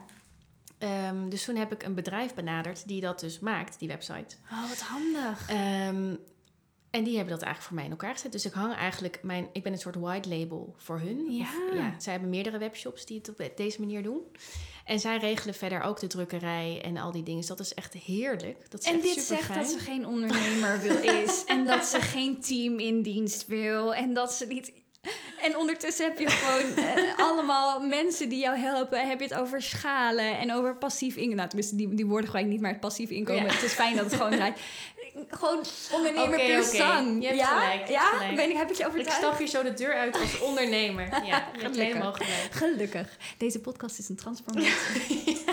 Ehm, 0.79 1.29
dus 1.29 1.45
toen 1.45 1.57
heb 1.57 1.73
ik 1.73 1.83
een 1.83 1.95
bedrijf 1.95 2.35
benaderd 2.35 2.89
die 2.89 3.01
dat 3.01 3.21
dus 3.21 3.39
maakt, 3.39 3.79
die 3.79 3.89
website. 3.89 4.37
Oh, 4.51 4.69
wat 4.69 4.81
handig. 4.81 5.49
En 6.93 7.05
die 7.05 7.17
hebben 7.17 7.35
dat 7.35 7.43
eigenlijk 7.43 7.63
voor 7.63 7.75
mij 7.75 7.85
in 7.85 7.91
elkaar 7.91 8.13
gezet. 8.13 8.33
Dus 8.33 8.45
ik 8.45 8.53
hang 8.53 8.75
eigenlijk 8.75 9.23
mijn, 9.23 9.49
ik 9.53 9.63
ben 9.63 9.73
een 9.73 9.79
soort 9.79 9.95
white 9.95 10.29
label 10.29 10.75
voor 10.77 10.99
hun. 10.99 11.33
Ja. 11.33 11.43
Of, 11.43 11.75
ja, 11.75 11.95
zij 11.99 12.13
hebben 12.13 12.31
meerdere 12.31 12.59
webshops 12.59 13.07
die 13.07 13.19
het 13.19 13.29
op 13.29 13.51
deze 13.57 13.81
manier 13.81 14.03
doen. 14.03 14.21
En 14.93 15.01
zij 15.01 15.19
regelen 15.19 15.55
verder 15.55 15.83
ook 15.83 16.01
de 16.01 16.07
drukkerij 16.07 16.81
en 16.85 16.97
al 16.97 17.13
die 17.13 17.23
dingen. 17.23 17.41
Dus 17.41 17.49
dat 17.49 17.61
is 17.61 17.75
echt 17.75 17.93
heerlijk. 17.95 18.71
Dat 18.71 18.81
is 18.81 18.87
En 18.87 18.95
echt 18.95 19.03
dit 19.03 19.25
zegt 19.25 19.55
dat 19.55 19.69
ze 19.69 19.79
geen 19.79 20.07
ondernemer 20.07 20.81
wil 20.81 21.03
is. 21.23 21.45
En 21.45 21.65
dat 21.65 21.85
ze 21.85 22.01
geen 22.01 22.41
team 22.41 22.79
in 22.79 23.03
dienst 23.03 23.47
wil. 23.47 23.95
En 23.95 24.15
dat 24.15 24.33
ze 24.33 24.47
niet... 24.47 24.73
En 25.43 25.57
ondertussen 25.57 26.05
heb 26.05 26.19
je 26.19 26.29
gewoon 26.29 26.85
eh, 26.85 27.19
allemaal 27.27 27.81
mensen 27.81 28.29
die 28.29 28.39
jou 28.39 28.59
helpen. 28.59 29.09
Heb 29.09 29.21
je 29.21 29.25
het 29.25 29.35
over 29.35 29.63
schalen 29.63 30.39
en 30.39 30.53
over 30.53 30.77
passief 30.77 31.15
inkomen. 31.15 31.37
Nou, 31.37 31.49
tenminste, 31.49 31.77
die, 31.77 31.95
die 31.95 32.07
woorden 32.07 32.25
gebruik 32.25 32.47
ik 32.47 32.53
niet, 32.53 32.61
maar 32.61 32.71
het 32.71 32.81
passief 32.81 33.11
inkomen. 33.11 33.45
Ja. 33.45 33.53
Het 33.53 33.63
is 33.63 33.73
fijn 33.73 33.97
dat 33.97 34.05
het 34.05 34.15
gewoon 34.15 34.31
draait. 34.31 34.61
Gewoon 35.29 35.65
ondernemer 35.93 36.39
per 36.39 36.59
oké. 36.59 36.77
zang. 36.77 37.21
Je 37.21 37.27
hebt 37.27 37.39
ja? 37.39 37.47
gelijk, 37.61 37.87
je 37.87 37.93
ja? 37.93 38.01
hebt 38.03 38.17
gelijk. 38.17 38.37
Ben 38.37 38.51
ik, 38.51 38.57
heb 38.57 38.71
ik 38.71 38.77
je 38.77 38.83
Ik 38.83 38.89
overtuigd? 38.89 39.19
stap 39.19 39.39
hier 39.39 39.47
zo 39.47 39.63
de 39.63 39.73
deur 39.75 39.95
uit 39.95 40.21
als 40.21 40.41
ondernemer. 40.49 41.07
Ja, 41.11 41.23
je 41.25 41.31
hebt 41.33 41.57
Gelukkig. 41.59 41.83
helemaal 41.83 42.13
gelijk. 42.13 42.49
Gelukkig. 42.53 43.17
Deze 43.39 43.61
podcast 43.61 43.99
is 43.99 44.09
een 44.09 44.17
transformatie. 44.17 45.41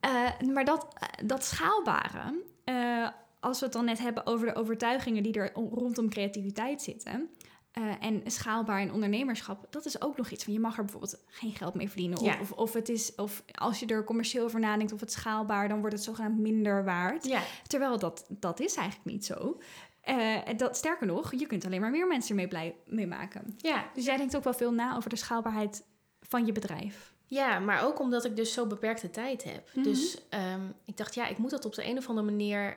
Eh, 0.00 0.48
maar 0.52 0.64
dat, 0.64 0.86
eh, 0.94 1.08
dat 1.28 1.44
schaalbare, 1.44 2.42
eh, 2.64 3.08
als 3.40 3.58
we 3.58 3.64
het 3.64 3.74
dan 3.74 3.84
net 3.84 3.98
hebben 3.98 4.26
over 4.26 4.46
de 4.46 4.54
overtuigingen 4.54 5.22
die 5.22 5.32
er 5.34 5.52
rondom 5.52 6.10
creativiteit 6.10 6.82
zitten. 6.82 7.30
Eh, 7.74 7.82
en 8.00 8.22
schaalbaar 8.26 8.80
in 8.80 8.92
ondernemerschap, 8.92 9.66
dat 9.70 9.84
is 9.84 10.00
ook 10.02 10.16
nog 10.16 10.30
iets 10.30 10.44
van 10.44 10.52
je 10.52 10.60
mag 10.60 10.76
er 10.76 10.82
bijvoorbeeld 10.84 11.22
geen 11.26 11.52
geld 11.52 11.74
mee 11.74 11.88
verdienen. 11.88 12.18
Of, 12.18 12.24
Ja. 12.24 12.40
of, 12.40 12.52
of 12.52 12.72
het 12.72 12.88
is, 12.88 13.14
of 13.14 13.42
als 13.52 13.80
je 13.80 13.86
er 13.86 14.04
commercieel 14.04 14.44
over 14.44 14.60
nadenkt 14.60 14.92
of 14.92 15.00
het 15.00 15.12
schaalbaar, 15.12 15.68
dan 15.68 15.80
wordt 15.80 15.94
het 15.94 16.04
zogenaamd 16.04 16.38
minder 16.38 16.84
waard. 16.84 17.24
Ja, 17.26 17.42
Terwijl 17.66 17.98
dat, 17.98 18.26
dat 18.28 18.60
is 18.60 18.74
eigenlijk 18.74 19.10
niet 19.10 19.24
zo. 19.24 19.60
En 20.00 20.56
dat, 20.56 20.76
sterker 20.76 21.06
nog, 21.06 21.34
je 21.38 21.46
kunt 21.46 21.64
alleen 21.64 21.80
maar 21.80 21.90
meer 21.90 22.06
mensen 22.06 22.36
mee, 22.36 22.48
blij, 22.48 22.74
mee 22.86 23.06
maken. 23.06 23.54
ja. 23.58 23.84
Dus 23.94 24.04
jij 24.04 24.16
denkt 24.16 24.36
ook 24.36 24.44
wel 24.44 24.54
veel 24.54 24.72
na 24.72 24.96
over 24.96 25.10
de 25.10 25.16
schaalbaarheid 25.16 25.84
van 26.20 26.46
je 26.46 26.52
bedrijf. 26.52 27.12
Ja, 27.26 27.58
maar 27.58 27.84
ook 27.84 27.98
omdat 28.00 28.24
ik 28.24 28.36
dus 28.36 28.52
zo 28.52 28.66
beperkte 28.66 29.10
tijd 29.10 29.44
heb. 29.44 29.68
Mhm. 29.74 29.82
Dus 29.84 30.18
ehm, 30.28 30.60
ik 30.84 30.96
dacht, 30.96 31.14
ja, 31.14 31.26
ik 31.26 31.38
moet 31.38 31.50
dat 31.50 31.64
op 31.64 31.74
de 31.74 31.86
een 31.86 31.98
of 31.98 32.08
andere 32.08 32.26
manier 32.26 32.76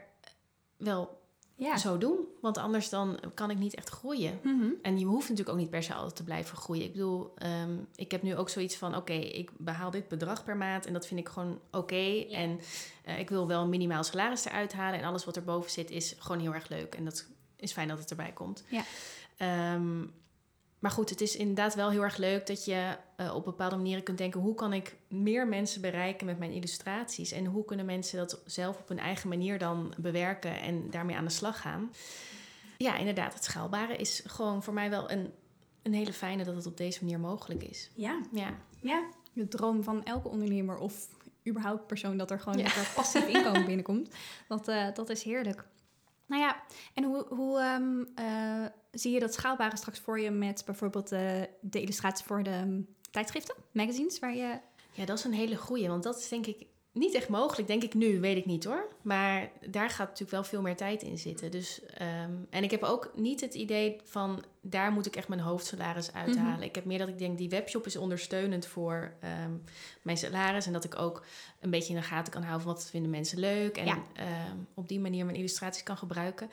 wel 0.77 1.21
Ja. 1.57 1.77
zo 1.77 1.97
doen. 1.97 2.19
Want 2.41 2.57
anders 2.57 2.89
dan 2.89 3.19
kan 3.33 3.49
ik 3.49 3.57
niet 3.57 3.75
echt 3.75 3.89
groeien. 3.89 4.39
Mhm. 4.43 4.67
En 4.81 4.99
je 4.99 5.05
hoeft 5.05 5.29
natuurlijk 5.29 5.49
ook 5.49 5.61
niet 5.61 5.69
per 5.69 5.83
se 5.83 5.93
altijd 5.93 6.15
te 6.15 6.23
blijven 6.23 6.57
groeien. 6.57 6.83
Ik 6.83 6.91
bedoel, 6.91 7.33
ehm, 7.37 7.77
ik 7.95 8.11
heb 8.11 8.21
nu 8.21 8.35
ook 8.35 8.49
zoiets 8.49 8.75
van... 8.75 8.95
oké, 8.95 9.13
ik 9.13 9.51
behaal 9.57 9.91
dit 9.91 10.07
bedrag 10.07 10.43
per 10.43 10.57
maand 10.57 10.85
en 10.85 10.93
dat 10.93 11.07
vind 11.07 11.19
ik 11.19 11.27
gewoon 11.27 11.59
oké. 11.71 12.25
En 12.31 12.59
eh, 13.03 13.19
ik 13.19 13.29
wil 13.29 13.47
wel 13.47 13.61
een 13.61 13.69
minimaal 13.69 14.03
salaris 14.03 14.45
eruit 14.45 14.73
halen... 14.73 14.99
en 14.99 15.05
alles 15.05 15.25
wat 15.25 15.35
erboven 15.35 15.71
zit 15.71 15.91
is 15.91 16.15
gewoon 16.19 16.41
heel 16.41 16.53
erg 16.53 16.69
leuk. 16.69 16.95
En 16.95 17.05
dat 17.05 17.25
is 17.55 17.71
fijn 17.71 17.87
dat 17.87 17.99
het 17.99 18.09
erbij 18.09 18.31
komt. 18.31 18.63
Ja. 18.69 18.83
Ehm, 19.37 19.99
maar 20.79 20.91
goed, 20.91 21.09
het 21.09 21.21
is 21.21 21.35
inderdaad 21.35 21.75
wel 21.75 21.89
heel 21.89 22.03
erg 22.03 22.17
leuk 22.17 22.47
dat 22.47 22.65
je 22.65 22.97
eh, 23.17 23.36
op 23.36 23.43
bepaalde 23.45 23.75
manieren 23.75 24.03
kunt 24.03 24.17
denken... 24.17 24.41
hoe 24.41 24.56
kan 24.56 24.73
ik 24.73 24.95
meer 25.08 25.47
mensen 25.47 25.82
bereiken 25.82 26.25
met 26.25 26.39
mijn 26.39 26.51
illustraties? 26.51 27.32
En 27.32 27.45
hoe 27.45 27.65
kunnen 27.65 27.86
mensen 27.86 28.17
dat 28.17 28.41
zelf 28.45 28.80
op 28.80 28.88
hun 28.88 28.99
eigen 28.99 29.30
manier 29.30 29.60
dan 29.60 29.93
bewerken... 29.97 30.60
en 30.60 30.89
daarmee 30.89 31.15
aan 31.15 31.23
de 31.23 31.30
slag 31.30 31.62
gaan? 31.62 31.91
Ja, 32.77 32.97
inderdaad, 32.97 33.34
het 33.34 33.43
schaalbare 33.43 33.95
is 33.95 34.23
gewoon 34.25 34.63
voor 34.63 34.73
mij 34.73 34.89
wel 34.89 35.12
een, 35.12 35.32
een 35.82 35.93
hele 35.93 36.13
fijne... 36.13 36.43
dat 36.43 36.56
het 36.56 36.65
op 36.65 36.77
deze 36.77 37.03
manier 37.03 37.19
mogelijk 37.19 37.63
is. 37.63 37.89
Ja. 37.95 38.21
Ja, 38.32 38.53
ja, 38.82 39.03
de 39.34 39.47
droom 39.47 39.84
van 39.84 40.03
elke 40.03 40.27
ondernemer 40.27 40.77
of 40.77 41.08
überhaupt 41.47 41.88
persoon 41.88 42.17
dat 42.17 42.32
er 42.32 42.39
gewoon 42.39 42.58
Ja. 42.58 42.71
passief 42.95 43.27
inkomen 43.36 43.65
binnenkomt. 43.65 44.15
Dat, 44.47 44.67
eh, 44.67 44.93
dat 44.93 45.10
is 45.10 45.23
heerlijk. 45.23 45.65
Nou 46.25 46.41
ja, 46.41 46.63
en 46.93 47.03
hoe, 47.03 47.25
hoe 47.30 47.60
ehm, 47.60 48.03
eh, 48.15 48.65
zie 48.91 49.13
je 49.13 49.19
dat 49.19 49.34
schaalbare 49.34 49.77
straks 49.77 49.99
voor 49.99 50.19
je 50.19 50.32
met 50.32 50.63
bijvoorbeeld 50.65 51.12
eh, 51.12 51.41
de 51.62 51.82
illustratie 51.82 52.25
voor 52.25 52.43
de 52.43 52.49
ehm, 52.49 52.82
tijdschriften, 53.11 53.55
magazines, 53.71 54.19
waar 54.19 54.35
je... 54.35 54.59
Ja, 54.91 55.05
dat 55.05 55.17
is 55.17 55.23
een 55.23 55.33
hele 55.33 55.55
goeie. 55.55 55.87
Want 55.87 56.03
dat 56.03 56.17
is 56.17 56.27
denk 56.27 56.45
ik 56.45 56.65
niet 56.97 57.13
echt 57.13 57.29
mogelijk. 57.29 57.67
Denk 57.67 57.83
ik 57.83 57.93
nu, 57.93 58.19
weet 58.19 58.38
ik 58.38 58.45
niet 58.45 58.63
hoor. 58.63 58.88
Maar 59.01 59.49
daar 59.69 59.89
gaat 59.89 60.07
natuurlijk 60.07 60.31
wel 60.31 60.43
veel 60.43 60.62
meer 60.62 60.75
tijd 60.75 61.03
in 61.03 61.17
zitten. 61.17 61.51
Dus, 61.51 61.81
ehm, 61.86 62.31
en 62.49 62.63
ik 62.63 62.71
heb 62.71 62.83
ook 62.83 63.12
niet 63.15 63.41
het 63.41 63.53
idee 63.53 64.01
van... 64.03 64.43
daar 64.62 64.91
moet 64.91 65.05
ik 65.05 65.15
echt 65.15 65.27
mijn 65.27 65.41
hoofdsalaris 65.41 66.13
uithalen. 66.13 66.51
Mhm. 66.53 66.62
Ik 66.62 66.75
heb 66.75 66.86
meer 66.86 66.97
dat 66.97 67.07
ik 67.07 67.17
denk, 67.17 67.38
die 67.38 67.49
webshop 67.49 67.86
is 67.86 67.95
ondersteunend 67.97 68.65
voor 68.65 69.13
ehm, 69.21 69.51
mijn 70.01 70.17
salaris. 70.17 70.65
En 70.65 70.73
dat 70.73 70.83
ik 70.83 70.99
ook 70.99 71.25
een 71.60 71.69
beetje 71.69 71.93
in 71.93 71.99
de 71.99 72.05
gaten 72.05 72.33
kan 72.33 72.41
houden... 72.43 72.65
van 72.65 72.73
wat 72.73 72.89
vinden 72.89 73.12
mensen 73.12 73.39
leuk. 73.39 73.77
En 73.77 73.86
Ja. 73.86 74.03
ehm, 74.13 74.57
op 74.73 74.88
die 74.88 74.99
manier 74.99 75.25
mijn 75.25 75.38
illustraties 75.38 75.83
kan 75.83 75.97
gebruiken. 75.97 76.49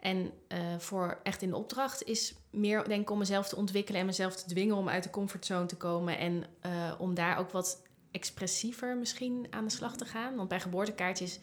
En 0.00 0.30
eh, 0.48 0.58
voor 0.78 1.18
echt 1.22 1.42
in 1.42 1.48
de 1.48 1.56
opdracht 1.56 2.04
is 2.04 2.34
meer 2.50 2.88
denk 2.88 3.00
ik 3.02 3.10
om 3.10 3.18
mezelf 3.18 3.48
te 3.48 3.56
ontwikkelen 3.56 4.00
en 4.00 4.06
mezelf 4.06 4.36
te 4.36 4.46
dwingen 4.46 4.76
om 4.76 4.88
uit 4.88 5.02
de 5.02 5.10
comfortzone 5.10 5.66
te 5.66 5.76
komen. 5.76 6.18
En 6.18 6.44
eh, 6.60 6.92
om 6.98 7.14
daar 7.14 7.38
ook 7.38 7.50
wat 7.50 7.82
expressiever 8.12 8.96
misschien 8.96 9.46
aan 9.50 9.64
de 9.64 9.70
slag 9.70 9.96
te 9.96 10.04
gaan. 10.04 10.36
Want 10.36 10.48
bij 10.48 10.60
geboortekaartjes, 10.60 11.38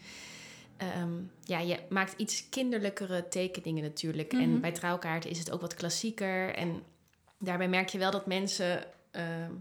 ehm, 0.76 1.12
ja, 1.44 1.58
je 1.58 1.78
maakt 1.88 2.14
iets 2.16 2.48
kinderlijkere 2.48 3.28
tekeningen 3.28 3.82
natuurlijk. 3.82 4.32
Mhm. 4.32 4.42
En 4.42 4.60
bij 4.60 4.72
trouwkaarten 4.72 5.30
is 5.30 5.38
het 5.38 5.50
ook 5.50 5.60
wat 5.60 5.74
klassieker. 5.74 6.54
En 6.54 6.82
daarbij 7.38 7.68
merk 7.68 7.88
je 7.88 7.98
wel 7.98 8.10
dat 8.10 8.26
mensen... 8.26 8.84
ehm, 9.10 9.52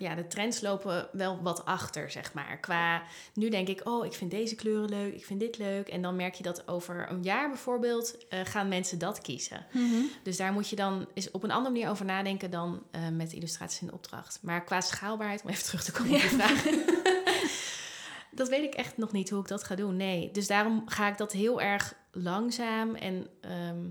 ja, 0.00 0.14
de 0.14 0.26
trends 0.26 0.60
lopen 0.60 1.08
wel 1.12 1.42
wat 1.42 1.64
achter, 1.64 2.10
zeg 2.10 2.32
maar. 2.34 2.58
Qua, 2.58 3.02
nu 3.34 3.48
denk 3.48 3.68
ik, 3.68 3.80
oh, 3.84 4.06
ik 4.06 4.12
vind 4.12 4.30
deze 4.30 4.54
kleuren 4.54 4.88
leuk, 4.88 5.14
ik 5.14 5.24
vind 5.24 5.40
dit 5.40 5.58
leuk. 5.58 5.88
En 5.88 6.02
dan 6.02 6.16
merk 6.16 6.34
je 6.34 6.42
dat 6.42 6.68
over 6.68 7.10
een 7.10 7.22
jaar 7.22 7.48
bijvoorbeeld 7.48 8.28
eh, 8.28 8.40
gaan 8.44 8.68
mensen 8.68 8.98
dat 8.98 9.20
kiezen. 9.20 9.66
Dus 10.22 10.36
daar 10.36 10.52
moet 10.52 10.68
je 10.68 10.76
dan 10.76 11.08
eens 11.14 11.30
op 11.30 11.42
een 11.42 11.50
andere 11.50 11.74
manier 11.74 11.90
over 11.90 12.04
nadenken 12.04 12.50
dan 12.50 12.82
eh, 12.90 13.08
met 13.08 13.32
illustraties 13.32 13.80
in 13.80 13.86
de 13.86 13.92
opdracht. 13.92 14.38
Maar 14.42 14.64
qua 14.64 14.80
schaalbaarheid, 14.80 15.42
om 15.42 15.50
even 15.50 15.64
terug 15.64 15.84
te 15.84 15.92
komen 15.92 16.14
op 16.14 16.20
je 16.20 16.28
vraag. 16.28 16.64
dat 18.40 18.48
weet 18.48 18.64
ik 18.64 18.74
echt 18.74 18.96
nog 18.96 19.12
niet 19.12 19.30
hoe 19.30 19.40
ik 19.40 19.48
dat 19.48 19.64
ga 19.64 19.74
doen. 19.74 19.96
Nee. 19.96 20.30
Dus 20.30 20.46
daarom 20.46 20.82
ga 20.86 21.08
ik 21.08 21.18
dat 21.18 21.32
heel 21.32 21.60
erg 21.60 21.94
langzaam 22.12 22.94
en 22.94 23.26
ehm, 23.40 23.88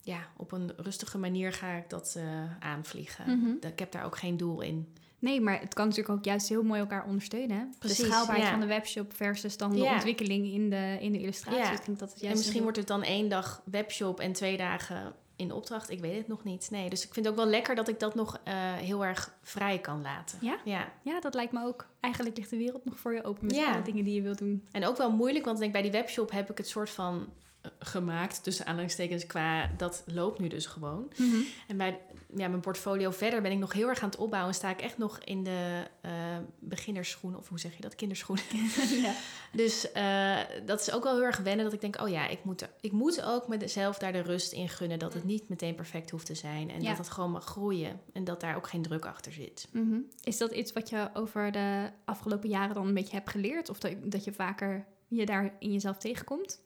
ja, 0.00 0.28
op 0.36 0.52
een 0.52 0.72
rustige 0.76 1.18
manier 1.18 1.52
ga 1.52 1.72
ik 1.72 1.90
dat 1.90 2.14
eh, 2.16 2.56
aanvliegen. 2.60 3.38
Mhm. 3.38 3.66
Ik 3.66 3.78
heb 3.78 3.92
daar 3.92 4.04
ook 4.04 4.18
geen 4.18 4.36
doel 4.36 4.60
in. 4.60 4.94
Nee, 5.18 5.40
maar 5.40 5.60
het 5.60 5.74
kan 5.74 5.88
natuurlijk 5.88 6.18
ook 6.18 6.24
juist 6.24 6.48
heel 6.48 6.62
mooi 6.62 6.80
elkaar 6.80 7.04
ondersteunen. 7.06 7.56
hè? 7.58 7.64
Precies, 7.78 7.98
de 7.98 8.04
schaalbaarheid 8.04 8.44
ja. 8.44 8.50
van 8.50 8.60
de 8.60 8.66
webshop 8.66 9.12
versus 9.14 9.56
dan 9.56 9.70
de 9.70 9.76
Ja. 9.78 9.92
ontwikkeling 9.94 10.46
in 10.46 10.70
de, 10.70 10.96
in 11.00 11.12
de 11.12 11.20
illustratie. 11.20 11.60
Ja. 11.60 11.72
Ik 11.72 11.86
denk 11.86 11.98
dat 11.98 12.08
het 12.10 12.18
En 12.20 12.24
juist 12.26 12.38
misschien 12.42 12.62
wordt 12.62 12.76
het 12.76 12.86
dan 12.86 13.02
één 13.02 13.28
dag 13.28 13.62
webshop 13.64 14.20
en 14.20 14.32
twee 14.32 14.56
dagen 14.56 15.14
in 15.36 15.52
opdracht. 15.52 15.90
Ik 15.90 16.00
weet 16.00 16.16
het 16.16 16.28
nog 16.28 16.44
niet. 16.44 16.68
Nee, 16.70 16.90
dus 16.90 17.04
ik 17.06 17.12
vind 17.14 17.26
het 17.26 17.34
ook 17.34 17.40
wel 17.40 17.50
lekker 17.50 17.74
dat 17.74 17.88
ik 17.88 18.00
dat 18.00 18.14
nog 18.14 18.40
eh, 18.44 18.54
heel 18.74 19.04
erg 19.04 19.34
vrij 19.42 19.78
kan 19.78 20.02
laten. 20.02 20.38
Ja? 20.40 20.58
Ja. 20.64 20.92
Ja, 21.02 21.20
dat 21.20 21.34
lijkt 21.34 21.52
me 21.52 21.64
ook. 21.64 21.86
Eigenlijk 22.00 22.36
ligt 22.36 22.50
de 22.50 22.56
wereld 22.56 22.84
nog 22.84 22.98
voor 22.98 23.14
je 23.14 23.24
open 23.24 23.46
met 23.46 23.56
Ja. 23.56 23.72
alle 23.72 23.82
dingen 23.82 24.04
die 24.04 24.14
je 24.14 24.22
wilt 24.22 24.38
doen. 24.38 24.66
En 24.72 24.86
ook 24.86 24.96
wel 24.96 25.10
moeilijk, 25.10 25.44
want 25.44 25.56
ik 25.56 25.62
denk 25.62 25.72
bij 25.72 25.82
die 25.82 25.90
webshop 26.00 26.30
heb 26.30 26.50
ik 26.50 26.56
het 26.58 26.68
soort 26.68 26.90
van 26.90 27.28
eh, 27.60 27.70
gemaakt, 27.78 28.42
tussen 28.42 28.66
aanhalingstekens, 28.66 29.26
qua 29.26 29.70
dat 29.76 30.02
loopt 30.06 30.38
nu 30.38 30.48
dus 30.48 30.66
gewoon. 30.66 31.12
En 31.68 31.76
bij 31.76 32.00
ja, 32.34 32.48
mijn 32.48 32.60
portfolio 32.60 33.10
verder 33.10 33.42
ben 33.42 33.52
ik 33.52 33.58
nog 33.58 33.72
heel 33.72 33.88
erg 33.88 34.02
aan 34.02 34.08
het 34.08 34.18
opbouwen. 34.18 34.54
Sta 34.54 34.70
ik 34.70 34.80
echt 34.80 34.98
nog 34.98 35.18
in 35.24 35.44
de 35.44 35.82
eh 36.00 36.10
beginnerschoenen, 36.58 37.38
of 37.38 37.48
hoe 37.48 37.58
zeg 37.58 37.76
je 37.76 37.82
dat, 37.82 37.94
kinderschoenen. 37.94 38.44
ja. 39.02 39.14
Dus 39.52 39.92
eh, 39.92 40.38
dat 40.66 40.80
is 40.80 40.92
ook 40.92 41.02
wel 41.04 41.14
heel 41.14 41.22
erg 41.24 41.38
wennen 41.38 41.64
dat 41.64 41.74
ik 41.74 41.80
denk, 41.80 42.00
oh 42.00 42.08
ja, 42.08 42.28
ik 42.28 42.44
moet, 42.44 42.68
ik 42.80 42.92
moet 42.92 43.22
ook 43.22 43.48
mezelf 43.48 43.98
daar 43.98 44.12
de 44.12 44.20
rust 44.22 44.52
in 44.52 44.68
gunnen 44.68 44.98
dat 44.98 45.14
het 45.14 45.24
niet 45.24 45.48
meteen 45.48 45.74
perfect 45.74 46.10
hoeft 46.10 46.26
te 46.26 46.34
zijn. 46.34 46.70
En 46.70 46.82
Ja. 46.82 46.88
dat 46.88 46.98
het 46.98 47.08
gewoon 47.08 47.30
mag 47.30 47.44
groeien 47.44 48.00
en 48.12 48.24
dat 48.24 48.40
daar 48.40 48.56
ook 48.56 48.68
geen 48.68 48.82
druk 48.82 49.06
achter 49.06 49.32
zit. 49.32 49.68
Mhm. 49.72 49.98
Is 50.22 50.38
dat 50.38 50.50
iets 50.52 50.72
wat 50.72 50.88
je 50.88 51.10
over 51.14 51.52
de 51.52 51.90
afgelopen 52.04 52.48
jaren 52.48 52.74
dan 52.74 52.86
een 52.86 52.94
beetje 52.94 53.16
hebt 53.16 53.30
geleerd? 53.30 53.68
Of 53.68 53.78
dat, 53.78 53.92
dat 54.04 54.24
je 54.24 54.32
vaker 54.32 54.86
je 55.08 55.26
daar 55.26 55.54
in 55.58 55.72
jezelf 55.72 55.96
tegenkomt? 55.96 56.60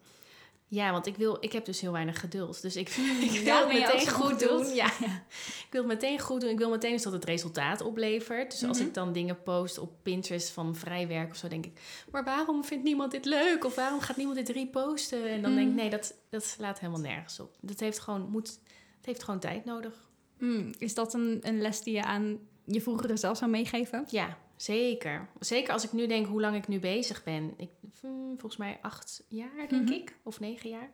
Ja, 0.73 0.93
want 0.93 1.07
ik, 1.07 1.17
wil, 1.17 1.37
ik 1.41 1.53
heb 1.53 1.65
dus 1.65 1.81
heel 1.81 1.93
weinig 1.93 2.21
geduld. 2.21 2.63
Dus 2.63 2.77
ik, 2.77 2.89
ik 3.21 3.31
wil 3.31 3.43
Ja, 3.43 3.67
het 3.69 3.73
meteen 3.73 4.09
goed 4.09 4.41
doen. 4.41 4.67
Ja. 4.75 4.87
Ik 5.01 5.67
wil 5.71 5.81
het 5.81 5.91
meteen 5.93 6.19
goed 6.21 6.41
doen. 6.41 6.51
Ik 6.51 6.59
wil 6.59 6.71
meteen 6.71 6.93
dus 6.93 7.03
dat 7.03 7.13
het 7.13 7.25
resultaat 7.25 7.81
oplevert. 7.81 8.51
Dus 8.51 8.65
als 8.65 8.79
Mhm. 8.79 8.87
ik 8.87 8.95
dan 8.95 9.13
dingen 9.13 9.43
post 9.43 9.79
op 9.79 9.93
Pinterest 10.03 10.51
van 10.51 10.77
vrij 10.77 11.09
werk 11.09 11.31
of 11.31 11.37
zo, 11.37 11.49
denk 11.49 11.67
ik... 11.67 11.81
Maar 12.11 12.25
waarom 12.25 12.65
vindt 12.65 12.85
niemand 12.85 13.11
dit 13.11 13.25
leuk? 13.25 13.65
Of 13.65 13.75
waarom 13.75 14.01
gaat 14.01 14.17
niemand 14.17 14.37
dit 14.37 14.49
reposten? 14.49 15.29
En 15.29 15.43
dan 15.43 15.51
denk 15.55 15.67
ik, 15.69 15.73
Mhm. 15.75 15.81
nee, 15.83 15.91
dat, 15.91 16.15
dat 16.29 16.45
slaat 16.45 16.79
helemaal 16.81 17.01
nergens 17.01 17.41
op. 17.41 17.57
Dat 17.61 17.81
heeft 17.81 17.99
gewoon, 17.99 18.29
moet, 18.31 18.49
het 18.97 19.07
heeft 19.07 19.23
gewoon 19.23 19.41
tijd 19.41 19.65
nodig. 19.65 20.09
Mm, 20.39 20.71
is 20.79 20.95
dat 20.95 21.15
een, 21.15 21.39
een 21.43 21.61
les 21.61 21.83
die 21.83 21.95
je 21.95 22.03
aan 22.05 22.39
je 22.65 22.81
vroegere 22.81 23.17
zelf 23.17 23.37
zou 23.39 23.51
meegeven? 23.51 24.05
Ja, 24.09 24.39
zeker. 24.63 25.29
Zeker 25.39 25.73
als 25.73 25.85
ik 25.85 25.93
nu 25.93 26.07
denk 26.07 26.27
hoe 26.27 26.41
lang 26.41 26.57
ik 26.57 26.69
nu 26.69 26.79
bezig 26.81 27.23
ben. 27.25 27.55
Ik, 27.57 27.71
hmm, 28.01 28.31
volgens 28.39 28.57
mij 28.57 28.79
acht 28.83 29.23
jaar, 29.29 29.69
denk 29.69 29.83
Mhm. 29.85 29.93
ik. 29.93 30.17
Of 30.23 30.41
negen 30.41 30.71
jaar. 30.71 30.91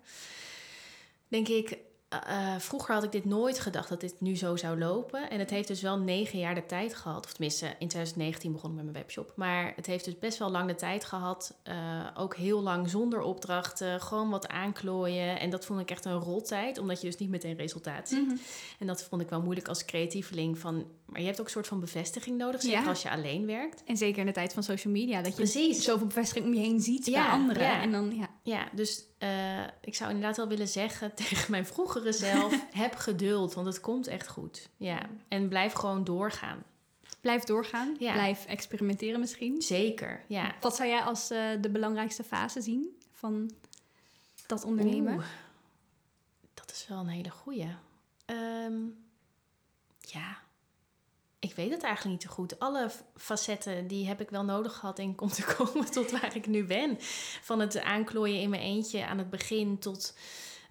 Denk 1.29 1.49
ik, 1.49 1.79
eh, 2.09 2.55
eh, 2.55 2.61
vroeger 2.61 2.95
had 2.95 3.05
ik 3.05 3.13
dit 3.13 3.25
nooit 3.25 3.59
gedacht 3.61 3.89
dat 3.89 4.01
dit 4.01 4.21
nu 4.21 4.37
zo 4.37 4.57
zou 4.57 4.79
lopen. 4.79 5.31
En 5.31 5.39
het 5.39 5.51
heeft 5.51 5.69
dus 5.69 5.83
wel 5.83 5.99
negen 5.99 6.39
jaar 6.39 6.55
de 6.55 6.67
tijd 6.67 6.95
gehad. 6.95 7.25
Of 7.25 7.33
tenminste, 7.33 7.67
in 7.67 7.89
2019 7.89 8.53
begon 8.53 8.71
ik 8.71 8.77
met 8.77 8.85
mijn 8.85 8.97
webshop. 8.97 9.33
Maar 9.37 9.73
het 9.77 9.87
heeft 9.87 10.05
dus 10.05 10.19
best 10.19 10.39
wel 10.39 10.51
lang 10.51 10.69
de 10.69 10.75
tijd 10.75 11.05
gehad. 11.05 11.55
eh, 11.63 12.07
ook 12.17 12.37
heel 12.37 12.63
lang 12.63 12.89
zonder 12.91 13.21
opdrachten. 13.21 14.01
Gewoon 14.01 14.31
wat 14.31 14.49
aanklooien. 14.49 15.41
En 15.41 15.51
dat 15.51 15.65
vond 15.65 15.81
ik 15.81 15.91
echt 15.91 16.05
een 16.05 16.19
roltijd. 16.19 16.79
Omdat 16.79 17.01
je 17.01 17.07
dus 17.07 17.17
niet 17.17 17.29
meteen 17.31 17.57
resultaat 17.57 18.09
ziet. 18.09 18.27
Mhm. 18.27 18.37
En 18.79 18.87
dat 18.87 19.03
vond 19.03 19.23
ik 19.23 19.29
wel 19.29 19.41
moeilijk 19.43 19.69
als 19.69 19.85
creatieveling. 19.85 20.59
Van, 20.59 20.87
maar 21.07 21.21
je 21.21 21.27
hebt 21.27 21.41
ook 21.41 21.47
een 21.47 21.53
soort 21.53 21.67
van 21.67 21.81
bevestiging 21.81 22.39
nodig. 22.39 22.61
Zeker 22.63 22.81
Ja. 22.81 22.87
als 22.89 23.03
je 23.03 23.11
alleen 23.11 23.47
werkt. 23.47 23.83
En 23.85 23.97
zeker 23.97 24.19
in 24.21 24.27
de 24.27 24.33
tijd 24.33 24.53
van 24.53 24.63
social 24.63 24.93
media, 24.93 25.17
dat 25.23 25.31
je 25.31 25.37
Precies. 25.37 25.85
zoveel 25.85 26.07
bevestiging 26.07 26.45
om 26.47 26.55
je 26.55 26.61
heen 26.61 26.81
ziet 26.81 27.05
bij 27.05 27.13
Ja, 27.15 27.31
anderen. 27.31 27.63
ja. 27.63 27.81
En 27.81 27.91
dan, 27.93 28.17
ja. 28.17 28.29
Ja, 28.43 28.69
dus 28.73 29.05
eh, 29.19 29.63
ik 29.81 29.95
zou 29.95 30.11
inderdaad 30.11 30.37
wel 30.37 30.49
willen 30.49 30.69
zeggen 30.69 31.15
tegen 31.25 31.51
mijn 31.51 31.67
vroegere 31.67 32.13
zelf: 32.13 32.67
heb 32.73 32.95
geduld, 32.95 33.55
want 33.55 33.67
het 33.67 33.81
komt 33.81 34.07
echt 34.07 34.29
goed. 34.29 34.69
Ja, 34.77 35.01
en 35.29 35.49
blijf 35.49 35.73
gewoon 35.73 36.05
doorgaan. 36.05 36.63
Blijf 37.21 37.45
doorgaan, 37.45 37.97
blijf 37.99 38.45
experimenteren 38.47 39.21
misschien. 39.21 39.63
Zeker, 39.63 40.25
ja. 40.29 40.55
Wat 40.61 40.77
zou 40.77 40.89
jij 40.89 41.01
als 41.01 41.31
eh, 41.31 41.41
de 41.61 41.71
belangrijkste 41.71 42.25
fase 42.25 42.61
zien 42.61 42.97
van 43.13 43.51
dat 44.47 44.65
ondernemen? 44.65 45.15
Oeh, 45.15 45.25
dat 46.55 46.71
is 46.71 46.87
wel 46.89 46.99
een 46.99 47.07
hele 47.07 47.31
goeie. 47.31 47.69
Ehm, 48.25 48.75
ja, 50.01 50.39
ik 51.49 51.57
weet 51.57 51.71
het 51.71 51.83
eigenlijk 51.83 52.15
niet 52.15 52.29
zo 52.29 52.35
goed. 52.35 52.59
Alle 52.59 52.91
facetten 53.17 53.87
die 53.87 54.07
heb 54.07 54.21
ik 54.21 54.31
wel 54.31 54.45
nodig 54.45 54.75
gehad 54.77 54.99
en 54.99 55.15
om 55.17 55.29
te 55.41 55.55
komen 55.57 55.91
tot 55.91 56.11
waar 56.11 56.37
ik 56.37 56.47
nu 56.47 56.65
ben. 56.65 56.97
Van 57.43 57.61
het 57.61 57.81
aanklooien 57.81 58.41
in 58.41 58.51
mijn 58.51 58.63
eentje 58.63 59.07
aan 59.07 59.19
het 59.19 59.31
begin 59.31 59.79
tot 59.79 60.15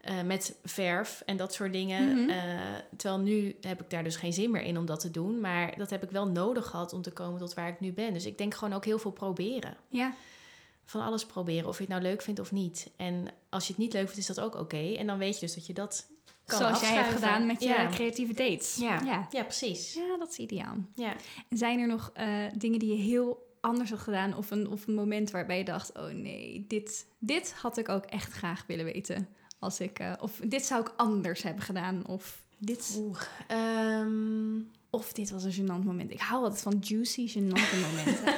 uh, 0.09 0.21
met 0.21 0.57
verf 0.63 1.23
en 1.25 1.37
dat 1.37 1.53
soort 1.53 1.73
dingen. 1.73 2.21
Mhm. 2.21 2.29
Uh, 2.29 2.35
terwijl 2.97 3.21
nu 3.21 3.55
heb 3.61 3.81
ik 3.81 3.89
daar 3.89 4.03
dus 4.03 4.15
geen 4.15 4.33
zin 4.33 4.51
meer 4.51 4.61
in 4.61 4.77
om 4.77 4.85
dat 4.85 4.99
te 4.99 5.11
doen. 5.11 5.39
Maar 5.39 5.77
dat 5.77 5.89
heb 5.89 6.03
ik 6.03 6.11
wel 6.11 6.27
nodig 6.27 6.65
gehad 6.65 6.93
om 6.93 7.01
te 7.01 7.11
komen 7.11 7.39
tot 7.39 7.53
waar 7.53 7.67
ik 7.67 7.79
nu 7.79 7.91
ben. 7.91 8.13
Dus 8.13 8.25
ik 8.25 8.37
denk 8.37 8.53
gewoon 8.53 8.73
ook 8.73 8.85
heel 8.85 8.99
veel 8.99 9.11
proberen. 9.11 9.77
Ja. 9.89 10.13
Van 10.85 11.01
alles 11.01 11.25
proberen, 11.25 11.67
of 11.67 11.75
je 11.75 11.83
het 11.83 11.91
nou 11.91 12.01
leuk 12.01 12.21
vindt 12.21 12.39
of 12.39 12.51
niet. 12.51 12.91
En 12.95 13.27
als 13.49 13.67
je 13.67 13.73
het 13.73 13.81
niet 13.81 13.93
leuk 13.93 14.03
vindt, 14.03 14.17
is 14.17 14.35
dat 14.35 14.39
ook 14.39 14.55
oké. 14.55 14.93
En 14.93 15.07
dan 15.07 15.17
weet 15.17 15.33
je 15.33 15.39
dus 15.39 15.55
dat 15.55 15.65
je 15.65 15.73
dat 15.73 16.07
kan 16.45 16.57
Zoals 16.57 16.81
jij 16.81 16.93
hebt 16.93 17.13
gedaan 17.13 17.45
met 17.45 17.61
je 17.61 17.67
ja. 17.67 17.87
creatieve 17.87 18.33
dates. 18.33 18.75
Ja. 18.75 19.01
ja. 19.05 19.27
ja, 19.31 19.43
precies. 19.43 19.93
Ja, 19.93 20.17
dat 20.17 20.29
is 20.29 20.37
ideaal. 20.37 20.75
Ja. 20.95 21.15
En 21.49 21.57
zijn 21.57 21.79
er 21.79 21.87
nog 21.87 22.11
eh, 22.13 22.27
dingen 22.57 22.79
die 22.79 22.97
je 22.97 23.03
heel 23.03 23.53
anders 23.61 23.89
had 23.89 23.99
gedaan? 23.99 24.37
Of 24.37 24.51
een, 24.51 24.69
of 24.69 24.87
een 24.87 24.93
moment 24.93 25.31
waarbij 25.31 25.57
je 25.57 25.63
dacht, 25.63 25.97
oh 25.97 26.07
nee, 26.07 26.65
dit, 26.67 27.05
dit 27.19 27.53
had 27.53 27.77
ik 27.77 27.89
ook 27.89 28.05
echt 28.05 28.31
graag 28.31 28.63
willen 28.67 28.85
weten. 28.85 29.27
Als 29.59 29.79
ik, 29.79 29.99
eh, 29.99 30.13
of 30.19 30.39
dit 30.47 30.65
zou 30.65 30.81
ik 30.81 30.93
anders 30.97 31.43
hebben 31.43 31.63
gedaan. 31.63 32.07
Of 32.07 32.43
dit, 32.57 32.95
Oeh. 32.99 33.21
ehm, 33.47 34.59
of 34.89 35.13
dit 35.13 35.29
was 35.29 35.43
een 35.43 35.53
gênant 35.53 35.85
moment. 35.85 36.11
Ik 36.11 36.19
hou 36.19 36.43
altijd 36.43 36.61
van 36.61 36.77
juicy, 36.81 37.29
gênante 37.29 37.79
momenten. 37.81 38.23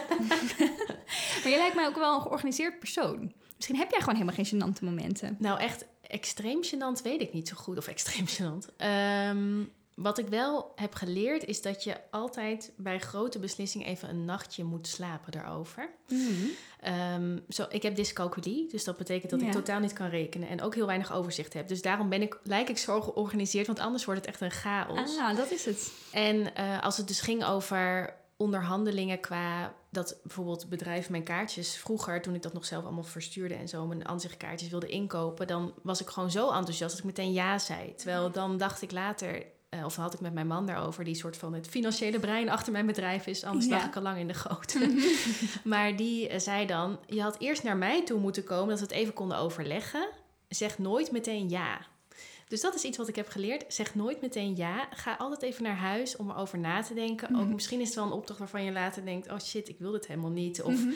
maar 1.41 1.51
je 1.51 1.57
lijkt 1.57 1.75
mij 1.75 1.87
ook 1.87 1.95
wel 1.95 2.15
een 2.15 2.21
georganiseerd 2.21 2.79
persoon. 2.79 3.33
Misschien 3.55 3.77
heb 3.77 3.91
jij 3.91 3.99
gewoon 3.99 4.15
helemaal 4.15 4.43
geen 4.43 4.45
gênante 4.45 4.83
momenten. 4.83 5.35
nou, 5.39 5.59
echt 5.59 5.85
extreem 6.07 6.63
gênant 6.63 7.01
weet 7.03 7.21
ik 7.21 7.33
niet 7.33 7.47
zo 7.47 7.55
goed. 7.55 7.77
Of 7.77 7.87
extreem 7.87 8.25
gênant. 8.37 8.75
Ehm, 8.77 9.63
wat 9.95 10.17
ik 10.17 10.27
wel 10.27 10.71
heb 10.75 10.93
geleerd 10.95 11.45
is 11.45 11.61
dat 11.61 11.83
je 11.83 11.95
altijd 12.11 12.71
bij 12.77 12.99
grote 12.99 13.39
beslissingen 13.39 13.87
even 13.87 14.09
een 14.09 14.25
nachtje 14.25 14.63
moet 14.63 14.87
slapen 14.87 15.31
daarover. 15.31 15.89
Ehm, 16.79 17.37
zo, 17.49 17.65
ik 17.69 17.83
heb 17.83 17.95
dyscalculie, 17.95 18.67
dus 18.69 18.83
dat 18.83 18.97
betekent 18.97 19.31
dat 19.31 19.39
Ja. 19.41 19.45
ik 19.47 19.51
totaal 19.51 19.79
niet 19.79 19.93
kan 19.93 20.09
rekenen 20.09 20.49
en 20.49 20.61
ook 20.61 20.75
heel 20.75 20.85
weinig 20.85 21.13
overzicht 21.13 21.53
heb. 21.53 21.67
Dus 21.67 21.81
daarom 21.81 22.09
ben 22.09 22.21
ik, 22.21 22.39
lijk 22.43 22.69
ik 22.69 22.77
zo 22.77 23.01
georganiseerd, 23.01 23.67
want 23.67 23.79
anders 23.79 24.05
wordt 24.05 24.19
het 24.19 24.29
echt 24.29 24.41
een 24.41 24.51
chaos. 24.51 25.17
Ah, 25.17 25.35
dat 25.37 25.51
is 25.51 25.65
het. 25.65 25.91
En 26.11 26.55
eh, 26.55 26.83
als 26.83 26.97
het 26.97 27.07
dus 27.07 27.19
ging 27.21 27.45
over 27.45 28.13
onderhandelingen 28.37 29.19
qua 29.19 29.73
dat 29.89 30.19
bijvoorbeeld 30.23 30.69
bedrijf 30.69 31.09
mijn 31.09 31.23
kaartjes 31.23 31.75
vroeger, 31.75 32.21
toen 32.21 32.35
ik 32.35 32.41
dat 32.41 32.53
nog 32.53 32.65
zelf 32.65 32.83
allemaal 32.83 33.03
verstuurde 33.03 33.53
en 33.53 33.67
zo, 33.67 33.85
mijn 33.85 34.07
aanzichtkaartjes 34.07 34.69
wilde 34.69 34.87
inkopen, 34.87 35.47
dan 35.47 35.73
was 35.83 36.01
ik 36.01 36.07
gewoon 36.07 36.31
zo 36.31 36.51
enthousiast 36.51 36.91
dat 36.91 36.99
ik 36.99 37.05
meteen 37.05 37.33
ja 37.33 37.57
zei. 37.59 37.95
Terwijl 37.95 38.31
dan 38.31 38.57
dacht 38.57 38.81
ik 38.81 38.91
later, 38.91 39.45
eh, 39.69 39.85
of 39.85 39.95
had 39.95 40.13
ik 40.13 40.19
met 40.19 40.33
mijn 40.33 40.47
man 40.47 40.65
daarover, 40.65 41.03
die 41.03 41.15
soort 41.15 41.37
van 41.37 41.53
het 41.53 41.67
financiële 41.67 42.19
brein 42.19 42.49
achter 42.49 42.71
mijn 42.71 42.85
bedrijf 42.85 43.27
is, 43.27 43.43
anders 43.43 43.65
Ja. 43.65 43.71
lag 43.71 43.85
ik 43.85 43.95
al 43.95 44.01
lang 44.01 44.17
in 44.17 44.27
de 44.27 44.33
goot. 44.33 44.77
maar 45.63 45.95
die 45.95 46.27
eh, 46.27 46.39
zei 46.39 46.65
dan, 46.65 46.99
je 47.05 47.21
had 47.21 47.35
eerst 47.39 47.63
naar 47.63 47.77
mij 47.77 48.03
toe 48.03 48.19
moeten 48.19 48.43
komen, 48.43 48.69
dat 48.69 48.79
we 48.79 48.85
het 48.85 48.93
even 48.93 49.13
konden 49.13 49.37
overleggen. 49.37 50.07
Zeg 50.47 50.77
nooit 50.77 51.11
meteen 51.11 51.49
ja. 51.49 51.79
Dus 52.47 52.61
dat 52.61 52.75
is 52.75 52.83
iets 52.83 52.97
wat 52.97 53.07
ik 53.07 53.15
heb 53.15 53.27
geleerd. 53.29 53.73
Zeg 53.73 53.95
nooit 53.95 54.21
meteen 54.21 54.55
ja. 54.55 54.87
Ga 54.91 55.15
altijd 55.15 55.41
even 55.41 55.63
naar 55.63 55.75
huis 55.75 56.15
om 56.15 56.29
erover 56.29 56.57
na 56.59 56.81
te 56.81 56.93
denken. 56.93 57.35
Ook 57.35 57.43
Mhm. 57.45 57.53
misschien 57.53 57.79
is 57.79 57.85
het 57.87 57.95
wel 57.95 58.05
een 58.05 58.11
opdracht 58.11 58.39
waarvan 58.39 58.63
je 58.63 58.71
later 58.71 59.05
denkt: 59.05 59.31
oh 59.31 59.39
shit, 59.39 59.69
ik 59.69 59.79
wil 59.79 59.91
dit 59.91 60.07
helemaal 60.07 60.29
niet. 60.31 60.61
Of 60.61 60.73
Mhm. 60.73 60.91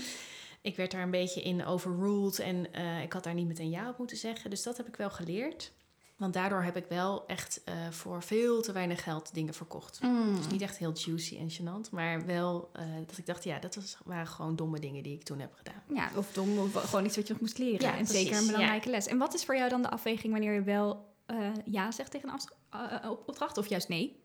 ik 0.62 0.76
werd 0.76 0.92
daar 0.92 1.02
een 1.04 1.12
beetje 1.12 1.42
in 1.42 1.66
overruled 1.66 2.40
en 2.40 2.74
eh, 2.74 3.02
ik 3.04 3.14
had 3.14 3.24
daar 3.24 3.34
niet 3.34 3.48
meteen 3.48 3.70
ja 3.70 3.90
op 3.90 3.98
moeten 3.98 4.18
zeggen. 4.18 4.50
Dus 4.50 4.64
dat 4.64 4.78
heb 4.78 4.88
ik 4.88 4.96
wel 4.96 5.10
geleerd. 5.10 5.72
Want 6.18 6.34
daardoor 6.34 6.64
heb 6.64 6.78
ik 6.78 6.86
wel 6.90 7.26
echt 7.28 7.62
eh, 7.66 7.74
voor 7.90 8.24
veel 8.24 8.62
te 8.62 8.72
weinig 8.72 9.04
geld 9.04 9.34
dingen 9.34 9.54
verkocht. 9.54 10.00
Mm. 10.02 10.36
Dus 10.36 10.48
niet 10.48 10.62
echt 10.62 10.78
heel 10.78 10.92
juicy 10.94 11.38
en 11.38 11.50
gênant, 11.52 11.90
maar 11.92 12.26
wel 12.26 12.70
eh, 12.74 12.84
dat 13.08 13.18
ik 13.18 13.26
dacht, 13.26 13.44
ja, 13.44 13.60
dat 13.60 13.76
was, 13.76 13.98
waren 14.06 14.28
gewoon 14.28 14.56
domme 14.56 14.80
dingen 14.80 15.04
die 15.04 15.14
ik 15.14 15.24
toen 15.24 15.40
heb 15.40 15.54
gedaan. 15.56 15.84
Ja, 15.94 16.10
of 16.16 16.32
dom, 16.34 16.58
of 16.60 16.72
gewoon 16.74 17.06
iets 17.06 17.16
wat 17.16 17.28
je 17.28 17.34
nog 17.34 17.42
moest 17.42 17.58
leren. 17.58 17.82
Ja, 17.82 17.98
en 17.98 18.06
precies, 18.06 18.22
zeker 18.24 18.38
een 18.38 18.46
belangrijke 18.46 18.90
les. 18.90 19.08
En 19.08 19.18
wat 19.18 19.34
is 19.34 19.46
voor 19.46 19.56
jou 19.56 19.70
dan 19.70 19.82
de 19.82 19.90
afweging 19.90 20.32
wanneer 20.32 20.54
je 20.54 20.62
wel 20.64 21.10
eh, 21.32 21.50
ja 21.66 21.92
zegt 21.92 22.12
tegen 22.12 22.30
een 22.30 22.40
eh, 22.70 23.04
eh, 23.04 23.10
op- 23.12 23.28
opdracht 23.28 23.58
of 23.58 23.68
juist 23.68 23.88
nee? 23.90 24.20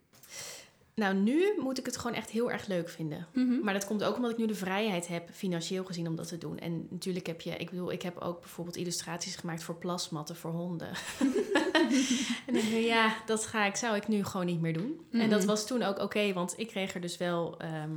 Nou, 0.94 1.14
nu 1.14 1.54
moet 1.58 1.78
ik 1.78 1.86
het 1.86 1.96
gewoon 1.96 2.16
echt 2.16 2.30
heel 2.30 2.50
erg 2.50 2.66
leuk 2.66 2.88
vinden. 2.88 3.26
Mhm. 3.32 3.60
Maar 3.62 3.74
dat 3.74 3.86
komt 3.86 4.04
ook 4.04 4.16
omdat 4.16 4.30
ik 4.30 4.36
nu 4.36 4.46
de 4.46 4.54
vrijheid 4.54 5.08
heb, 5.08 5.30
financieel 5.32 5.84
gezien, 5.84 6.08
om 6.08 6.16
dat 6.16 6.28
te 6.28 6.38
doen. 6.38 6.58
En 6.58 6.86
natuurlijk 6.90 7.26
heb 7.26 7.40
je, 7.40 7.50
ik 7.56 7.70
bedoel, 7.70 7.92
ik 7.92 8.02
heb 8.02 8.18
ook 8.18 8.40
bijvoorbeeld 8.40 8.76
illustraties 8.76 9.36
gemaakt 9.36 9.62
voor 9.62 9.74
plasmatten 9.74 10.36
voor 10.36 10.50
honden. 10.50 10.88
en 12.46 12.56
ik 12.56 12.70
denk, 12.70 12.84
ja, 12.84 13.16
dat 13.26 13.46
ga 13.46 13.64
ik, 13.64 13.76
zou 13.76 13.96
ik 13.96 14.08
nu 14.08 14.24
gewoon 14.24 14.46
niet 14.46 14.60
meer 14.60 14.72
doen. 14.72 15.06
En 15.10 15.30
dat 15.30 15.38
Mhm. 15.38 15.48
was 15.48 15.66
toen 15.66 15.82
ook 15.82 15.98
oké, 15.98 16.32
want 16.32 16.54
ik 16.58 16.68
kreeg 16.68 16.94
er 16.94 17.00
dus 17.00 17.16
wel 17.16 17.58
ehm, 17.58 17.96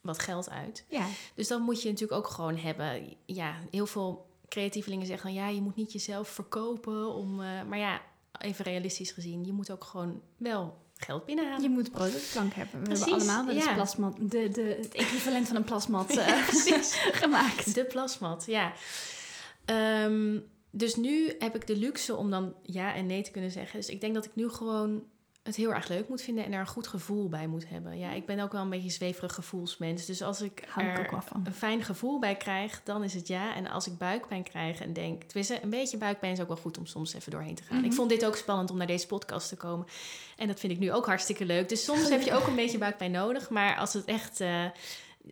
wat 0.00 0.18
geld 0.18 0.50
uit. 0.50 0.84
Ja, 0.88 1.06
Dus 1.34 1.48
dat 1.48 1.60
moet 1.60 1.82
je 1.82 1.88
natuurlijk 1.90 2.18
ook 2.18 2.28
gewoon 2.28 2.56
hebben. 2.56 3.14
Ja, 3.26 3.54
heel 3.70 3.86
veel 3.86 4.26
creatievelingen 4.48 5.06
zeggen 5.06 5.26
dan, 5.34 5.42
ja, 5.42 5.48
je 5.48 5.60
moet 5.62 5.76
niet 5.76 5.92
jezelf 5.92 6.28
verkopen. 6.28 7.14
Om, 7.14 7.34
maar 7.68 7.78
ja, 7.78 8.00
even 8.38 8.64
realistisch 8.64 9.10
gezien, 9.10 9.44
je 9.44 9.52
moet 9.52 9.70
ook 9.70 9.84
gewoon 9.84 10.22
wel 10.36 10.82
geld 10.94 11.24
binnenhalen. 11.24 11.62
je 11.62 11.68
moet 11.68 11.90
brood 11.90 12.08
op 12.08 12.14
de 12.14 12.30
plank 12.32 12.52
hebben. 12.52 12.80
We 12.80 12.86
Precies, 12.86 13.04
hebben 13.04 13.22
allemaal 13.22 13.46
wel 13.46 13.54
eens 13.54 13.64
ja. 13.64 13.74
plasmat, 13.74 14.16
de, 14.20 14.48
de, 14.48 14.76
het 14.82 14.94
equivalent 14.94 15.46
van 15.46 15.56
een 15.56 15.64
plasmat 15.64 16.10
eh, 16.16 16.46
precies. 16.46 16.94
gemaakt. 17.22 17.74
De 17.74 17.84
plasmat, 17.84 18.44
ja. 18.46 18.72
Ehm, 19.64 20.38
dus 20.70 20.96
nu 20.96 21.34
heb 21.38 21.54
ik 21.54 21.66
de 21.66 21.76
luxe 21.76 22.16
om 22.16 22.30
dan 22.30 22.54
ja 22.62 22.94
en 22.94 23.06
nee 23.06 23.22
te 23.22 23.30
kunnen 23.30 23.50
zeggen. 23.50 23.78
Dus 23.78 23.88
ik 23.88 24.00
denk 24.00 24.14
dat 24.14 24.24
ik 24.24 24.34
nu 24.34 24.48
gewoon 24.48 25.04
het 25.44 25.56
heel 25.56 25.74
erg 25.74 25.88
leuk 25.88 26.08
moet 26.08 26.22
vinden 26.22 26.44
en 26.44 26.52
er 26.52 26.60
een 26.60 26.66
goed 26.66 26.86
gevoel 26.86 27.28
bij 27.28 27.46
moet 27.46 27.68
hebben. 27.68 27.98
Ja, 27.98 28.12
ik 28.12 28.26
ben 28.26 28.40
ook 28.40 28.52
wel 28.52 28.62
een 28.62 28.70
beetje 28.70 28.90
zweverig 28.90 29.34
gevoelsmens. 29.34 30.06
Dus 30.06 30.22
als 30.22 30.40
ik 30.40 30.64
Hou 30.68 30.86
er 30.86 31.22
een 31.44 31.54
fijn 31.54 31.82
gevoel 31.82 32.18
bij 32.18 32.36
krijg, 32.36 32.80
dan 32.84 33.04
is 33.04 33.14
het 33.14 33.26
ja. 33.26 33.54
En 33.54 33.66
als 33.66 33.86
ik 33.86 33.98
buikpijn 33.98 34.42
krijg 34.42 34.80
en 34.80 34.92
denk... 34.92 35.22
Tenminste, 35.22 35.62
een 35.62 35.70
beetje 35.70 35.96
buikpijn 35.96 36.32
is 36.32 36.40
ook 36.40 36.48
wel 36.48 36.56
goed 36.56 36.78
om 36.78 36.86
soms 36.86 37.14
even 37.14 37.30
doorheen 37.30 37.54
te 37.54 37.62
gaan. 37.62 37.76
Mhm. 37.76 37.86
Ik 37.86 37.92
vond 37.92 38.08
dit 38.08 38.24
ook 38.24 38.36
spannend 38.36 38.70
om 38.70 38.76
naar 38.76 38.86
deze 38.86 39.06
podcast 39.06 39.48
te 39.48 39.56
komen. 39.56 39.86
En 40.36 40.46
dat 40.46 40.60
vind 40.60 40.72
ik 40.72 40.78
nu 40.78 40.92
ook 40.92 41.06
hartstikke 41.06 41.44
leuk. 41.44 41.68
Dus 41.68 41.84
soms 41.84 42.08
heb 42.08 42.22
je 42.22 42.32
ook 42.32 42.46
een 42.46 42.54
beetje 42.54 42.78
buikpijn 42.78 43.10
nodig. 43.10 43.50
Maar 43.50 43.76
als 43.76 43.92
het 43.92 44.04
echt... 44.04 44.40
eh, 44.40 44.64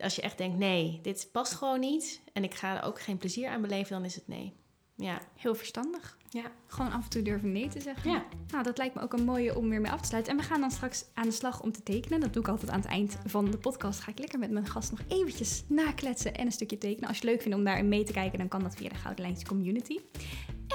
als 0.01 0.15
je 0.15 0.23
echt 0.23 0.39
denkt, 0.39 0.59
nee, 0.59 0.99
dit 1.03 1.29
past 1.33 1.55
gewoon 1.55 1.81
niet... 1.81 2.21
en 2.33 2.45
ik 2.45 2.55
ga 2.55 2.77
er 2.77 2.83
ook 2.83 3.01
geen 3.01 3.19
plezier 3.19 3.49
aan 3.49 3.61
beleven, 3.61 3.93
dan 3.93 4.05
is 4.05 4.15
het 4.15 4.29
nee. 4.29 4.53
Ja, 4.97 5.21
Heel 5.37 5.55
verstandig. 5.55 6.17
Ja. 6.33 6.43
Gewoon 6.67 6.93
af 6.93 7.05
en 7.05 7.11
toe 7.11 7.23
durven 7.23 7.53
nee 7.53 7.69
te 7.69 7.81
zeggen. 7.81 8.11
Ja. 8.11 8.25
Nou, 8.51 8.63
dat 8.63 8.79
lijkt 8.79 8.95
me 8.95 9.01
ook 9.01 9.13
een 9.13 9.25
mooie 9.25 9.57
om 9.57 9.69
weer 9.69 9.81
mee 9.81 9.91
af 9.91 10.01
te 10.01 10.07
sluiten. 10.07 10.33
En 10.33 10.39
we 10.39 10.45
gaan 10.45 10.61
dan 10.61 10.71
straks 10.71 11.05
aan 11.15 11.25
de 11.25 11.31
slag 11.35 11.63
om 11.63 11.73
te 11.73 11.83
tekenen. 11.83 12.21
Dat 12.21 12.33
doe 12.33 12.43
ik 12.43 12.49
altijd 12.49 12.71
aan 12.71 12.81
het 12.81 12.89
eind 12.89 13.19
van 13.27 13.51
de 13.51 13.59
podcast. 13.59 14.01
Ga 14.01 14.11
ik 14.11 14.19
lekker 14.19 14.39
met 14.39 14.51
mijn 14.51 14.67
gast 14.67 14.91
nog 14.91 15.01
eventjes 15.09 15.65
nakletsen 15.69 16.35
en 16.35 16.47
een 16.47 16.53
stukje 16.53 16.79
tekenen. 16.79 17.09
Als 17.09 17.19
je 17.19 17.23
het 17.23 17.33
leuk 17.33 17.43
vindt 17.43 17.59
om 17.59 17.65
daarin 17.65 17.89
mee 17.89 18.05
te 18.05 18.13
kijken, 18.13 18.39
dan 18.39 18.49
kan 18.49 18.63
dat 18.63 18.75
via 18.75 18.89
de 18.89 18.95
Gouden 18.95 19.25
Lijntjes 19.25 19.49
Community. 19.49 19.99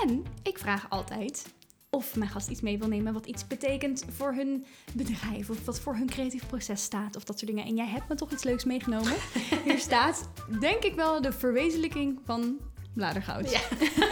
En 0.04 0.24
ik 0.44 0.58
vraag 0.58 0.90
altijd 0.90 1.56
of 1.90 2.16
mijn 2.16 2.30
gast 2.30 2.50
iets 2.50 2.62
mee 2.62 2.78
wil 2.78 2.88
nemen 2.88 3.14
wat 3.14 3.26
iets 3.26 3.48
betekent 3.48 4.06
voor 4.10 4.34
hun 4.34 4.66
bedrijf. 4.94 5.50
Of 5.50 5.66
wat 5.66 5.80
voor 5.80 5.96
hun 5.96 6.08
creatief 6.08 6.48
proces 6.48 6.84
staat. 6.84 7.16
Of 7.16 7.24
dat 7.24 7.40
soort 7.40 7.52
dingen. 7.52 7.66
En 7.66 7.76
jij 7.76 7.88
hebt 7.88 8.10
me 8.10 8.16
toch 8.16 8.32
iets 8.32 8.44
leuks 8.44 8.66
meegenomen. 8.66 9.14
Hier 9.66 9.80
staat, 9.80 10.30
denk 10.60 10.84
ik 10.84 10.96
wel, 10.96 11.22
de 11.22 11.32
verwezenlijking 11.32 12.20
van 12.26 12.60
bladergoud. 12.98 13.52
Ja. 13.52 13.60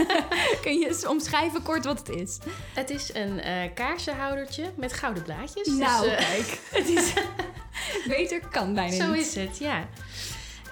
Kun 0.61 0.79
je 0.79 0.87
eens 0.87 1.05
omschrijven 1.05 1.61
kort 1.61 1.85
wat 1.85 1.97
het 1.99 2.09
is? 2.09 2.37
Het 2.73 2.89
is 2.89 3.13
een 3.13 3.39
eh 3.39 3.73
kaarsenhoudertje 3.73 4.71
met 4.75 4.93
gouden 4.93 5.23
blaadjes. 5.23 5.67
Nou, 5.67 6.03
Dus, 6.09 6.11
eh, 6.15 6.17
kijk. 6.27 6.59
Het 6.77 6.87
is... 6.89 7.13
Beter 8.07 8.41
kan 8.51 8.73
bijna 8.73 8.95
Zo 9.05 9.11
niet. 9.11 9.25
is 9.25 9.35
het, 9.35 9.57
ja. 9.57 9.87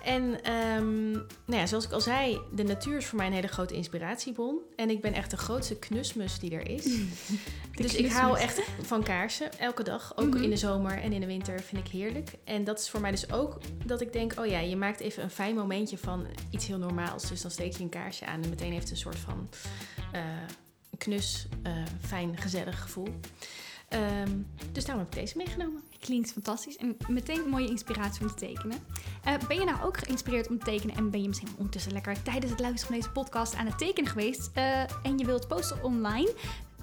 En 0.03 0.43
ehm, 0.43 1.11
nou 1.11 1.25
ja, 1.45 1.65
zoals 1.65 1.85
ik 1.85 1.91
al 1.91 2.01
zei, 2.01 2.39
de 2.55 2.63
natuur 2.63 2.97
is 2.97 3.05
voor 3.05 3.17
mij 3.17 3.27
een 3.27 3.33
hele 3.33 3.47
grote 3.47 3.73
inspiratiebron. 3.73 4.59
En 4.75 4.89
ik 4.89 5.01
ben 5.01 5.13
echt 5.13 5.31
de 5.31 5.37
grootste 5.37 5.75
knusmus 5.79 6.39
die 6.39 6.51
er 6.51 6.67
is. 6.69 6.83
dus 7.75 7.95
ik 7.95 8.11
hou 8.11 8.37
echt 8.39 8.61
van 8.81 9.03
kaarsen, 9.03 9.59
elke 9.59 9.83
dag. 9.83 10.17
Ook 10.17 10.33
Mhm. 10.33 10.43
in 10.43 10.49
de 10.49 10.57
zomer 10.57 10.97
en 11.01 11.11
in 11.13 11.19
de 11.19 11.25
winter 11.25 11.61
vind 11.61 11.85
ik 11.87 11.91
heerlijk. 11.91 12.29
En 12.43 12.63
dat 12.63 12.79
is 12.79 12.89
voor 12.89 12.99
mij 13.01 13.11
dus 13.11 13.31
ook 13.31 13.57
dat 13.85 14.01
ik 14.01 14.13
denk, 14.13 14.39
oh 14.39 14.45
ja, 14.45 14.59
je 14.59 14.75
maakt 14.75 14.99
even 14.99 15.23
een 15.23 15.29
fijn 15.29 15.55
momentje 15.55 15.97
van 15.97 16.25
iets 16.49 16.67
heel 16.67 16.77
normaals. 16.77 17.29
Dus 17.29 17.41
dan 17.41 17.51
steek 17.51 17.73
je 17.77 17.83
een 17.83 17.89
kaarsje 17.89 18.25
aan 18.25 18.43
en 18.43 18.49
meteen 18.49 18.71
heeft 18.71 18.83
het 18.83 18.91
een 18.91 18.97
soort 18.97 19.19
van 19.19 19.49
eh, 20.11 20.21
knus, 20.97 21.47
eh, 21.63 21.71
fijn, 22.01 22.37
gezellig 22.37 22.81
gevoel. 22.81 23.07
Ehm, 23.89 24.29
dus 24.71 24.85
daarom 24.85 25.03
heb 25.05 25.13
ik 25.13 25.19
deze 25.21 25.37
meegenomen. 25.37 25.81
Klinkt 26.03 26.31
fantastisch 26.31 26.77
en 26.77 26.97
meteen 27.07 27.43
een 27.43 27.49
mooie 27.49 27.69
inspiratie 27.69 28.21
om 28.21 28.27
te 28.27 28.33
tekenen. 28.33 28.77
Eh, 29.23 29.33
ben 29.47 29.57
je 29.57 29.65
nou 29.65 29.83
ook 29.83 29.97
geïnspireerd 29.97 30.49
om 30.49 30.59
te 30.59 30.65
tekenen 30.65 30.95
en 30.95 31.09
ben 31.09 31.21
je 31.21 31.27
misschien 31.27 31.49
ondertussen 31.57 31.91
lekker 31.91 32.21
tijdens 32.23 32.51
het 32.51 32.59
luisteren 32.59 32.87
van 32.87 32.95
deze 32.95 33.09
podcast 33.09 33.55
aan 33.55 33.65
het 33.65 33.77
tekenen 33.77 34.09
geweest 34.09 34.49
eh, 34.53 34.81
en 34.81 35.17
je 35.17 35.25
wilt 35.25 35.47
posten 35.47 35.83
online? 35.83 36.33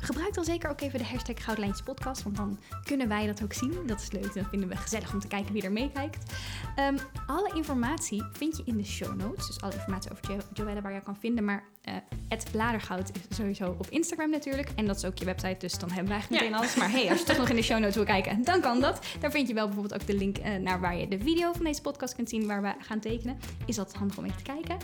gebruik 0.00 0.34
dan 0.34 0.44
zeker 0.44 0.70
ook 0.70 0.80
even 0.80 0.98
de 0.98 1.04
hashtag 1.04 1.44
Goudlijntjes 1.44 1.82
podcast, 1.82 2.22
want 2.22 2.36
dan 2.36 2.58
kunnen 2.84 3.08
wij 3.08 3.26
dat 3.26 3.42
ook 3.42 3.52
zien. 3.52 3.86
Dat 3.86 4.00
is 4.00 4.10
leuk, 4.10 4.34
dan 4.34 4.44
vinden 4.44 4.68
we 4.68 4.76
gezellig 4.76 5.12
om 5.12 5.20
te 5.20 5.26
kijken 5.26 5.52
wie 5.52 5.62
er 5.62 5.72
meekijkt. 5.72 6.32
Ehm, 6.76 6.96
alle 7.26 7.50
informatie 7.54 8.24
vind 8.32 8.56
je 8.56 8.62
in 8.66 8.76
de 8.76 8.84
show 8.84 9.16
notes, 9.16 9.46
dus 9.46 9.60
alle 9.60 9.72
informatie 9.72 10.10
over 10.10 10.32
jo 10.32 10.38
Joelle 10.52 10.80
waar 10.80 10.92
je 10.92 11.00
kan 11.00 11.16
vinden, 11.16 11.44
maar 11.44 11.64
uh, 11.88 11.94
het 12.28 12.46
Bladergoud 12.50 13.10
is 13.28 13.36
sowieso 13.36 13.76
op 13.78 13.86
Instagram 13.90 14.30
natuurlijk. 14.30 14.68
En 14.74 14.86
dat 14.86 14.96
is 14.96 15.04
ook 15.04 15.18
je 15.18 15.24
website, 15.24 15.56
dus 15.58 15.78
dan 15.78 15.88
hebben 15.88 16.06
we 16.06 16.12
eigenlijk 16.12 16.42
meteen 16.42 16.58
alles. 16.58 16.74
Maar 16.74 16.90
hey, 16.90 17.10
als 17.10 17.18
je 17.18 17.24
toch 17.24 17.36
nog 17.36 17.48
in 17.48 17.56
de 17.56 17.62
show 17.62 17.78
notes 17.78 17.94
wil 17.94 18.04
kijken, 18.04 18.44
dan 18.44 18.60
kan 18.60 18.80
dat. 18.80 19.06
Daar 19.20 19.30
vind 19.30 19.48
je 19.48 19.54
wel 19.54 19.66
bijvoorbeeld 19.66 20.00
ook 20.00 20.06
de 20.06 20.16
link 20.16 20.38
uh, 20.38 20.54
naar 20.54 20.80
waar 20.80 20.96
je 20.96 21.08
de 21.08 21.18
video 21.18 21.52
van 21.52 21.64
deze 21.64 21.80
podcast 21.80 22.14
kunt 22.14 22.28
zien 22.28 22.46
waar 22.46 22.62
we 22.62 22.72
gaan 22.78 23.00
tekenen. 23.00 23.38
Is 23.66 23.76
dat 23.76 23.94
handig 23.94 24.18
om 24.18 24.24
even 24.24 24.36
te 24.36 24.42
kijken. 24.42 24.76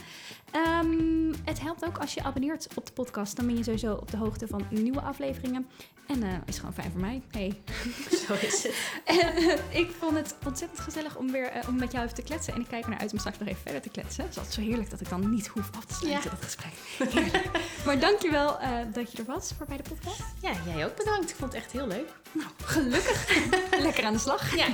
Um, 0.85 1.35
het 1.45 1.61
helpt 1.61 1.85
ook 1.85 1.99
als 1.99 2.15
je 2.15 2.23
abonneert 2.23 2.69
op 2.75 2.87
de 2.87 2.93
podcast. 2.93 3.37
Dan 3.37 3.47
ben 3.47 3.57
je 3.57 3.63
sowieso 3.63 3.95
op 3.95 4.11
de 4.11 4.17
hoogte 4.17 4.47
van 4.47 4.67
nieuwe 4.71 5.01
afleveringen. 5.01 5.67
En 6.07 6.23
uh, 6.23 6.33
is 6.47 6.59
gewoon 6.59 6.75
fijn 6.75 6.91
voor 6.91 7.01
mij. 7.01 7.23
Hey. 7.31 7.63
Zo 8.27 8.33
is 8.33 8.63
het. 8.63 8.75
ik 9.83 9.91
vond 9.99 10.17
het 10.17 10.37
ontzettend 10.47 10.81
gezellig 10.81 11.17
om 11.17 11.31
weer 11.31 11.57
uh, 11.57 11.69
om 11.69 11.77
met 11.77 11.93
jou 11.93 12.05
even 12.05 12.17
te 12.17 12.23
kletsen. 12.23 12.55
En 12.55 12.61
ik 12.61 12.67
kijk 12.69 12.85
er 12.85 12.91
naar 12.91 12.99
uit 12.99 13.13
om 13.13 13.19
straks 13.19 13.39
nog 13.39 13.49
even 13.49 13.63
verder 13.63 13.81
te 13.81 13.89
kletsen. 13.89 14.23
Het 14.23 14.31
is 14.33 14.39
altijd 14.39 14.55
zo 14.55 14.61
heerlijk 14.61 14.91
dat 14.91 15.01
ik 15.01 15.09
dan 15.09 15.31
niet 15.31 15.47
hoef 15.47 15.71
af 15.77 15.85
te 15.85 15.95
sluiten, 15.95 16.31
ja. 16.31 16.37
dat 16.37 16.45
gesprek. 16.45 16.73
maar 17.87 17.99
dankjewel 17.99 18.61
uh, 18.61 18.69
dat 18.93 19.13
je 19.13 19.19
er 19.19 19.25
was 19.25 19.53
voor 19.57 19.67
bij 19.67 19.77
de 19.77 19.83
podcast. 19.83 20.23
Ja, 20.41 20.53
jij 20.75 20.85
ook 20.85 20.97
bedankt. 20.97 21.31
Ik 21.31 21.37
vond 21.37 21.53
het 21.53 21.63
echt 21.63 21.73
heel 21.73 21.87
leuk. 21.87 22.09
Nou, 22.33 22.49
gelukkig. 22.65 23.29
Lekker 23.87 24.05
aan 24.05 24.13
de 24.13 24.19
slag. 24.19 24.57
Ja. 24.57 24.67